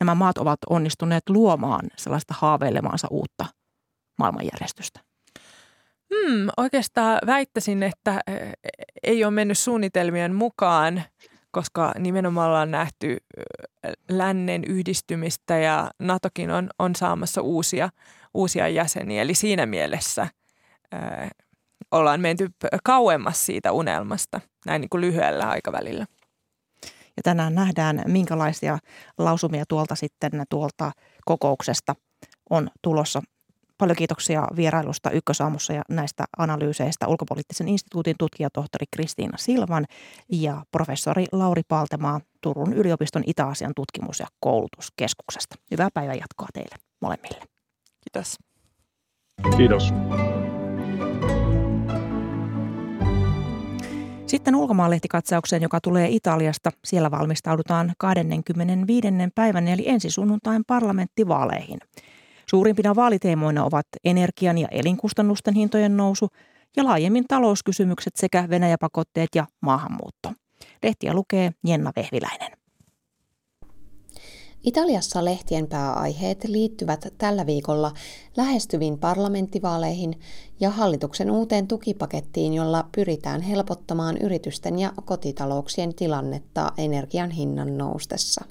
nämä 0.00 0.14
maat 0.14 0.38
ovat 0.38 0.58
onnistuneet 0.70 1.22
luomaan 1.28 1.86
sellaista 1.96 2.34
haaveilemaansa 2.38 3.08
uutta 3.10 3.46
maailmanjärjestystä? 4.18 5.00
Hmm, 6.14 6.48
oikeastaan 6.56 7.18
väittäisin, 7.26 7.82
että 7.82 8.20
ei 9.02 9.24
ole 9.24 9.30
mennyt 9.30 9.58
suunnitelmien 9.58 10.34
mukaan 10.34 11.02
koska 11.54 11.92
nimenomaan 11.98 12.48
ollaan 12.48 12.70
nähty 12.70 13.16
lännen 14.10 14.64
yhdistymistä 14.64 15.58
ja 15.58 15.90
NATOkin 15.98 16.50
on, 16.50 16.70
on 16.78 16.94
saamassa 16.94 17.40
uusia, 17.42 17.88
uusia 18.34 18.68
jäseniä. 18.68 19.22
Eli 19.22 19.34
siinä 19.34 19.66
mielessä 19.66 20.28
ää, 20.92 21.30
ollaan 21.90 22.20
menty 22.20 22.50
kauemmas 22.84 23.46
siitä 23.46 23.72
unelmasta 23.72 24.40
näin 24.66 24.80
niin 24.80 24.88
kuin 24.90 25.00
lyhyellä 25.00 25.48
aikavälillä. 25.48 26.06
Ja 27.16 27.22
tänään 27.22 27.54
nähdään, 27.54 28.02
minkälaisia 28.06 28.78
lausumia 29.18 29.64
tuolta 29.68 29.94
sitten 29.94 30.30
tuolta 30.50 30.92
kokouksesta 31.24 31.94
on 32.50 32.70
tulossa 32.82 33.22
Paljon 33.78 33.96
kiitoksia 33.96 34.46
vierailusta 34.56 35.10
Ykkösaamussa 35.10 35.72
ja 35.72 35.82
näistä 35.88 36.24
analyyseistä 36.38 37.08
ulkopoliittisen 37.08 37.68
instituutin 37.68 38.14
tutkijatohtori 38.18 38.86
Kristiina 38.96 39.38
Silvan 39.38 39.84
ja 40.28 40.64
professori 40.70 41.26
Lauri 41.32 41.62
Paltemaa 41.68 42.20
Turun 42.40 42.72
yliopiston 42.72 43.22
Itä-Asian 43.26 43.72
tutkimus- 43.76 44.20
ja 44.20 44.26
koulutuskeskuksesta. 44.40 45.56
Hyvää 45.70 45.88
päivän 45.94 46.18
jatkoa 46.18 46.48
teille 46.54 46.76
molemmille. 47.00 47.40
Kiitos. 48.04 48.36
Kiitos. 49.56 49.92
Sitten 54.26 54.56
ulkomaanlehtikatsaukseen, 54.56 55.62
joka 55.62 55.80
tulee 55.80 56.08
Italiasta. 56.10 56.70
Siellä 56.84 57.10
valmistaudutaan 57.10 57.92
25. 57.98 59.08
päivän 59.34 59.68
eli 59.68 59.88
ensi 59.88 60.10
sunnuntain 60.10 60.64
parlamenttivaaleihin. 60.66 61.78
Suurimpina 62.50 62.94
vaaliteemoina 62.96 63.64
ovat 63.64 63.86
energian 64.04 64.58
ja 64.58 64.68
elinkustannusten 64.70 65.54
hintojen 65.54 65.96
nousu 65.96 66.28
ja 66.76 66.84
laajemmin 66.84 67.24
talouskysymykset 67.28 68.16
sekä 68.16 68.46
Venäjäpakotteet 68.50 69.28
ja 69.34 69.46
maahanmuutto. 69.60 70.32
Lehtiä 70.82 71.14
lukee 71.14 71.52
Jenna 71.66 71.92
Vehviläinen. 71.96 72.50
Italiassa 74.64 75.24
lehtien 75.24 75.66
pääaiheet 75.66 76.44
liittyvät 76.44 77.14
tällä 77.18 77.46
viikolla 77.46 77.92
lähestyviin 78.36 78.98
parlamenttivaaleihin 78.98 80.20
ja 80.60 80.70
hallituksen 80.70 81.30
uuteen 81.30 81.68
tukipakettiin, 81.68 82.54
jolla 82.54 82.88
pyritään 82.94 83.40
helpottamaan 83.40 84.16
yritysten 84.16 84.78
ja 84.78 84.92
kotitalouksien 85.04 85.94
tilannetta 85.94 86.72
energian 86.76 87.30
hinnan 87.30 87.78
noustessa. 87.78 88.44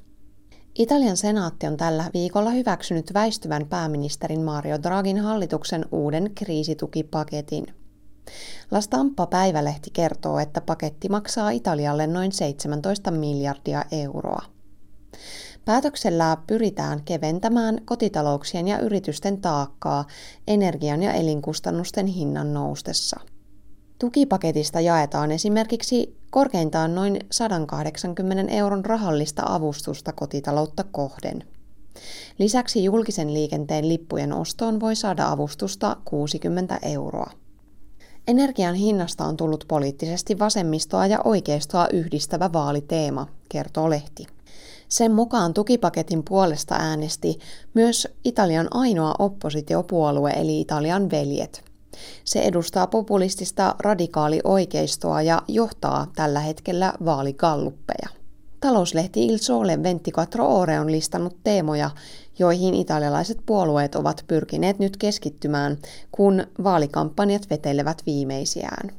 Italian 0.76 1.17
senaatti 1.17 1.67
on 1.67 1.78
tällä 1.78 2.09
viikolla 2.13 2.49
hyväksynyt 2.49 3.13
väistyvän 3.13 3.67
pääministerin 3.67 4.41
Mario 4.41 4.84
Draghin 4.84 5.19
hallituksen 5.19 5.86
uuden 5.91 6.32
kriisitukipaketin. 6.36 7.65
La 8.71 8.82
Stampa-päivälehti 8.82 9.89
kertoo, 9.93 10.39
että 10.39 10.61
paketti 10.61 11.09
maksaa 11.09 11.49
Italialle 11.49 12.07
noin 12.07 12.32
17 12.32 13.11
miljardia 13.11 13.86
euroa. 13.91 14.41
Päätöksellä 15.65 16.38
pyritään 16.47 17.03
keventämään 17.03 17.82
kotitalouksien 17.86 18.67
ja 18.67 18.80
yritysten 18.80 19.41
taakkaa 19.41 20.05
energian 20.47 21.03
ja 21.03 21.13
elinkustannusten 21.13 22.07
hinnan 22.07 22.53
noustessa. 22.53 23.19
Tukipaketista 24.03 24.79
jaetaan 24.79 25.31
esimerkiksi 25.31 26.17
korkeintaan 26.29 26.95
noin 26.95 27.19
180 27.31 28.53
euron 28.53 28.85
rahallista 28.85 29.43
avustusta 29.45 30.13
kotitaloutta 30.13 30.83
kohden. 30.91 31.43
Lisäksi 32.37 32.83
julkisen 32.83 33.33
liikenteen 33.33 33.89
lippujen 33.89 34.33
ostoon 34.33 34.79
voi 34.79 34.95
saada 34.95 35.31
avustusta 35.31 35.97
60 36.05 36.79
euroa. 36.81 37.31
Energian 38.27 38.75
hinnasta 38.75 39.25
on 39.25 39.37
tullut 39.37 39.65
poliittisesti 39.67 40.39
vasemmistoa 40.39 41.07
ja 41.07 41.19
oikeistoa 41.23 41.87
yhdistävä 41.93 42.53
vaaliteema, 42.53 43.27
kertoo 43.49 43.89
lehti. 43.89 44.27
Sen 44.89 45.11
mukaan 45.11 45.53
tukipaketin 45.53 46.23
puolesta 46.23 46.75
äänesti 46.75 47.39
myös 47.73 48.07
Italian 48.25 48.67
ainoa 48.71 49.15
oppositiopuolue 49.19 50.31
eli 50.31 50.61
Italian 50.61 51.11
veljet. 51.11 51.72
Se 52.23 52.39
edustaa 52.39 52.87
populistista 52.87 53.75
radikaali-oikeistoa 53.79 55.21
ja 55.21 55.41
johtaa 55.47 56.07
tällä 56.15 56.39
hetkellä 56.39 56.93
vaaligalluppeja. 57.05 58.09
Talouslehti 58.59 59.25
Il 59.25 59.37
Sole 59.37 59.77
24 59.77 60.57
Ore 60.57 60.79
on 60.79 60.91
listannut 60.91 61.37
teemoja, 61.43 61.89
joihin 62.39 62.73
italialaiset 62.73 63.37
puolueet 63.45 63.95
ovat 63.95 64.23
pyrkineet 64.27 64.79
nyt 64.79 64.97
keskittymään, 64.97 65.77
kun 66.11 66.47
vaalikampanjat 66.63 67.49
vetelevät 67.49 68.01
viimeisiään. 68.05 68.91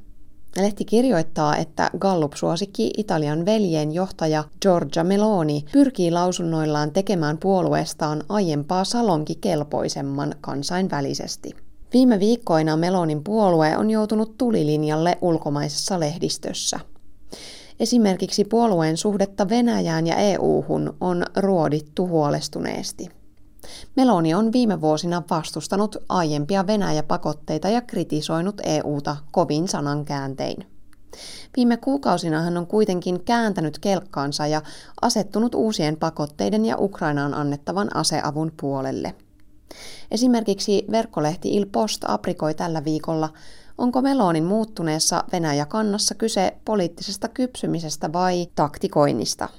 Lehti 0.57 0.84
kirjoittaa, 0.84 1.57
että 1.57 1.90
Gallup-suosikki 1.99 2.90
Italian 2.97 3.47
veljen 3.47 3.92
johtaja 3.92 4.45
Giorgia 4.62 5.05
Meloni 5.05 5.64
pyrkii 5.72 6.11
lausunnoillaan 6.11 6.92
tekemään 6.92 7.38
puolueestaan 7.38 8.24
aiempaa 8.28 8.84
salonkikelpoisemman 8.84 10.34
kansainvälisesti. 10.40 11.64
Viime 11.95 12.20
viikkoina 12.20 12.76
Melonin 12.76 13.24
puolue 13.24 13.76
on 13.76 13.90
joutunut 13.90 14.38
tulilinjalle 14.38 15.18
ulkomaisessa 15.20 16.01
lehdistössä. 16.01 16.80
Esimerkiksi 17.80 18.45
puolueen 18.45 18.97
suhdetta 18.97 19.49
Venäjään 19.49 20.07
ja 20.07 20.16
EU-hun 20.16 20.97
on 21.01 21.24
ruodittu 21.36 22.09
huolestuneesti. 22.09 23.09
Meloni 23.97 24.34
on 24.34 24.53
viime 24.53 24.80
vuosina 24.80 25.22
vastustanut 25.30 25.97
aiempia 26.09 26.66
Venäjä-pakotteita 26.66 27.68
ja 27.68 27.80
kritisoinut 27.80 28.61
EUta 28.64 29.16
kovin 29.32 29.68
sanankääntein. 29.68 30.66
Viime 31.57 31.76
kuukausina 31.76 32.42
hän 32.42 32.57
on 32.57 32.66
kuitenkin 32.66 33.24
kääntänyt 33.24 33.78
kelkkaansa 33.78 34.47
ja 34.47 34.62
asettunut 35.03 35.55
uusien 35.55 35.97
pakotteiden 35.97 36.64
ja 36.64 36.76
Ukrainaan 36.78 37.34
annettavan 37.34 37.97
aseavun 37.97 38.53
puolelle. 38.61 39.14
Esimerkiksi 40.11 40.85
verkkolehti 40.91 41.57
Il 41.57 41.67
Post 41.73 42.05
aprikoi 42.09 42.55
tällä 42.55 42.85
viikolla, 42.85 43.33
onko 43.79 44.03
Melonin 44.03 44.45
muuttuneessa 44.45 45.25
Venäjä-kannassa 45.33 46.15
kyse 46.15 46.57
poliittisesta 46.65 47.29
kypsymisestä 47.29 48.12
vai 48.12 48.47
taktikoinnista– 48.55 49.49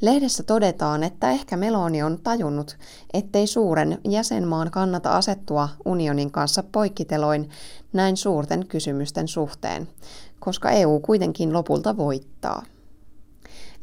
Lehdessä 0.00 0.42
todetaan, 0.42 1.02
että 1.02 1.30
ehkä 1.30 1.56
Meloni 1.56 2.02
on 2.02 2.18
tajunnut, 2.22 2.76
ettei 3.14 3.46
suuren 3.46 3.98
jäsenmaan 4.08 4.70
kannata 4.70 5.16
asettua 5.16 5.68
unionin 5.84 6.30
kanssa 6.30 6.62
poikkiteloin 6.62 7.50
näin 7.92 8.16
suurten 8.16 8.66
kysymysten 8.66 9.28
suhteen, 9.28 9.88
koska 10.40 10.70
EU 10.70 11.00
kuitenkin 11.00 11.52
lopulta 11.52 11.96
voittaa. 11.96 12.62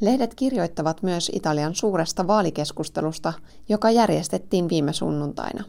Lehdet 0.02 0.36
kirjoittavat 0.36 1.04
myös 1.04 1.32
Italian 1.34 1.76
suuresta 1.76 2.28
vaalikeskustelusta, 2.28 3.34
joka 3.70 3.92
järjestettiin 3.92 4.70
viime 4.70 4.94
sunnuntaina. 4.94 5.64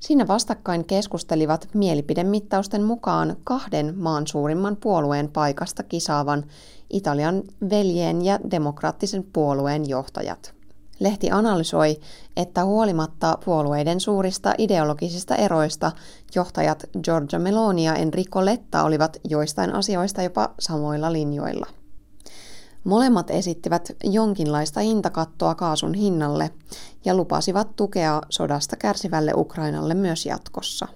Siinä 0.00 0.28
vastakkain 0.28 0.84
keskustelivat 0.84 1.68
mielipidemittausten 1.74 2.82
mukaan 2.82 3.36
kahden 3.44 3.94
maan 3.98 4.26
suurimman 4.26 4.76
puolueen 4.76 5.28
paikasta 5.28 5.82
kisaavan 5.82 6.44
Italian 6.90 7.42
veljeen 7.70 8.24
ja 8.24 8.38
demokraattisen 8.50 9.24
puolueen 9.32 9.88
johtajat. 9.88 10.54
Lehti 11.00 11.30
analysoi, 11.30 11.96
että 12.36 12.64
huolimatta 12.64 13.38
puolueiden 13.44 14.00
suurista 14.00 14.54
ideologisista 14.58 15.36
eroista 15.36 15.92
johtajat 16.34 16.84
Giorgia 17.02 17.38
Meloni 17.38 17.84
ja 17.84 17.94
Enrico 17.94 18.44
Letta 18.44 18.82
olivat 18.82 19.16
joistain 19.24 19.74
asioista 19.74 20.22
jopa 20.22 20.50
samoilla 20.58 21.12
linjoilla. 21.12 21.66
Molemmat 22.84 23.30
esittivät 23.30 23.96
jonkinlaista 24.04 24.80
hintakattoa 24.80 25.54
kaasun 25.54 25.94
hinnalle 25.94 26.50
ja 27.04 27.14
lupasivat 27.14 27.76
tukea 27.76 28.22
sodasta 28.30 28.76
kärsivälle 28.76 29.32
Ukrainalle 29.36 29.94
myös 29.94 30.26
jatkossa. 30.26 30.88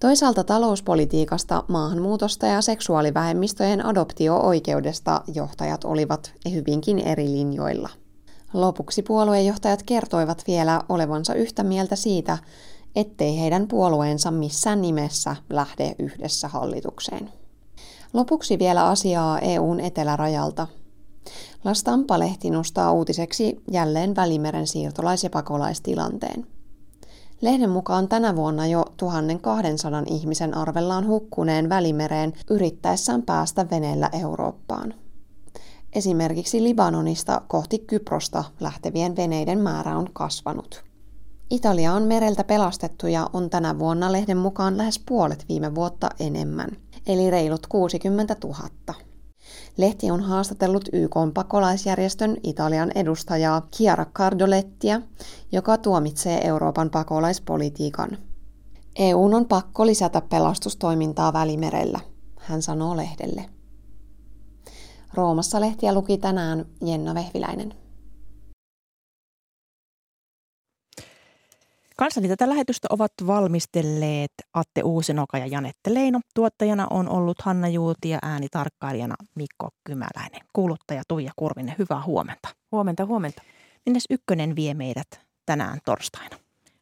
Toisaalta 0.00 0.44
talouspolitiikasta, 0.44 1.64
maahanmuutosta 1.68 2.46
ja 2.46 2.62
seksuaalivähemmistöjen 2.62 3.86
adoptio-oikeudesta 3.86 5.20
johtajat 5.34 5.84
olivat 5.84 6.32
hyvinkin 6.50 6.98
eri 6.98 7.24
linjoilla. 7.24 7.88
Lopuksi 8.52 9.02
puoluejohtajat 9.02 9.82
kertoivat 9.82 10.44
vielä 10.46 10.80
olevansa 10.88 11.34
yhtä 11.34 11.62
mieltä 11.62 11.96
siitä, 11.96 12.38
ettei 12.96 13.40
heidän 13.40 13.68
puolueensa 13.68 14.30
missään 14.30 14.82
nimessä 14.82 15.36
lähde 15.50 15.94
yhdessä 15.98 16.48
hallitukseen. 16.48 17.32
Lopuksi 18.12 18.58
vielä 18.58 18.86
asiaa 18.86 19.38
EUn 19.38 19.80
etelärajalta. 19.80 20.66
Lastampa-lehti 21.64 22.50
nostaa 22.50 22.92
uutiseksi 22.92 23.62
jälleen 23.72 24.16
Välimeren 24.16 24.66
siirtolais- 24.66 25.24
ja 25.24 25.30
pakolaistilanteen. 25.30 26.46
Lehden 27.40 27.70
mukaan 27.70 28.08
tänä 28.08 28.36
vuonna 28.36 28.66
jo 28.66 28.84
1200 28.96 30.02
ihmisen 30.06 30.56
arvellaan 30.56 31.06
hukkuneen 31.06 31.68
Välimereen 31.68 32.32
yrittäessään 32.50 33.22
päästä 33.22 33.70
veneellä 33.70 34.10
Eurooppaan. 34.22 34.94
Esimerkiksi 35.92 36.62
Libanonista 36.62 37.42
kohti 37.48 37.78
Kyprosta 37.78 38.44
lähtevien 38.60 39.16
veneiden 39.16 39.58
määrä 39.58 39.98
on 39.98 40.08
kasvanut. 40.12 40.84
Italia 41.50 41.92
on 41.92 42.02
mereltä 42.02 42.44
pelastettu 42.44 43.06
ja 43.06 43.30
on 43.32 43.50
tänä 43.50 43.78
vuonna 43.78 44.12
lehden 44.12 44.36
mukaan 44.36 44.78
lähes 44.78 44.98
puolet 45.08 45.44
viime 45.48 45.74
vuotta 45.74 46.10
enemmän, 46.20 46.68
eli 47.06 47.30
reilut 47.30 47.66
60 47.66 48.36
000. 48.44 48.58
Lehti 49.76 50.10
on 50.10 50.20
haastatellut 50.20 50.88
YK 50.92 51.16
pakolaisjärjestön 51.34 52.36
Italian 52.42 52.92
edustajaa 52.94 53.68
Chiara 53.76 54.04
Cardolettia, 54.04 55.00
joka 55.52 55.78
tuomitsee 55.78 56.46
Euroopan 56.46 56.90
pakolaispolitiikan. 56.90 58.18
EU 58.96 59.24
on 59.24 59.46
pakko 59.46 59.86
lisätä 59.86 60.20
pelastustoimintaa 60.20 61.32
Välimerellä, 61.32 62.00
hän 62.38 62.62
sanoo 62.62 62.96
lehdelle. 62.96 63.44
Roomassa 65.14 65.60
lehtiä 65.60 65.94
luki 65.94 66.18
tänään 66.18 66.66
Jenna 66.84 67.14
Vehviläinen. 67.14 67.74
Kanssani 71.98 72.28
tätä 72.28 72.48
lähetystä 72.48 72.88
ovat 72.90 73.12
valmistelleet 73.26 74.32
Atte 74.54 74.82
Uusinoka 74.82 75.38
ja 75.38 75.46
Janette 75.46 75.94
Leino. 75.94 76.20
Tuottajana 76.34 76.86
on 76.90 77.08
ollut 77.08 77.40
Hanna 77.42 77.68
Juuti 77.68 78.08
ja 78.10 78.18
äänitarkkailijana 78.22 79.14
Mikko 79.34 79.68
Kymäläinen. 79.84 80.40
Kuuluttaja 80.52 81.02
Tuija 81.08 81.32
Kurvinen, 81.36 81.74
hyvää 81.78 82.02
huomenta. 82.06 82.48
Huomenta, 82.72 83.06
huomenta. 83.06 83.42
Minnes 83.86 84.04
Ykkönen 84.10 84.56
vie 84.56 84.74
meidät 84.74 85.20
tänään 85.46 85.78
torstaina? 85.84 86.36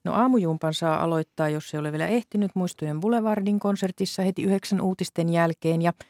No 0.04 0.12
aamujumpan 0.12 0.74
saa 0.74 1.02
aloittaa, 1.02 1.48
jos 1.48 1.74
ei 1.74 1.80
ole 1.80 1.92
vielä 1.92 2.06
ehtinyt, 2.06 2.50
Muistojen 2.54 3.00
Boulevardin 3.00 3.60
konsertissa 3.60 4.22
heti 4.22 4.42
yhdeksän 4.42 4.80
uutisten 4.80 5.28
jälkeen 5.28 5.82
ja– 5.82 5.92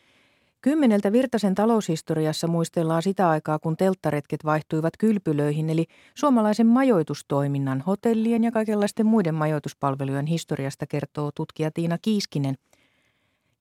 Kymmeneltä 0.65 1.13
Virtasen 1.13 1.55
taloushistoriassa 1.55 2.47
muistellaan 2.47 3.03
sitä 3.03 3.29
aikaa, 3.29 3.59
kun 3.59 3.77
telttaretket 3.77 4.45
vaihtuivat 4.45 4.97
kylpylöihin, 4.99 5.71
eli 5.71 5.87
suomalaisen 6.15 6.67
majoitustoiminnan, 6.67 7.81
hotellien 7.81 8.45
ja 8.45 8.53
kaikenlaisten 8.53 9.07
muiden 9.07 9.35
majoituspalvelujen 9.35 10.27
historiasta 10.27 10.87
kertoo 10.87 11.31
tutkija 11.35 11.71
Tiina 11.71 11.99
Kiiskinen. 11.99 12.55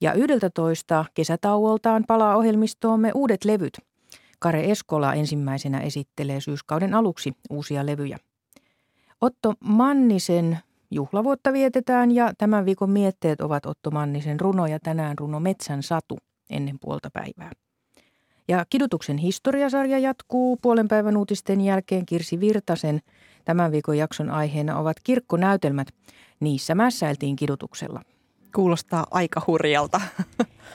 Ja 0.01 0.14
11 0.14 1.06
kesätauoltaan 1.14 2.04
palaa 2.08 2.38
ohjelmistoomme 2.38 3.12
uudet 3.16 3.45
levyt. 3.45 3.78
Kare 4.39 4.72
Eskola 4.72 5.14
ensimmäisenä 5.14 5.80
esittelee 5.80 6.41
syyskauden 6.41 6.93
aluksi 6.93 7.34
uusia 7.49 7.86
levyjä. 7.86 8.18
Otto 9.22 9.54
Mannisen 9.60 10.60
juhlavuotta 10.91 11.54
vietetään 11.54 12.12
ja 12.12 12.34
tämän 12.38 12.66
viikon 12.66 12.89
mietteet 12.89 13.41
ovat 13.41 13.66
Otto 13.66 13.91
Mannisen 13.91 14.39
runo 14.39 14.68
ja 14.68 14.80
tänään 14.80 15.18
runo 15.18 15.39
Metsän 15.39 15.84
satu 15.84 16.18
ennen 16.50 16.80
puolta 16.80 17.10
päivää. 17.14 17.52
Ja 18.48 18.66
kidutuksen 18.70 19.18
historiasarja 19.18 20.00
jatkuu 20.00 20.58
puolen 20.62 20.88
päivän 20.88 21.18
uutisten 21.18 21.62
jälkeen 21.62 22.06
Kirsi 22.06 22.39
Virtasen. 22.39 23.02
Tämän 23.46 23.72
viikon 23.72 23.98
jakson 23.98 24.30
aiheena 24.30 24.80
ovat 24.80 24.98
kirkkonäytelmät. 25.04 25.88
Niissä 26.39 26.76
mässäiltiin 26.76 27.36
kidutuksella. 27.36 28.02
Kuulostaa 28.56 29.08
aika 29.12 29.41
hurjalta. 29.48 30.02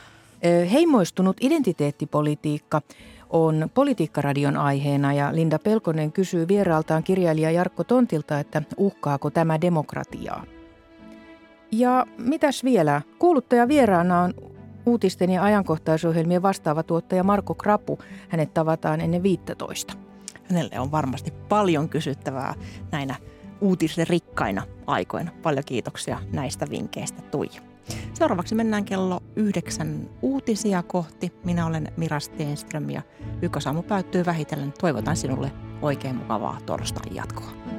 Heimoistunut 0.73 1.37
identiteettipolitiikka 1.41 2.83
on 3.31 3.71
Politiikkaradion 3.75 4.57
aiheena 4.57 5.13
ja 5.13 5.35
Linda 5.35 5.59
Pelkonen 5.59 6.13
kysyy 6.13 6.49
vieraaltaan 6.49 7.03
kirjailija 7.03 7.51
Jarkko 7.51 7.85
Tontilta, 7.85 8.41
että 8.41 8.63
uhkaako 8.77 9.31
tämä 9.31 9.61
demokratiaa. 9.61 10.45
Ja 11.73 12.07
mitäs 12.19 12.65
vielä? 12.65 13.03
Kuuluttaja 13.19 13.69
vieraana 13.69 14.23
on 14.23 14.35
uutisten 14.89 15.31
ja 15.31 15.43
ajankohtaisohjelmien 15.43 16.43
vastaava 16.43 16.83
tuottaja 16.83 17.25
Marko 17.25 17.55
Krapu. 17.55 17.99
Hänet 18.29 18.55
tavataan 18.55 19.01
ennen 19.01 19.23
15. 19.23 19.95
Hänelle 20.51 20.81
on 20.81 20.91
varmasti 20.91 21.31
paljon 21.31 21.89
kysyttävää 21.89 22.55
näinä 22.93 23.15
uutisten 23.61 24.07
rikkaina 24.07 24.63
aikoina. 24.87 25.31
Paljon 25.43 25.65
kiitoksia 25.65 26.19
näistä 26.33 26.67
vinkkeistä, 26.71 27.23
Tuija. 27.23 27.61
Seuraavaksi 28.15 28.55
mennään 28.55 28.85
kello 28.85 29.21
yhdeksän 29.37 30.09
uutisia 30.23 30.83
kohti. 30.83 31.33
Minä 31.45 31.67
olen 31.67 31.93
Mira 31.97 32.21
Steenström 32.21 32.91
ja 32.91 33.03
Ykkösaamu 33.43 33.83
päättyy 33.83 34.27
vähitellen. 34.27 34.73
Toivotan 34.81 35.17
sinulle 35.17 35.53
oikein 35.83 36.17
mukavaa 36.17 36.59
torstain 36.67 37.15
jatkoa. 37.15 37.78